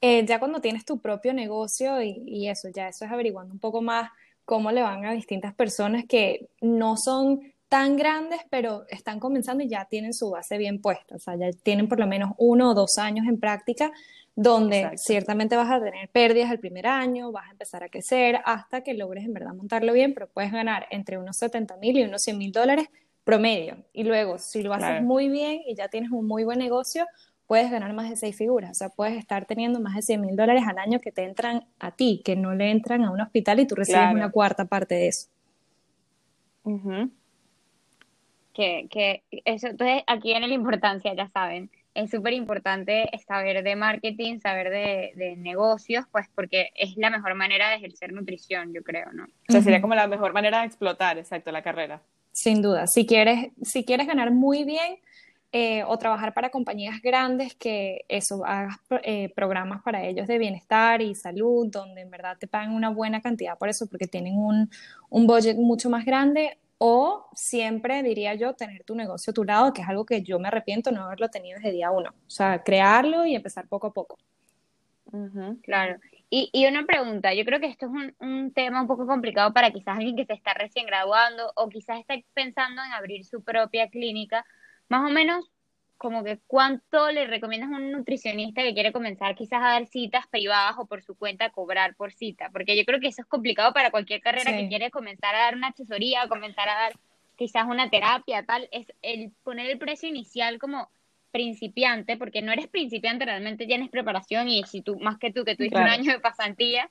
Eh, 0.00 0.24
ya 0.26 0.38
cuando 0.38 0.60
tienes 0.60 0.84
tu 0.84 1.00
propio 1.00 1.32
negocio 1.32 2.02
y, 2.02 2.22
y 2.26 2.48
eso, 2.48 2.68
ya 2.68 2.88
eso 2.88 3.04
es 3.04 3.10
averiguando 3.10 3.54
un 3.54 3.60
poco 3.60 3.80
más 3.80 4.10
cómo 4.44 4.70
le 4.70 4.82
van 4.82 5.04
a 5.04 5.12
distintas 5.12 5.54
personas 5.54 6.04
que 6.06 6.48
no 6.60 6.96
son 6.96 7.40
tan 7.68 7.96
grandes, 7.96 8.40
pero 8.48 8.84
están 8.88 9.18
comenzando 9.18 9.64
y 9.64 9.68
ya 9.68 9.86
tienen 9.86 10.14
su 10.14 10.30
base 10.30 10.56
bien 10.56 10.80
puesta, 10.80 11.16
o 11.16 11.18
sea, 11.18 11.36
ya 11.36 11.50
tienen 11.62 11.88
por 11.88 11.98
lo 11.98 12.06
menos 12.06 12.32
uno 12.38 12.70
o 12.70 12.74
dos 12.74 12.98
años 12.98 13.26
en 13.26 13.40
práctica, 13.40 13.92
donde 14.36 14.92
ciertamente 14.96 15.56
vas 15.56 15.70
a 15.70 15.82
tener 15.82 16.08
pérdidas 16.10 16.50
el 16.50 16.60
primer 16.60 16.86
año, 16.86 17.32
vas 17.32 17.48
a 17.48 17.52
empezar 17.52 17.82
a 17.82 17.88
crecer 17.88 18.40
hasta 18.44 18.82
que 18.82 18.94
logres 18.94 19.24
en 19.24 19.32
verdad 19.32 19.54
montarlo 19.54 19.92
bien, 19.92 20.14
pero 20.14 20.28
puedes 20.28 20.52
ganar 20.52 20.86
entre 20.90 21.18
unos 21.18 21.38
70 21.38 21.76
mil 21.78 21.96
y 21.96 22.04
unos 22.04 22.22
100 22.22 22.38
mil 22.38 22.52
dólares 22.52 22.88
promedio. 23.24 23.78
Y 23.92 24.04
luego, 24.04 24.38
si 24.38 24.62
lo 24.62 24.72
haces 24.74 25.02
muy 25.02 25.28
bien 25.28 25.62
y 25.66 25.74
ya 25.74 25.88
tienes 25.88 26.10
un 26.12 26.26
muy 26.26 26.44
buen 26.44 26.58
negocio, 26.58 27.06
puedes 27.46 27.70
ganar 27.70 27.92
más 27.94 28.10
de 28.10 28.16
seis 28.16 28.36
figuras, 28.36 28.72
o 28.72 28.74
sea, 28.74 28.88
puedes 28.90 29.16
estar 29.16 29.46
teniendo 29.46 29.80
más 29.80 29.94
de 29.94 30.02
100 30.02 30.20
mil 30.20 30.36
dólares 30.36 30.64
al 30.66 30.78
año 30.78 31.00
que 31.00 31.12
te 31.12 31.24
entran 31.24 31.64
a 31.78 31.92
ti, 31.92 32.20
que 32.24 32.36
no 32.36 32.54
le 32.54 32.70
entran 32.70 33.04
a 33.04 33.10
un 33.10 33.20
hospital 33.20 33.60
y 33.60 33.66
tú 33.66 33.74
recibes 33.74 34.12
una 34.12 34.30
cuarta 34.30 34.64
parte 34.66 34.94
de 34.96 35.08
eso. 35.08 35.28
Que, 38.56 38.88
que 38.90 39.22
eso, 39.44 39.66
entonces 39.66 40.02
aquí 40.06 40.30
viene 40.30 40.48
la 40.48 40.54
importancia, 40.54 41.12
ya 41.14 41.28
saben, 41.28 41.70
es 41.92 42.10
súper 42.10 42.32
importante 42.32 43.10
saber 43.26 43.62
de 43.62 43.76
marketing, 43.76 44.38
saber 44.40 44.70
de, 44.70 45.36
negocios, 45.36 46.06
pues 46.10 46.26
porque 46.34 46.70
es 46.74 46.96
la 46.96 47.10
mejor 47.10 47.34
manera 47.34 47.68
de 47.68 47.76
ejercer 47.76 48.14
nutrición, 48.14 48.72
yo 48.72 48.82
creo, 48.82 49.12
¿no? 49.12 49.24
O 49.24 49.52
sea, 49.52 49.60
sería 49.60 49.82
como 49.82 49.94
la 49.94 50.06
mejor 50.06 50.32
manera 50.32 50.60
de 50.60 50.66
explotar, 50.66 51.18
exacto, 51.18 51.52
la 51.52 51.62
carrera. 51.62 52.00
Sin 52.32 52.62
duda. 52.62 52.86
Si 52.86 53.06
quieres, 53.06 53.50
si 53.62 53.84
quieres 53.84 54.06
ganar 54.06 54.30
muy 54.30 54.64
bien 54.64 54.98
eh, 55.52 55.84
o 55.84 55.98
trabajar 55.98 56.32
para 56.32 56.50
compañías 56.50 57.00
grandes, 57.02 57.54
que 57.54 58.04
eso, 58.08 58.44
hagas 58.44 58.76
eh, 59.02 59.30
programas 59.34 59.82
para 59.82 60.04
ellos 60.04 60.26
de 60.26 60.38
bienestar 60.38 61.00
y 61.02 61.14
salud, 61.14 61.66
donde 61.70 62.02
en 62.02 62.10
verdad 62.10 62.36
te 62.38 62.46
pagan 62.46 62.72
una 62.72 62.88
buena 62.88 63.20
cantidad 63.20 63.58
por 63.58 63.68
eso, 63.68 63.86
porque 63.86 64.06
tienen 64.06 64.38
un, 64.38 64.70
un 65.08 65.26
budget 65.26 65.56
mucho 65.56 65.88
más 65.88 66.04
grande, 66.04 66.58
o 66.78 67.28
siempre 67.32 68.02
diría 68.02 68.34
yo 68.34 68.54
tener 68.54 68.84
tu 68.84 68.94
negocio 68.94 69.30
a 69.30 69.34
tu 69.34 69.44
lado, 69.44 69.72
que 69.72 69.82
es 69.82 69.88
algo 69.88 70.04
que 70.04 70.22
yo 70.22 70.38
me 70.38 70.48
arrepiento 70.48 70.90
no 70.90 71.04
haberlo 71.04 71.28
tenido 71.28 71.58
desde 71.58 71.72
día 71.72 71.90
uno. 71.90 72.10
O 72.10 72.30
sea, 72.30 72.62
crearlo 72.62 73.24
y 73.24 73.34
empezar 73.34 73.68
poco 73.68 73.88
a 73.88 73.92
poco. 73.92 74.18
claro. 75.62 75.98
Y, 76.28 76.50
y, 76.52 76.66
una 76.66 76.84
pregunta, 76.84 77.32
yo 77.34 77.44
creo 77.44 77.60
que 77.60 77.66
esto 77.68 77.86
es 77.86 77.92
un, 77.92 78.14
un, 78.18 78.52
tema 78.52 78.80
un 78.80 78.88
poco 78.88 79.06
complicado 79.06 79.52
para 79.52 79.70
quizás 79.70 79.96
alguien 79.96 80.16
que 80.16 80.26
se 80.26 80.32
está 80.32 80.54
recién 80.54 80.84
graduando 80.84 81.52
o 81.54 81.68
quizás 81.68 82.00
está 82.00 82.16
pensando 82.34 82.82
en 82.82 82.92
abrir 82.92 83.24
su 83.24 83.44
propia 83.44 83.88
clínica. 83.88 84.44
Más 84.88 85.08
o 85.08 85.12
menos, 85.12 85.48
como 85.98 86.22
que 86.22 86.38
cuánto 86.46 87.10
le 87.10 87.26
recomiendas 87.26 87.70
a 87.70 87.76
un 87.76 87.90
nutricionista 87.90 88.62
que 88.62 88.74
quiere 88.74 88.92
comenzar 88.92 89.34
quizás 89.34 89.62
a 89.62 89.72
dar 89.72 89.86
citas 89.86 90.26
privadas 90.26 90.74
o 90.78 90.86
por 90.86 91.02
su 91.02 91.16
cuenta 91.16 91.50
cobrar 91.50 91.94
por 91.94 92.12
cita, 92.12 92.50
porque 92.52 92.76
yo 92.76 92.84
creo 92.84 93.00
que 93.00 93.08
eso 93.08 93.22
es 93.22 93.26
complicado 93.26 93.72
para 93.72 93.90
cualquier 93.90 94.20
carrera 94.20 94.56
que 94.56 94.68
quiere 94.68 94.90
comenzar 94.90 95.34
a 95.34 95.40
dar 95.40 95.56
una 95.56 95.68
asesoría, 95.68 96.28
comenzar 96.28 96.68
a 96.68 96.74
dar 96.74 96.92
quizás 97.36 97.64
una 97.66 97.90
terapia, 97.90 98.44
tal, 98.44 98.68
es 98.72 98.86
el 99.02 99.32
poner 99.42 99.70
el 99.70 99.78
precio 99.78 100.08
inicial 100.08 100.58
como 100.58 100.90
principiante, 101.30 102.16
porque 102.16 102.42
no 102.42 102.52
eres 102.52 102.66
principiante, 102.66 103.24
realmente 103.24 103.66
tienes 103.66 103.90
preparación 103.90 104.48
y 104.48 104.64
si 104.64 104.82
tú, 104.82 104.98
más 104.98 105.18
que 105.18 105.32
tú, 105.32 105.44
que 105.44 105.56
tuviste 105.56 105.78
un 105.78 105.86
año 105.86 106.12
de 106.12 106.20
pasantía, 106.20 106.90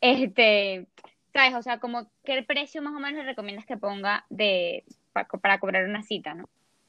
este, 0.00 0.86
sabes, 1.32 1.54
o 1.54 1.62
sea, 1.62 1.78
como 1.78 2.10
qué 2.24 2.42
precio 2.42 2.82
más 2.82 2.94
o 2.94 2.98
menos 3.00 3.20
le 3.20 3.30
recomiendas 3.30 3.66
que 3.66 3.76
ponga 3.76 4.24
de, 4.28 4.84
para 5.12 5.58
cobrar 5.58 5.84
una 5.84 6.02
cita, 6.02 6.34
¿no? 6.34 6.48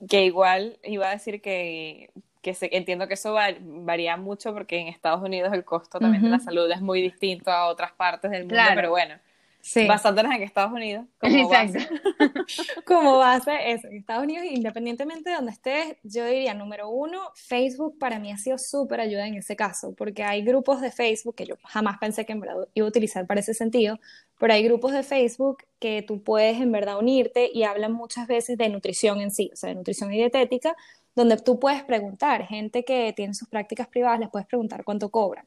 Que 0.10 0.26
igual 0.26 0.80
iba 0.84 1.08
a 1.08 1.12
decir 1.12 1.42
que, 1.42 2.12
que 2.42 2.56
entiendo 2.72 3.08
que 3.08 3.14
eso 3.14 3.36
varía 3.62 4.18
mucho 4.18 4.54
porque 4.54 4.80
en 4.80 4.88
Estados 4.88 5.22
Unidos 5.22 5.54
el 5.54 5.64
costo 5.64 6.00
también 6.00 6.24
de 6.24 6.30
la 6.30 6.40
salud 6.40 6.70
es 6.72 6.82
muy 6.82 7.02
distinto 7.02 7.52
a 7.52 7.68
otras 7.68 7.92
partes 7.92 8.32
del 8.32 8.46
mundo, 8.46 8.64
pero 8.76 8.90
bueno, 8.90 9.16
Sí. 9.62 9.88
Basándonos 9.88 10.34
en 10.34 10.42
Estados 10.42 10.72
Unidos 10.72 11.06
como 11.20 11.50
base. 11.50 11.88
como 12.86 13.18
base, 13.18 13.52
eso. 13.72 13.88
En 13.88 13.98
Estados 13.98 14.24
Unidos, 14.24 14.46
independientemente 14.50 15.30
de 15.30 15.36
donde 15.36 15.52
estés, 15.52 15.98
yo 16.04 16.26
diría, 16.26 16.54
número 16.54 16.90
uno, 16.90 17.20
Facebook 17.36 17.98
para 18.00 18.20
mí 18.20 18.32
ha 18.32 18.38
sido 18.38 18.58
súper 18.58 19.02
ayuda 19.02 19.28
en 19.28 19.36
ese 19.36 19.56
caso, 19.56 19.94
porque 19.94 20.24
hay 20.24 20.44
grupos 20.44 20.82
de 20.82 20.92
Facebook 20.92 21.36
que 21.36 21.46
yo 21.46 21.56
jamás 21.64 21.98
pensé 22.00 22.26
que 22.26 22.34
en 22.34 22.42
verdad 22.42 22.68
iba 22.74 22.86
a 22.86 22.90
utilizar 22.90 23.28
para 23.28 23.40
ese 23.40 23.54
sentido, 23.54 24.00
pero 24.40 24.54
hay 24.54 24.64
grupos 24.64 24.92
de 24.94 25.04
Facebook 25.04 25.64
que 25.80 26.02
tú 26.02 26.24
puedes 26.24 26.60
en 26.60 26.72
verdad 26.72 26.98
unirte 26.98 27.50
y 27.54 27.64
hablan 27.64 27.94
muchas 27.94 28.28
veces 28.28 28.58
de 28.58 28.70
nutrición 28.70 29.22
en 29.22 29.32
sí, 29.32 29.52
o 29.54 29.56
sea, 29.56 29.70
de 29.70 29.76
nutrición 29.76 30.12
y 30.14 30.18
dietética, 30.18 30.76
donde 31.16 31.38
tú 31.38 31.60
puedes 31.60 31.84
preguntar, 31.84 32.48
gente 32.48 32.84
que 32.84 33.14
tiene 33.14 33.34
sus 33.34 33.48
prácticas 33.48 33.88
privadas, 33.88 34.20
les 34.20 34.30
puedes 34.30 34.48
preguntar 34.48 34.84
cuánto 34.84 35.10
cobran 35.10 35.46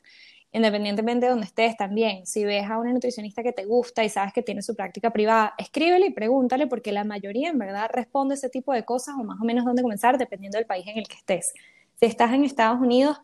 independientemente 0.54 1.26
de 1.26 1.30
donde 1.30 1.46
estés 1.46 1.76
también. 1.76 2.24
Si 2.26 2.44
ves 2.44 2.70
a 2.70 2.78
una 2.78 2.92
nutricionista 2.92 3.42
que 3.42 3.52
te 3.52 3.64
gusta 3.64 4.04
y 4.04 4.08
sabes 4.08 4.32
que 4.32 4.42
tiene 4.42 4.62
su 4.62 4.76
práctica 4.76 5.10
privada, 5.10 5.52
escríbele 5.58 6.06
y 6.06 6.10
pregúntale 6.12 6.68
porque 6.68 6.92
la 6.92 7.02
mayoría 7.02 7.50
en 7.50 7.58
verdad 7.58 7.90
responde 7.92 8.36
ese 8.36 8.48
tipo 8.48 8.72
de 8.72 8.84
cosas 8.84 9.16
o 9.18 9.24
más 9.24 9.40
o 9.40 9.44
menos 9.44 9.64
dónde 9.64 9.82
comenzar 9.82 10.16
dependiendo 10.16 10.56
del 10.56 10.66
país 10.66 10.86
en 10.86 10.96
el 10.96 11.08
que 11.08 11.16
estés. 11.16 11.52
Si 11.96 12.06
estás 12.06 12.32
en 12.32 12.44
Estados 12.44 12.80
Unidos 12.80 13.20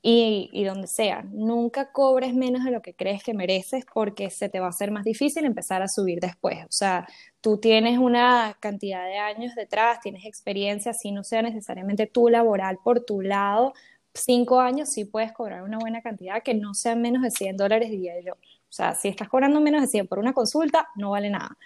y, 0.00 0.62
donde 0.64 0.86
sea, 0.86 1.22
nunca 1.32 1.90
cobres 1.90 2.32
menos 2.32 2.64
de 2.64 2.70
lo 2.70 2.80
que 2.80 2.94
crees 2.94 3.24
que 3.24 3.34
mereces 3.34 3.84
porque 3.92 4.30
se 4.30 4.48
te 4.48 4.60
va 4.60 4.66
a 4.66 4.70
hacer 4.70 4.92
más 4.92 5.04
difícil 5.04 5.44
empezar 5.44 5.82
a 5.82 5.88
subir 5.88 6.20
después. 6.20 6.64
O 6.64 6.70
sea, 6.70 7.08
tú 7.40 7.58
tienes 7.58 7.98
una 7.98 8.56
cantidad 8.60 9.04
de 9.04 9.18
años 9.18 9.56
detrás, 9.56 9.98
tienes 10.00 10.24
experiencia, 10.24 10.92
si 10.92 11.10
no 11.10 11.24
sea 11.24 11.42
necesariamente 11.42 12.06
tu 12.06 12.28
laboral 12.28 12.78
por 12.84 13.04
tu 13.04 13.20
lado, 13.20 13.74
cinco 14.20 14.60
años 14.60 14.90
sí 14.90 15.04
puedes 15.04 15.32
cobrar 15.32 15.62
una 15.62 15.78
buena 15.78 16.02
cantidad 16.02 16.42
que 16.42 16.54
no 16.54 16.74
sea 16.74 16.94
menos 16.94 17.22
de 17.22 17.30
100 17.30 17.56
dólares, 17.56 17.90
diría 17.90 18.20
yo. 18.20 18.34
O 18.34 18.72
sea, 18.72 18.94
si 18.94 19.08
estás 19.08 19.28
cobrando 19.28 19.60
menos 19.60 19.80
de 19.80 19.88
100 19.88 20.08
por 20.08 20.18
una 20.18 20.32
consulta, 20.32 20.88
no 20.96 21.10
vale 21.10 21.30
nada. 21.30 21.56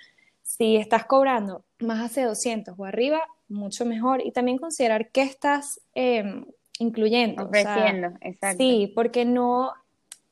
Si 0.43 0.77
estás 0.77 1.05
cobrando 1.07 1.65
más 1.81 2.15
de 2.15 2.25
200 2.25 2.75
o 2.79 2.85
arriba, 2.85 3.23
mucho 3.49 3.85
mejor. 3.85 4.25
Y 4.25 4.33
también 4.33 4.59
considerar 4.59 5.11
qué 5.11 5.23
estás 5.23 5.81
em, 5.95 6.45
incluyendo. 6.79 7.45
Ofreciendo, 7.45 8.17
exacto. 8.21 8.59
Sí, 8.59 8.93
porque 8.95 9.25
no 9.25 9.73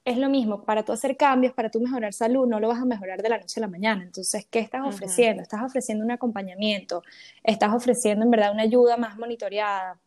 es 0.05 0.18
lo 0.18 0.28
mismo. 0.28 0.64
Para 0.64 0.84
tú 0.84 0.92
hacer 0.92 1.16
cambios, 1.16 1.53
para 1.53 1.70
tú 1.70 1.80
mejorar 1.80 2.12
salud, 2.12 2.47
no 2.47 2.61
lo 2.61 2.68
vas 2.68 2.80
a 2.80 2.84
mejorar 2.84 3.22
de 3.22 3.28
la 3.28 3.38
noche 3.38 3.61
a 3.61 3.62
la 3.62 3.68
mañana. 3.68 4.03
Entonces, 4.03 4.47
¿qué 4.51 4.59
estás 4.61 4.82
ofreciendo? 4.86 5.42
Estás 5.42 5.62
ofreciendo 5.62 6.05
un 6.05 6.11
acompañamiento, 6.11 7.03
estás 7.42 7.72
ofreciendo 7.72 8.24
en 8.24 8.30
verdad 8.30 8.53
una 8.53 8.62
ayuda 8.62 8.97
más 8.97 9.16
monitoreada, 9.18 9.99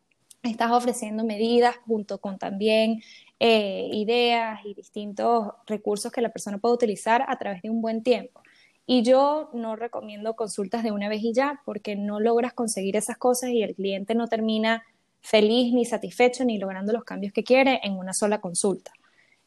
estás 0.43 0.71
ofreciendo 0.71 1.23
medidas 1.23 1.75
junto 1.87 2.19
con 2.19 2.37
también 2.37 3.01
eh, 3.39 3.89
ideas 3.93 4.59
y 4.65 4.73
distintos 4.73 5.53
recursos 5.65 6.11
que 6.11 6.21
la 6.21 6.29
persona 6.31 6.57
puede 6.57 6.75
utilizar 6.75 7.25
a 7.27 7.37
través 7.37 7.61
de 7.61 7.69
un 7.69 7.81
buen 7.81 8.03
tiempo. 8.03 8.41
Y 8.85 9.03
yo 9.03 9.49
no 9.53 9.75
recomiendo 9.75 10.35
consultas 10.35 10.83
de 10.83 10.91
una 10.91 11.07
vez 11.07 11.23
y 11.23 11.33
ya 11.33 11.61
porque 11.65 11.95
no 11.95 12.19
logras 12.19 12.53
conseguir 12.53 12.97
esas 12.97 13.17
cosas 13.17 13.51
y 13.51 13.63
el 13.63 13.75
cliente 13.75 14.13
no 14.13 14.27
termina 14.27 14.83
feliz 15.21 15.73
ni 15.73 15.85
satisfecho 15.85 16.43
ni 16.43 16.57
logrando 16.57 16.91
los 16.91 17.05
cambios 17.05 17.31
que 17.31 17.45
quiere 17.45 17.79
en 17.83 17.93
una 17.93 18.13
sola 18.13 18.41
consulta. 18.41 18.91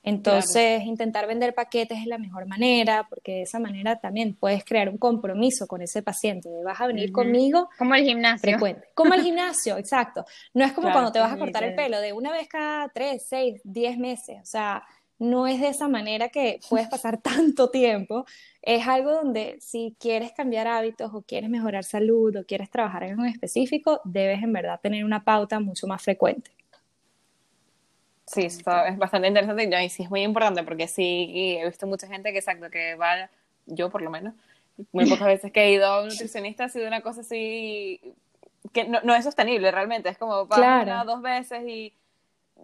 Entonces, 0.07 0.85
intentar 0.85 1.27
vender 1.27 1.53
paquetes 1.53 1.99
es 1.99 2.07
la 2.07 2.17
mejor 2.17 2.47
manera, 2.47 3.09
porque 3.11 3.33
de 3.33 3.43
esa 3.43 3.59
manera 3.59 3.99
también 3.99 4.37
puedes 4.37 4.65
crear 4.65 4.89
un 4.89 4.99
compromiso 4.99 5.67
con 5.67 5.83
ese 5.83 6.01
paciente, 6.01 6.49
de 6.49 6.63
vas 6.63 6.81
a 6.81 6.87
venir 6.87 7.11
conmigo. 7.11 7.69
Como 7.77 7.93
el 7.97 8.05
gimnasio. 8.05 8.49
Frecuente. 8.49 8.87
Como 8.95 9.15
el 9.15 9.23
gimnasio, 9.23 9.77
exacto. 9.79 10.25
No 10.55 10.65
es 10.65 10.73
como 10.73 10.93
cuando 10.93 11.11
te 11.11 11.19
vas 11.19 11.33
a 11.33 11.37
cortar 11.37 11.65
el 11.65 11.75
pelo, 11.75 12.01
de 12.01 12.13
una 12.13 12.31
vez 12.31 12.47
cada 12.47 12.89
tres, 12.91 13.27
seis, 13.29 13.61
diez 13.65 13.99
meses. 13.99 14.37
O 14.41 14.47
sea, 14.47 14.85
no 15.19 15.49
es 15.49 15.61
de 15.61 15.71
esa 15.71 15.89
manera 15.89 16.29
que 16.29 16.61
puedes 16.71 16.87
pasar 16.89 17.21
tanto 17.21 17.71
tiempo. 17.71 18.27
Es 18.63 18.87
algo 18.87 19.11
donde 19.11 19.57
si 19.61 19.97
quieres 19.99 20.31
cambiar 20.31 20.69
hábitos 20.69 21.11
o 21.15 21.23
quieres 21.23 21.51
mejorar 21.51 21.83
salud 21.83 22.37
o 22.37 22.45
quieres 22.47 22.71
trabajar 22.71 23.03
en 23.03 23.19
un 23.19 23.27
específico, 23.27 24.01
debes 24.05 24.41
en 24.41 24.53
verdad 24.53 24.79
tener 24.81 25.05
una 25.05 25.25
pauta 25.25 25.59
mucho 25.59 25.89
más 25.89 26.01
frecuente. 26.01 26.56
Sí, 28.27 28.47
es 28.47 28.65
bastante 28.99 29.29
interesante 29.29 29.85
y 29.85 29.89
sí 29.89 30.03
es 30.03 30.11
muy 30.11 30.23
importante 30.23 30.65
porque 30.65 30.89
sí 30.89 31.59
he 31.61 31.65
visto 31.65 31.87
mucha 31.87 32.09
gente 32.09 32.33
que 32.33 32.39
exacto, 32.39 32.71
que 32.71 32.97
va, 32.97 33.31
yo 33.67 33.89
por 33.89 34.03
lo 34.03 34.11
menos, 34.11 34.35
muy 34.93 35.07
pocas 35.11 35.29
veces 35.29 35.53
que 35.53 35.63
he 35.63 35.73
ido 35.73 35.87
a 35.87 36.03
un 36.03 36.09
nutricionista 36.09 36.65
ha 36.65 36.69
sido 36.69 36.89
una 36.89 37.03
cosa 37.03 37.21
así 37.21 38.01
que 38.73 38.85
no, 38.85 39.01
no 39.03 39.15
es 39.15 39.25
sostenible 39.25 39.71
realmente, 39.71 40.09
es 40.09 40.19
como 40.19 40.49
para 40.49 40.83
una 40.83 41.05
dos 41.05 41.23
veces 41.23 41.63
y 41.69 41.95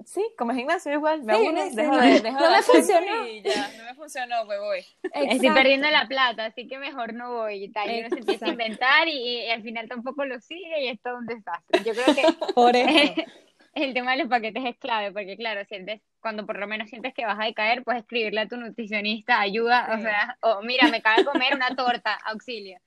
sí, 0.05 0.25
como 0.37 0.53
gimnasio 0.53 0.93
igual, 0.93 1.23
me 1.23 1.37
sí, 1.37 1.45
dejo, 1.75 1.97
de, 1.97 2.21
dejo 2.21 2.41
no 2.41 2.51
me 2.51 2.63
funcionó. 2.63 3.29
Y 3.29 3.43
ya, 3.43 3.71
no 3.79 3.85
me 3.85 3.95
funcionó, 3.95 4.37
pues 4.47 4.59
voy. 4.59 4.85
Estoy 5.13 5.51
perdiendo 5.51 5.89
la 5.91 6.07
plata, 6.09 6.47
así 6.47 6.67
que 6.67 6.79
mejor 6.79 7.15
no 7.15 7.33
voy 7.35 7.65
y 7.65 7.69
tal. 7.69 7.91
Y 7.91 8.01
uno 8.01 8.09
se 8.09 8.19
empieza 8.19 8.47
a 8.47 8.49
inventar 8.49 9.09
y, 9.09 9.13
y, 9.13 9.51
al 9.51 9.63
final 9.63 9.89
tampoco 9.89 10.25
lo 10.25 10.41
sigue 10.41 10.85
y 10.85 10.89
es 10.89 11.01
todo 11.01 11.19
un 11.19 11.27
desastre. 11.27 11.85
Yo 11.85 11.93
creo 11.93 12.15
que 12.15 12.53
por 12.55 12.75
eso 12.75 13.15
el 13.75 13.95
tema 13.95 14.13
de 14.13 14.19
los 14.19 14.29
paquetes 14.29 14.65
es 14.65 14.77
clave, 14.77 15.13
porque 15.13 15.37
claro, 15.37 15.65
sientes, 15.65 16.01
cuando 16.21 16.47
por 16.47 16.59
lo 16.59 16.67
menos 16.67 16.91
sientes 16.91 17.15
que 17.15 17.25
vas 17.25 17.39
a 17.41 17.45
decaer, 17.45 17.83
puedes 17.83 18.03
escribirle 18.03 18.43
a 18.43 18.49
tu 18.49 18.57
nutricionista, 18.57 19.41
ayuda, 19.41 19.89
o 19.97 20.01
sea, 20.01 20.37
o 20.41 20.63
mira, 20.63 20.89
me 20.89 21.01
cabe 21.03 21.25
comer 21.25 21.55
una 21.55 21.75
torta, 21.75 22.15
auxilio. 22.27 22.79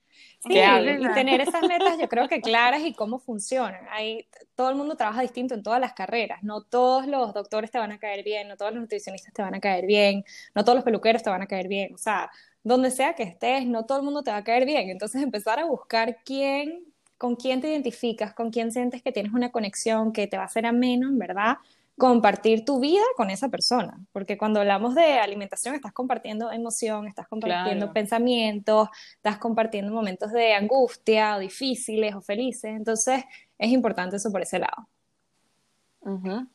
Sí, 0.48 0.54
y 0.54 1.14
tener 1.14 1.42
esas 1.42 1.62
metas 1.64 1.98
yo 2.00 2.08
creo 2.08 2.28
que 2.28 2.40
claras 2.40 2.82
y 2.86 2.94
cómo 2.94 3.20
funcionan. 3.20 3.86
Hay, 3.90 4.28
todo 4.56 4.70
el 4.70 4.76
mundo 4.76 4.96
trabaja 4.96 5.22
distinto 5.22 5.56
en 5.56 5.64
todas 5.64 5.80
las 5.80 5.94
carreras. 5.94 6.44
No 6.44 6.62
todos 6.62 7.08
los 7.08 7.34
doctores 7.34 7.72
te 7.72 7.80
van 7.80 7.92
a 7.92 8.00
caer 8.00 8.24
bien, 8.24 8.48
no 8.48 8.56
todos 8.56 8.72
los 8.72 8.82
nutricionistas 8.82 9.34
te 9.34 9.42
van 9.42 9.56
a 9.56 9.60
caer 9.60 9.86
bien, 9.86 10.24
no 10.54 10.64
todos 10.64 10.76
los 10.76 10.86
peluqueros 10.86 11.24
te 11.24 11.30
van 11.30 11.42
a 11.42 11.48
caer 11.48 11.68
bien. 11.68 11.94
O 11.94 11.98
sea, 11.98 12.30
donde 12.64 12.92
sea 12.92 13.14
que 13.14 13.24
estés, 13.24 13.66
no 13.66 13.86
todo 13.86 13.98
el 13.98 14.04
mundo 14.06 14.24
te 14.24 14.32
va 14.32 14.38
a 14.38 14.44
caer 14.44 14.66
bien. 14.66 14.90
Entonces 14.90 15.22
empezar 15.22 15.60
a 15.60 15.66
buscar 15.66 16.18
quién 16.24 16.95
con 17.18 17.36
quién 17.36 17.62
te 17.62 17.70
identificas, 17.70 18.34
con 18.34 18.52
quién 18.52 18.72
sientes 18.72 19.02
que 19.02 19.12
tienes 19.12 19.34
una 19.34 19.52
conexión 19.52 20.12
que 20.12 20.28
te 20.28 20.38
va 20.38 20.44
a 20.44 20.48
hacer 20.48 20.66
ameno, 20.66 21.08
en 21.08 21.18
verdad, 21.18 21.58
compartir 21.98 22.66
tu 22.66 22.80
vida 22.80 23.04
con 23.16 23.30
esa 23.30 23.50
persona, 23.50 23.98
porque 24.12 24.38
cuando 24.38 24.60
hablamos 24.60 24.96
de 24.96 25.14
alimentación 25.20 25.76
estás 25.76 25.94
compartiendo 25.94 26.52
emoción, 26.52 27.08
estás 27.08 27.28
compartiendo 27.28 27.94
pensamientos, 27.94 28.90
estás 29.16 29.38
compartiendo 29.38 29.94
momentos 29.94 30.32
de 30.34 30.54
angustia 30.54 31.38
o 31.38 31.40
difíciles 31.40 32.14
o 32.14 32.22
felices, 32.22 32.72
entonces 32.76 33.24
es 33.58 33.72
importante 33.72 34.18
eso 34.18 34.30
por 34.32 34.42
ese 34.42 34.60
lado. 34.60 34.90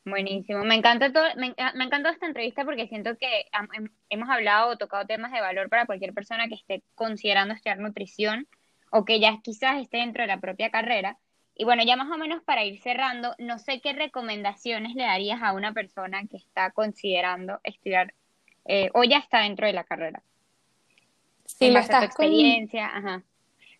Buenísimo, 0.05 0.63
me 0.63 0.75
encanta 0.75 1.11
todo, 1.11 1.25
me, 1.35 1.53
me 1.73 1.83
encantó 1.85 2.09
esta 2.09 2.27
entrevista 2.27 2.63
porque 2.63 2.87
siento 2.87 3.17
que 3.17 3.45
hemos 4.09 4.29
hablado 4.29 4.69
o 4.69 4.77
tocado 4.77 5.05
temas 5.07 5.31
de 5.31 5.41
valor 5.41 5.69
para 5.69 5.87
cualquier 5.87 6.13
persona 6.13 6.47
que 6.47 6.55
esté 6.55 6.83
considerando 6.95 7.55
estudiar 7.55 7.79
nutrición 7.79 8.47
o 8.91 9.05
que 9.05 9.19
ya 9.19 9.39
quizás 9.41 9.81
esté 9.81 9.97
dentro 9.97 10.21
de 10.21 10.27
la 10.27 10.39
propia 10.39 10.69
carrera. 10.69 11.17
Y 11.55 11.65
bueno, 11.65 11.83
ya 11.83 11.95
más 11.95 12.11
o 12.11 12.17
menos 12.17 12.43
para 12.43 12.63
ir 12.63 12.79
cerrando, 12.81 13.35
no 13.39 13.57
sé 13.59 13.81
qué 13.81 13.93
recomendaciones 13.93 14.95
le 14.95 15.03
darías 15.03 15.41
a 15.41 15.53
una 15.53 15.73
persona 15.73 16.25
que 16.27 16.37
está 16.37 16.71
considerando 16.71 17.59
estudiar 17.63 18.13
eh, 18.65 18.89
o 18.93 19.03
ya 19.03 19.17
está 19.17 19.39
dentro 19.39 19.67
de 19.67 19.73
la 19.73 19.83
carrera. 19.83 20.21
Si 21.45 21.71
lo 21.71 21.79
estás 21.79 22.03
experiencia, 22.05 22.87
ajá. 22.87 23.23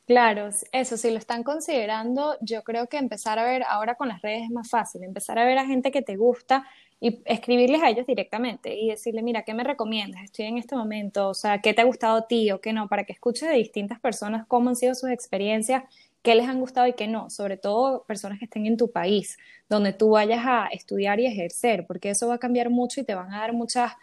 Claro, 0.06 0.50
eso, 0.72 0.98
si 0.98 1.12
lo 1.12 1.18
están 1.18 1.44
considerando, 1.44 2.36
yo 2.42 2.64
creo 2.64 2.88
que 2.88 2.98
empezar 2.98 3.40
a 3.40 3.46
ver 3.46 3.64
ahora 3.64 3.96
con 3.96 4.10
las 4.10 4.22
redes 4.22 4.44
es 4.44 4.50
más 4.50 4.70
fácil, 4.70 5.04
empezar 5.04 5.40
a 5.40 5.46
ver 5.46 5.58
a 5.58 5.66
gente 5.66 5.92
que 5.92 6.02
te 6.02 6.18
gusta 6.18 6.66
y 7.04 7.20
escribirles 7.26 7.82
a 7.82 7.90
ellos 7.90 8.06
directamente 8.06 8.76
y 8.76 8.90
decirle, 8.90 9.24
mira, 9.24 9.42
¿qué 9.42 9.56
me 9.56 9.64
recomiendas? 9.64 10.24
Estoy 10.24 10.46
en 10.46 10.60
este 10.60 10.76
momento, 10.76 11.30
o 11.30 11.34
sea, 11.34 11.60
¿qué 11.60 11.74
te 11.74 11.82
ha 11.82 11.86
gustado 11.86 12.18
a 12.18 12.28
ti 12.28 12.52
o 12.52 12.62
qué 12.62 12.74
no? 12.74 12.88
Para 12.88 13.06
que 13.06 13.12
escuches 13.12 13.50
de 13.50 13.56
distintas 13.56 14.00
personas 14.00 14.46
cómo 14.48 14.70
han 14.70 14.76
sido 14.76 14.94
sus 14.94 15.10
experiencias, 15.10 15.84
qué 16.22 16.36
les 16.36 16.48
han 16.48 16.60
gustado 16.60 16.86
y 16.86 16.94
qué 16.94 17.08
no, 17.08 17.32
sobre 17.32 17.58
todo 17.58 18.04
personas 18.04 18.38
que 18.38 18.46
estén 18.46 18.68
en 18.68 18.78
tu 18.78 18.92
país, 18.92 19.40
donde 19.68 19.94
tú 19.94 20.12
vayas 20.12 20.44
a 20.46 20.68
estudiar 20.68 21.20
y 21.20 21.26
ejercer, 21.26 21.88
porque 21.88 22.12
eso 22.12 22.28
va 22.28 22.36
a 22.36 22.38
cambiar 22.38 22.70
mucho 22.70 23.02
y 23.02 23.04
te 23.04 23.16
van 23.16 23.34
a 23.34 23.40
dar 23.40 23.54
muchas 23.54 23.94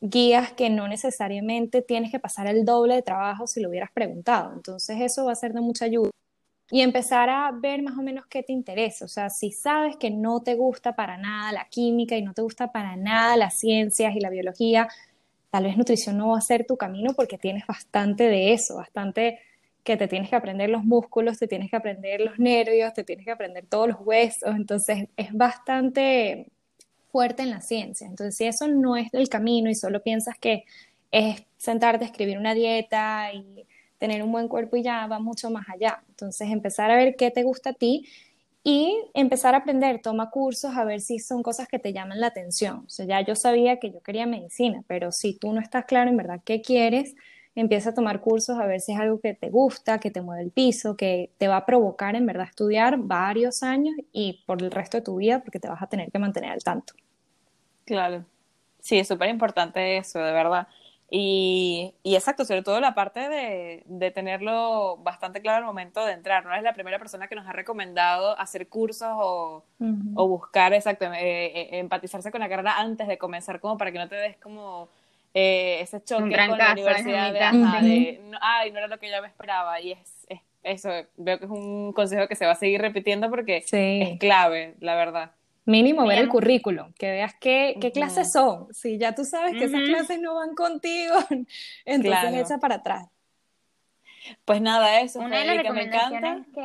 guías 0.00 0.52
que 0.52 0.70
no 0.70 0.88
necesariamente 0.88 1.82
tienes 1.82 2.10
que 2.10 2.18
pasar 2.18 2.46
el 2.46 2.64
doble 2.64 2.94
de 2.94 3.02
trabajo 3.02 3.46
si 3.46 3.60
lo 3.60 3.68
hubieras 3.68 3.90
preguntado. 3.92 4.54
Entonces 4.54 4.98
eso 5.02 5.26
va 5.26 5.32
a 5.32 5.34
ser 5.34 5.52
de 5.52 5.60
mucha 5.60 5.84
ayuda 5.84 6.10
y 6.70 6.82
empezar 6.82 7.30
a 7.30 7.50
ver 7.52 7.82
más 7.82 7.96
o 7.98 8.02
menos 8.02 8.26
qué 8.26 8.42
te 8.42 8.52
interesa. 8.52 9.04
O 9.04 9.08
sea, 9.08 9.30
si 9.30 9.50
sabes 9.52 9.96
que 9.96 10.10
no 10.10 10.42
te 10.42 10.54
gusta 10.54 10.94
para 10.94 11.16
nada 11.16 11.52
la 11.52 11.66
química 11.66 12.16
y 12.16 12.22
no 12.22 12.34
te 12.34 12.42
gusta 12.42 12.72
para 12.72 12.96
nada 12.96 13.36
las 13.36 13.58
ciencias 13.58 14.14
y 14.14 14.20
la 14.20 14.30
biología, 14.30 14.88
tal 15.50 15.64
vez 15.64 15.76
nutrición 15.76 16.18
no 16.18 16.30
va 16.30 16.38
a 16.38 16.42
ser 16.42 16.66
tu 16.66 16.76
camino 16.76 17.14
porque 17.14 17.38
tienes 17.38 17.66
bastante 17.66 18.24
de 18.24 18.52
eso, 18.52 18.76
bastante 18.76 19.40
que 19.82 19.96
te 19.96 20.08
tienes 20.08 20.28
que 20.28 20.36
aprender 20.36 20.68
los 20.68 20.84
músculos, 20.84 21.38
te 21.38 21.48
tienes 21.48 21.70
que 21.70 21.76
aprender 21.76 22.20
los 22.20 22.38
nervios, 22.38 22.92
te 22.92 23.04
tienes 23.04 23.24
que 23.24 23.32
aprender 23.32 23.64
todos 23.66 23.88
los 23.88 23.98
huesos, 24.00 24.54
entonces 24.54 25.08
es 25.16 25.32
bastante 25.32 26.50
fuerte 27.10 27.42
en 27.42 27.50
la 27.50 27.62
ciencia. 27.62 28.06
Entonces, 28.06 28.36
si 28.36 28.44
eso 28.44 28.68
no 28.68 28.96
es 28.96 29.08
el 29.14 29.30
camino 29.30 29.70
y 29.70 29.74
solo 29.74 30.02
piensas 30.02 30.36
que 30.38 30.64
es 31.10 31.42
sentarte 31.56 32.04
a 32.04 32.08
escribir 32.08 32.38
una 32.38 32.52
dieta 32.52 33.32
y 33.32 33.66
tener 33.98 34.22
un 34.22 34.32
buen 34.32 34.48
cuerpo 34.48 34.76
y 34.76 34.82
ya 34.82 35.06
va 35.06 35.18
mucho 35.18 35.50
más 35.50 35.68
allá. 35.68 36.02
Entonces, 36.08 36.48
empezar 36.50 36.90
a 36.90 36.96
ver 36.96 37.16
qué 37.16 37.30
te 37.30 37.42
gusta 37.42 37.70
a 37.70 37.72
ti 37.74 38.06
y 38.64 38.96
empezar 39.14 39.54
a 39.54 39.58
aprender, 39.58 40.00
toma 40.02 40.30
cursos 40.30 40.76
a 40.76 40.84
ver 40.84 41.00
si 41.00 41.18
son 41.18 41.42
cosas 41.42 41.68
que 41.68 41.78
te 41.78 41.92
llaman 41.92 42.20
la 42.20 42.28
atención. 42.28 42.84
O 42.86 42.88
sea, 42.88 43.06
ya 43.06 43.20
yo 43.22 43.34
sabía 43.34 43.78
que 43.78 43.90
yo 43.90 44.00
quería 44.02 44.26
medicina, 44.26 44.82
pero 44.86 45.12
si 45.12 45.34
tú 45.34 45.52
no 45.52 45.60
estás 45.60 45.84
claro 45.86 46.10
en 46.10 46.16
verdad 46.16 46.40
qué 46.44 46.60
quieres, 46.60 47.14
empieza 47.54 47.90
a 47.90 47.94
tomar 47.94 48.20
cursos 48.20 48.58
a 48.58 48.66
ver 48.66 48.80
si 48.80 48.92
es 48.92 48.98
algo 49.00 49.20
que 49.20 49.34
te 49.34 49.50
gusta, 49.50 49.98
que 49.98 50.10
te 50.10 50.20
mueve 50.20 50.42
el 50.42 50.50
piso, 50.50 50.96
que 50.96 51.30
te 51.38 51.48
va 51.48 51.56
a 51.56 51.66
provocar 51.66 52.14
en 52.14 52.26
verdad 52.26 52.46
estudiar 52.48 52.98
varios 52.98 53.62
años 53.62 53.94
y 54.12 54.44
por 54.46 54.62
el 54.62 54.70
resto 54.70 54.98
de 54.98 55.02
tu 55.02 55.16
vida 55.16 55.40
porque 55.40 55.58
te 55.58 55.68
vas 55.68 55.82
a 55.82 55.86
tener 55.86 56.10
que 56.10 56.18
mantener 56.18 56.52
al 56.52 56.62
tanto. 56.62 56.94
Claro. 57.84 58.24
Sí, 58.80 58.98
es 58.98 59.08
súper 59.08 59.28
importante 59.28 59.96
eso, 59.96 60.20
de 60.20 60.32
verdad. 60.32 60.68
Y, 61.10 61.94
y, 62.02 62.16
exacto, 62.16 62.44
sobre 62.44 62.62
todo 62.62 62.80
la 62.80 62.94
parte 62.94 63.30
de, 63.30 63.82
de, 63.86 64.10
tenerlo 64.10 64.98
bastante 64.98 65.40
claro 65.40 65.58
al 65.58 65.64
momento 65.64 66.04
de 66.04 66.12
entrar. 66.12 66.44
No 66.44 66.54
es 66.54 66.62
la 66.62 66.74
primera 66.74 66.98
persona 66.98 67.28
que 67.28 67.34
nos 67.34 67.46
ha 67.46 67.52
recomendado 67.52 68.38
hacer 68.38 68.68
cursos 68.68 69.08
o, 69.12 69.64
o 70.14 70.28
buscar, 70.28 70.74
exacto, 70.74 71.06
eh, 71.06 71.46
eh, 71.46 71.68
empatizarse 71.78 72.30
con 72.30 72.40
la 72.40 72.48
carrera 72.50 72.78
antes 72.78 73.08
de 73.08 73.16
comenzar, 73.16 73.58
como 73.58 73.78
para 73.78 73.90
que 73.90 73.98
no 73.98 74.08
te 74.08 74.16
des 74.16 74.36
como 74.36 74.90
eh, 75.32 75.78
ese 75.80 76.04
choque 76.04 76.24
con 76.24 76.58
la 76.58 76.72
universidad 76.72 77.32
de, 77.32 78.20
no, 78.24 78.38
ay, 78.42 78.70
no 78.70 78.78
era 78.78 78.88
lo 78.88 78.98
que 78.98 79.10
yo 79.10 79.22
me 79.22 79.28
esperaba. 79.28 79.80
Y 79.80 79.92
es, 79.92 80.26
es, 80.28 80.40
eso, 80.62 80.90
veo 81.16 81.38
que 81.38 81.46
es 81.46 81.50
un 81.50 81.94
consejo 81.94 82.28
que 82.28 82.34
se 82.34 82.44
va 82.44 82.52
a 82.52 82.56
seguir 82.56 82.82
repitiendo 82.82 83.30
porque 83.30 83.64
es 83.66 84.18
clave, 84.18 84.74
la 84.80 84.94
verdad. 84.94 85.30
Mínimo 85.68 86.06
ver 86.06 86.20
el 86.20 86.30
currículum, 86.30 86.94
que 86.94 87.10
veas 87.10 87.34
qué, 87.38 87.76
qué 87.78 87.92
clases 87.92 88.32
son. 88.32 88.72
Si 88.72 88.96
ya 88.96 89.14
tú 89.14 89.26
sabes 89.26 89.52
que 89.52 89.64
esas 89.64 89.82
clases 89.82 90.18
no 90.18 90.34
van 90.34 90.54
contigo, 90.54 91.14
entonces 91.84 92.32
echa 92.32 92.56
para 92.56 92.76
atrás. 92.76 93.06
Pues 94.46 94.62
nada, 94.62 95.02
eso 95.02 95.18
una 95.18 95.40
de 95.40 95.44
las 95.44 95.56
recomendaciones 95.58 96.46
que, 96.54 96.60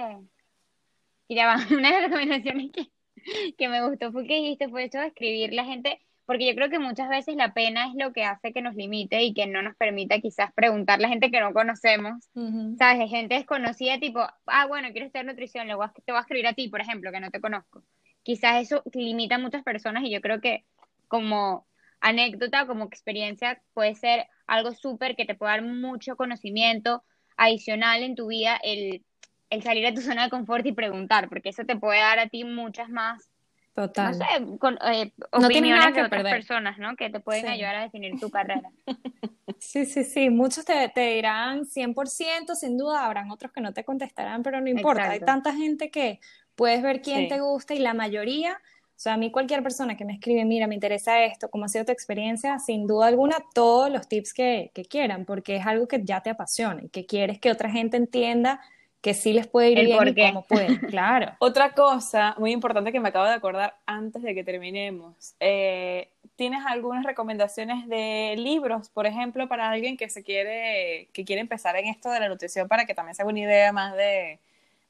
una 1.75 1.89
de 1.89 1.93
las 1.95 2.03
recomendaciones 2.03 2.71
que, 2.71 3.53
que 3.57 3.67
me 3.67 3.85
gustó 3.85 4.13
fue 4.13 4.25
que 4.25 4.35
dijiste 4.35 4.69
fue 4.69 4.85
esto 4.85 4.99
de 4.99 5.07
escribir 5.07 5.51
la 5.51 5.65
gente, 5.65 5.99
porque 6.25 6.47
yo 6.47 6.55
creo 6.55 6.69
que 6.69 6.79
muchas 6.79 7.09
veces 7.09 7.35
la 7.35 7.53
pena 7.53 7.87
es 7.87 7.95
lo 7.95 8.13
que 8.13 8.23
hace 8.23 8.53
que 8.53 8.61
nos 8.61 8.75
limite 8.75 9.21
y 9.21 9.33
que 9.33 9.47
no 9.47 9.61
nos 9.61 9.75
permita 9.75 10.19
quizás 10.19 10.53
preguntar 10.53 10.99
a 10.99 11.01
la 11.01 11.09
gente 11.09 11.29
que 11.29 11.41
no 11.41 11.51
conocemos, 11.51 12.29
¿sabes? 12.77 13.09
gente 13.09 13.35
desconocida, 13.35 13.99
tipo, 13.99 14.21
ah, 14.45 14.65
bueno, 14.65 14.93
quiero 14.93 15.07
estudiar 15.07 15.25
nutrición, 15.25 15.67
le 15.67 15.73
te 15.73 16.11
voy 16.13 16.19
a 16.19 16.21
escribir 16.21 16.47
a 16.47 16.53
ti, 16.53 16.69
por 16.69 16.79
ejemplo, 16.79 17.11
que 17.11 17.19
no 17.19 17.29
te 17.31 17.41
conozco 17.41 17.83
quizás 18.23 18.61
eso 18.61 18.83
limita 18.93 19.35
a 19.35 19.39
muchas 19.39 19.63
personas 19.63 20.03
y 20.03 20.11
yo 20.11 20.21
creo 20.21 20.41
que 20.41 20.65
como 21.07 21.67
anécdota, 22.01 22.65
como 22.65 22.85
experiencia, 22.85 23.61
puede 23.73 23.95
ser 23.95 24.27
algo 24.47 24.73
súper 24.73 25.15
que 25.15 25.25
te 25.25 25.35
puede 25.35 25.53
dar 25.53 25.61
mucho 25.61 26.15
conocimiento 26.15 27.03
adicional 27.37 28.03
en 28.03 28.15
tu 28.15 28.27
vida 28.27 28.59
el, 28.63 29.03
el 29.49 29.63
salir 29.63 29.85
a 29.85 29.93
tu 29.93 30.01
zona 30.01 30.23
de 30.23 30.29
confort 30.29 30.65
y 30.65 30.73
preguntar, 30.73 31.29
porque 31.29 31.49
eso 31.49 31.63
te 31.65 31.75
puede 31.75 31.99
dar 31.99 32.19
a 32.19 32.27
ti 32.27 32.43
muchas 32.43 32.89
más 32.89 33.29
Total. 33.73 34.11
No 34.11 34.13
sé, 34.13 34.57
con, 34.59 34.77
eh, 34.85 35.11
opiniones 35.31 35.95
de 35.95 36.03
otras 36.03 36.23
personas, 36.23 36.77
¿no? 36.77 36.95
Que 36.95 37.09
te 37.09 37.19
pueden 37.19 37.47
ayudar 37.47 37.75
a 37.75 37.81
definir 37.81 38.19
tu 38.19 38.29
carrera. 38.29 38.69
Sí, 39.59 39.85
sí, 39.85 40.03
sí. 40.03 40.29
Muchos 40.29 40.65
te, 40.65 40.89
te, 40.89 41.13
dirán 41.13 41.63
100%, 41.65 42.53
sin 42.53 42.77
duda. 42.77 43.05
Habrán 43.05 43.31
otros 43.31 43.53
que 43.53 43.61
no 43.61 43.71
te 43.73 43.85
contestarán, 43.85 44.43
pero 44.43 44.59
no 44.59 44.67
importa. 44.67 45.09
Hay 45.09 45.21
tanta 45.21 45.53
gente 45.53 45.89
que 45.89 46.19
puedes 46.55 46.81
ver 46.81 47.01
quién 47.01 47.27
te 47.27 47.39
gusta 47.39 47.73
y 47.73 47.79
la 47.79 47.93
mayoría, 47.93 48.53
o 48.53 48.99
sea, 49.03 49.13
a 49.13 49.17
mí 49.17 49.31
cualquier 49.31 49.63
persona 49.63 49.97
que 49.97 50.05
me 50.05 50.13
escribe, 50.13 50.45
mira, 50.45 50.67
me 50.67 50.75
interesa 50.75 51.23
esto, 51.23 51.49
cómo 51.49 51.65
ha 51.65 51.67
sido 51.67 51.85
tu 51.85 51.91
experiencia, 51.91 52.59
sin 52.59 52.87
duda 52.87 53.07
alguna, 53.07 53.37
todos 53.53 53.91
los 53.91 54.07
tips 54.07 54.33
que, 54.33 54.71
que 54.73 54.85
quieran, 54.85 55.25
porque 55.25 55.55
es 55.57 55.65
algo 55.65 55.87
que 55.87 56.01
ya 56.03 56.21
te 56.21 56.29
apasiona 56.29 56.83
y 56.83 56.89
que 56.89 57.05
quieres 57.05 57.39
que 57.39 57.51
otra 57.51 57.69
gente 57.69 57.97
entienda 57.97 58.61
que 59.03 59.13
sí 59.13 59.33
les 59.33 59.47
puede 59.47 59.71
ir 59.71 59.79
bien 59.83 60.07
y 60.07 60.15
cómo 60.15 60.45
pueden, 60.45 60.77
claro. 60.89 61.33
Otra 61.39 61.73
cosa 61.73 62.35
muy 62.37 62.53
importante 62.53 62.93
que 62.93 63.01
me 63.01 63.09
acabo 63.09 63.25
de 63.25 63.33
acordar 63.33 63.75
antes 63.85 64.23
de 64.23 64.33
que 64.33 64.45
terminemos, 64.45 65.35
eh, 65.41 66.07
¿tienes 66.37 66.61
algunas 66.65 67.03
recomendaciones 67.03 67.85
de 67.89 68.35
libros, 68.37 68.89
por 68.89 69.05
ejemplo, 69.05 69.49
para 69.49 69.69
alguien 69.69 69.97
que 69.97 70.07
se 70.07 70.23
quiere, 70.23 71.09
que 71.11 71.25
quiere 71.25 71.41
empezar 71.41 71.75
en 71.75 71.87
esto 71.87 72.09
de 72.11 72.21
la 72.21 72.29
nutrición 72.29 72.69
para 72.69 72.85
que 72.85 72.93
también 72.93 73.13
se 73.13 73.23
haga 73.23 73.31
una 73.31 73.41
idea 73.41 73.73
más 73.73 73.93
de, 73.93 74.39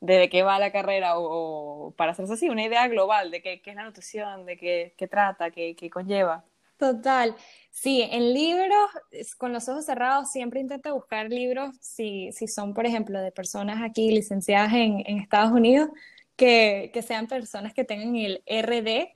de, 0.03 0.29
qué 0.29 0.43
va 0.43 0.59
la 0.59 0.71
carrera 0.71 1.17
o, 1.17 1.93
para 1.95 2.11
hacerse 2.11 2.33
así, 2.33 2.49
una 2.49 2.63
idea 2.63 2.87
global 2.87 3.31
de 3.31 3.41
qué, 3.41 3.61
qué 3.61 3.69
es 3.69 3.75
la 3.75 3.85
nutrición, 3.85 4.45
de 4.45 4.57
qué, 4.57 4.93
qué 4.97 5.07
trata, 5.07 5.49
qué, 5.49 5.75
qué 5.75 5.89
conlleva? 5.89 6.43
Total. 6.77 7.35
Sí, 7.71 8.01
en 8.11 8.33
libros, 8.33 8.89
con 9.37 9.53
los 9.53 9.69
ojos 9.69 9.85
cerrados, 9.85 10.31
siempre 10.31 10.59
intento 10.59 10.93
buscar 10.93 11.29
libros, 11.29 11.75
si, 11.79 12.31
si 12.33 12.47
son, 12.47 12.73
por 12.73 12.85
ejemplo, 12.85 13.21
de 13.21 13.31
personas 13.31 13.81
aquí 13.81 14.11
licenciadas 14.11 14.73
en, 14.73 15.01
en 15.05 15.19
Estados 15.19 15.53
Unidos, 15.53 15.89
que, 16.35 16.91
que, 16.93 17.01
sean 17.01 17.27
personas 17.27 17.73
que 17.73 17.85
tengan 17.85 18.15
el 18.17 18.43
RD, 18.45 19.13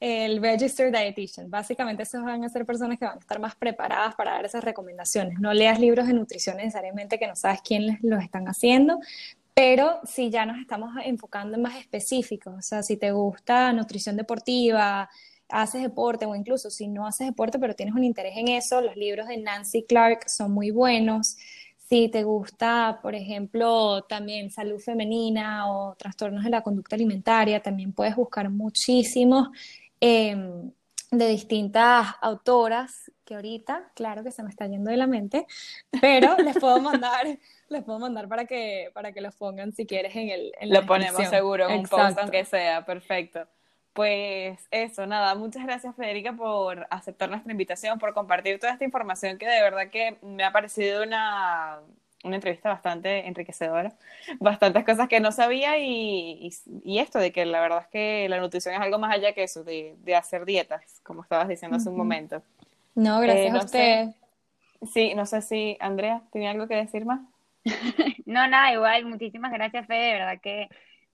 el 0.00 0.42
Registered 0.42 0.92
Dietitian. 0.92 1.50
Básicamente, 1.50 2.02
esos 2.02 2.22
van 2.22 2.44
a 2.44 2.48
ser 2.48 2.66
personas 2.66 2.98
que 2.98 3.06
van 3.06 3.16
a 3.16 3.20
estar 3.20 3.40
más 3.40 3.56
preparadas 3.56 4.14
para 4.14 4.32
dar 4.32 4.44
esas 4.44 4.62
recomendaciones. 4.62 5.40
No 5.40 5.54
leas 5.54 5.80
libros 5.80 6.06
de 6.06 6.12
nutrición 6.12 6.58
necesariamente 6.58 7.18
que 7.18 7.26
no 7.26 7.36
sabes 7.36 7.60
quién 7.62 7.98
los 8.02 8.22
están 8.22 8.46
haciendo, 8.48 8.98
pero 9.58 9.98
si 10.04 10.30
ya 10.30 10.46
nos 10.46 10.56
estamos 10.58 10.94
enfocando 11.04 11.56
en 11.56 11.62
más 11.62 11.74
específicos, 11.74 12.54
o 12.56 12.62
sea, 12.62 12.84
si 12.84 12.96
te 12.96 13.10
gusta 13.10 13.72
nutrición 13.72 14.16
deportiva, 14.16 15.10
haces 15.48 15.82
deporte 15.82 16.26
o 16.26 16.36
incluso 16.36 16.70
si 16.70 16.86
no 16.86 17.04
haces 17.04 17.26
deporte 17.26 17.58
pero 17.58 17.74
tienes 17.74 17.96
un 17.96 18.04
interés 18.04 18.36
en 18.36 18.46
eso, 18.46 18.80
los 18.80 18.94
libros 18.94 19.26
de 19.26 19.38
Nancy 19.38 19.82
Clark 19.82 20.30
son 20.30 20.52
muy 20.52 20.70
buenos. 20.70 21.36
Si 21.88 22.08
te 22.08 22.22
gusta, 22.22 23.00
por 23.02 23.16
ejemplo, 23.16 24.04
también 24.04 24.52
salud 24.52 24.78
femenina 24.78 25.68
o 25.68 25.96
trastornos 25.96 26.44
de 26.44 26.50
la 26.50 26.62
conducta 26.62 26.94
alimentaria, 26.94 27.60
también 27.60 27.92
puedes 27.92 28.14
buscar 28.14 28.48
muchísimos 28.50 29.48
em, 29.98 30.70
de 31.10 31.28
distintas 31.30 32.06
autoras 32.22 33.10
que 33.24 33.34
ahorita, 33.34 33.90
claro 33.96 34.22
que 34.22 34.30
se 34.30 34.44
me 34.44 34.50
está 34.50 34.68
yendo 34.68 34.90
de 34.90 34.96
la 34.98 35.08
mente, 35.08 35.46
pero 36.00 36.36
les 36.38 36.56
puedo 36.58 36.80
mandar, 36.80 37.26
les 37.68 37.84
puedo 37.84 37.98
mandar 37.98 38.28
para 38.28 38.46
que, 38.46 38.90
para 38.94 39.12
que 39.12 39.20
los 39.20 39.34
pongan 39.34 39.72
si 39.72 39.86
quieres 39.86 40.14
en 40.16 40.30
el... 40.30 40.52
En 40.60 40.72
Lo 40.72 40.86
ponemos 40.86 41.26
seguro 41.28 41.68
en 41.68 41.80
un 41.80 41.86
post, 41.86 42.18
aunque 42.18 42.44
sea, 42.44 42.84
perfecto. 42.84 43.46
Pues 43.92 44.60
eso, 44.70 45.06
nada, 45.06 45.34
muchas 45.34 45.64
gracias 45.64 45.96
Federica 45.96 46.32
por 46.32 46.86
aceptar 46.90 47.28
nuestra 47.28 47.50
invitación, 47.50 47.98
por 47.98 48.14
compartir 48.14 48.60
toda 48.60 48.72
esta 48.72 48.84
información 48.84 49.38
que 49.38 49.48
de 49.48 49.60
verdad 49.60 49.90
que 49.90 50.18
me 50.22 50.44
ha 50.44 50.52
parecido 50.52 51.02
una, 51.02 51.80
una 52.22 52.36
entrevista 52.36 52.68
bastante 52.68 53.26
enriquecedora, 53.26 53.96
bastantes 54.38 54.84
cosas 54.84 55.08
que 55.08 55.18
no 55.18 55.32
sabía 55.32 55.78
y, 55.78 56.50
y, 56.84 56.98
esto 57.00 57.18
de 57.18 57.32
que 57.32 57.44
la 57.44 57.60
verdad 57.60 57.80
es 57.82 57.88
que 57.88 58.28
la 58.28 58.38
nutrición 58.38 58.74
es 58.74 58.80
algo 58.80 58.98
más 59.00 59.12
allá 59.12 59.32
que 59.32 59.42
eso, 59.42 59.64
de, 59.64 59.96
de 60.04 60.14
hacer 60.14 60.44
dietas, 60.44 61.00
como 61.02 61.22
estabas 61.22 61.48
diciendo 61.48 61.76
hace 61.76 61.88
un 61.88 61.96
momento. 61.96 62.40
No, 62.94 63.20
gracias 63.20 63.54
eh, 63.54 63.58
a 63.58 63.64
usted. 63.64 64.08
sí, 64.92 65.14
no 65.14 65.26
sé 65.26 65.42
si 65.42 65.76
Andrea, 65.80 66.22
¿tiene 66.30 66.48
algo 66.48 66.68
que 66.68 66.76
decir 66.76 67.04
más? 67.04 67.20
no, 68.26 68.46
nada, 68.48 68.72
igual, 68.72 69.04
muchísimas 69.06 69.52
gracias 69.52 69.86
Fede, 69.86 70.06
de 70.06 70.12
verdad 70.12 70.40
que 70.42 70.68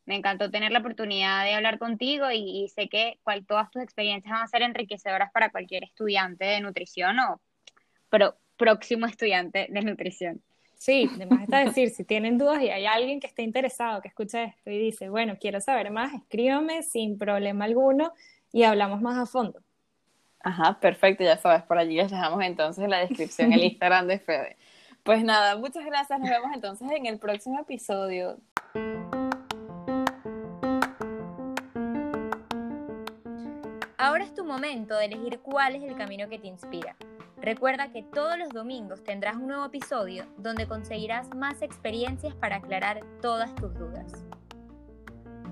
me 0.06 0.16
encantó 0.16 0.50
tener 0.50 0.70
la 0.72 0.80
oportunidad 0.80 1.44
de 1.44 1.54
hablar 1.54 1.78
contigo 1.78 2.30
y, 2.30 2.68
sé 2.74 2.88
que 2.88 3.18
cual, 3.22 3.46
todas 3.46 3.70
tus 3.70 3.82
experiencias 3.82 4.32
van 4.32 4.42
a 4.42 4.48
ser 4.48 4.62
enriquecedoras 4.62 5.30
para 5.32 5.50
cualquier 5.50 5.84
estudiante 5.84 6.44
de 6.44 6.60
nutrición 6.60 7.18
o 7.20 7.40
pro, 8.10 8.36
próximo 8.56 9.06
estudiante 9.06 9.66
de 9.70 9.82
nutrición. 9.82 10.42
Sí, 10.76 11.08
además 11.14 11.42
está 11.42 11.64
decir, 11.64 11.90
si 11.90 12.04
tienen 12.04 12.36
dudas 12.36 12.62
y 12.62 12.68
hay 12.68 12.86
alguien 12.86 13.20
que 13.20 13.26
esté 13.26 13.42
interesado, 13.42 14.02
que 14.02 14.08
escuche 14.08 14.44
esto 14.44 14.70
y 14.70 14.78
dice, 14.78 15.08
bueno, 15.08 15.36
quiero 15.40 15.60
saber 15.60 15.90
más, 15.90 16.12
escríbame 16.12 16.82
sin 16.82 17.16
problema 17.16 17.64
alguno 17.64 18.12
y 18.52 18.64
hablamos 18.64 19.00
más 19.00 19.16
a 19.16 19.26
fondo. 19.26 19.60
Ajá, 20.40 20.78
perfecto, 20.78 21.24
ya 21.24 21.38
sabes, 21.38 21.62
por 21.62 21.78
allí 21.78 21.96
les 21.96 22.10
dejamos 22.10 22.42
entonces 22.44 22.84
en 22.84 22.90
la 22.90 22.98
descripción 22.98 23.52
el 23.54 23.64
Instagram 23.64 24.06
de 24.06 24.18
Fede. 24.18 24.56
Pues 25.04 25.22
nada, 25.22 25.58
muchas 25.58 25.84
gracias, 25.84 26.18
nos 26.18 26.30
vemos 26.30 26.50
entonces 26.54 26.90
en 26.90 27.04
el 27.04 27.18
próximo 27.18 27.60
episodio. 27.60 28.38
Ahora 33.98 34.24
es 34.24 34.32
tu 34.32 34.46
momento 34.46 34.96
de 34.96 35.04
elegir 35.04 35.40
cuál 35.40 35.76
es 35.76 35.82
el 35.82 35.94
camino 35.94 36.26
que 36.30 36.38
te 36.38 36.46
inspira. 36.46 36.96
Recuerda 37.36 37.92
que 37.92 38.02
todos 38.02 38.38
los 38.38 38.48
domingos 38.48 39.04
tendrás 39.04 39.36
un 39.36 39.48
nuevo 39.48 39.66
episodio 39.66 40.24
donde 40.38 40.66
conseguirás 40.66 41.28
más 41.34 41.60
experiencias 41.60 42.34
para 42.34 42.56
aclarar 42.56 43.00
todas 43.20 43.54
tus 43.56 43.74
dudas. 43.74 44.24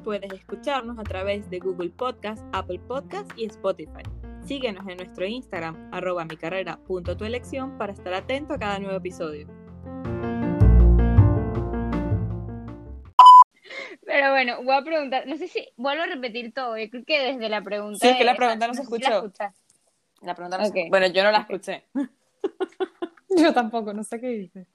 Puedes 0.02 0.32
escucharnos 0.32 0.98
a 0.98 1.02
través 1.02 1.50
de 1.50 1.58
Google 1.58 1.90
Podcast, 1.90 2.42
Apple 2.54 2.80
Podcast 2.88 3.30
y 3.36 3.44
Spotify. 3.44 4.02
Síguenos 4.44 4.86
en 4.88 4.96
nuestro 4.96 5.24
Instagram, 5.24 5.90
arroba 5.92 6.24
mi 6.24 6.36
carrera 6.36 6.78
tu 6.86 7.24
elección, 7.24 7.78
para 7.78 7.92
estar 7.92 8.12
atento 8.12 8.54
a 8.54 8.58
cada 8.58 8.78
nuevo 8.80 8.96
episodio. 8.96 9.46
Pero 14.04 14.30
bueno, 14.30 14.62
voy 14.62 14.74
a 14.74 14.82
preguntar, 14.82 15.26
no 15.26 15.36
sé 15.36 15.48
si 15.48 15.68
vuelvo 15.76 16.02
a 16.02 16.06
repetir 16.06 16.52
todo, 16.52 16.76
yo 16.76 16.90
creo 16.90 17.04
que 17.04 17.20
desde 17.20 17.48
la 17.48 17.62
pregunta. 17.62 17.98
Sí, 18.00 18.08
es 18.08 18.16
que 18.16 18.24
la 18.24 18.34
pregunta 18.34 18.66
no, 18.66 18.74
se 18.74 18.82
escuchó. 18.82 19.32
La, 20.20 20.34
pregunta 20.34 20.58
no 20.58 20.66
se... 20.66 20.88
Bueno, 20.90 21.06
yo 21.06 21.22
no 21.22 21.30
la 21.30 21.38
escuché. 21.38 21.84
yo 23.30 23.54
tampoco, 23.54 23.92
no 23.92 24.02
sé 24.02 24.20
qué 24.20 24.28
dice. 24.28 24.66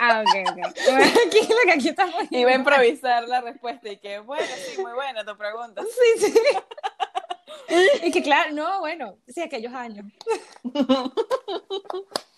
Ah, 0.00 0.22
ok, 0.22 0.50
ok. 0.50 0.58
aquí 1.26 1.38
lo 1.48 1.56
que 1.64 1.72
aquí 1.72 1.88
estamos. 1.88 2.14
Iba 2.30 2.50
a 2.50 2.54
improvisar 2.54 3.28
la 3.28 3.40
respuesta 3.40 3.88
y 3.88 3.98
que, 3.98 4.20
bueno, 4.20 4.46
sí, 4.46 4.80
muy 4.80 4.92
buena 4.92 5.24
tu 5.24 5.36
pregunta. 5.36 5.82
Sí, 5.82 6.26
sí 6.26 6.40
y 8.04 8.10
que 8.10 8.22
claro, 8.22 8.52
no, 8.52 8.80
bueno, 8.80 9.18
sí, 9.28 9.40
aquellos 9.40 9.72
años. 9.72 10.06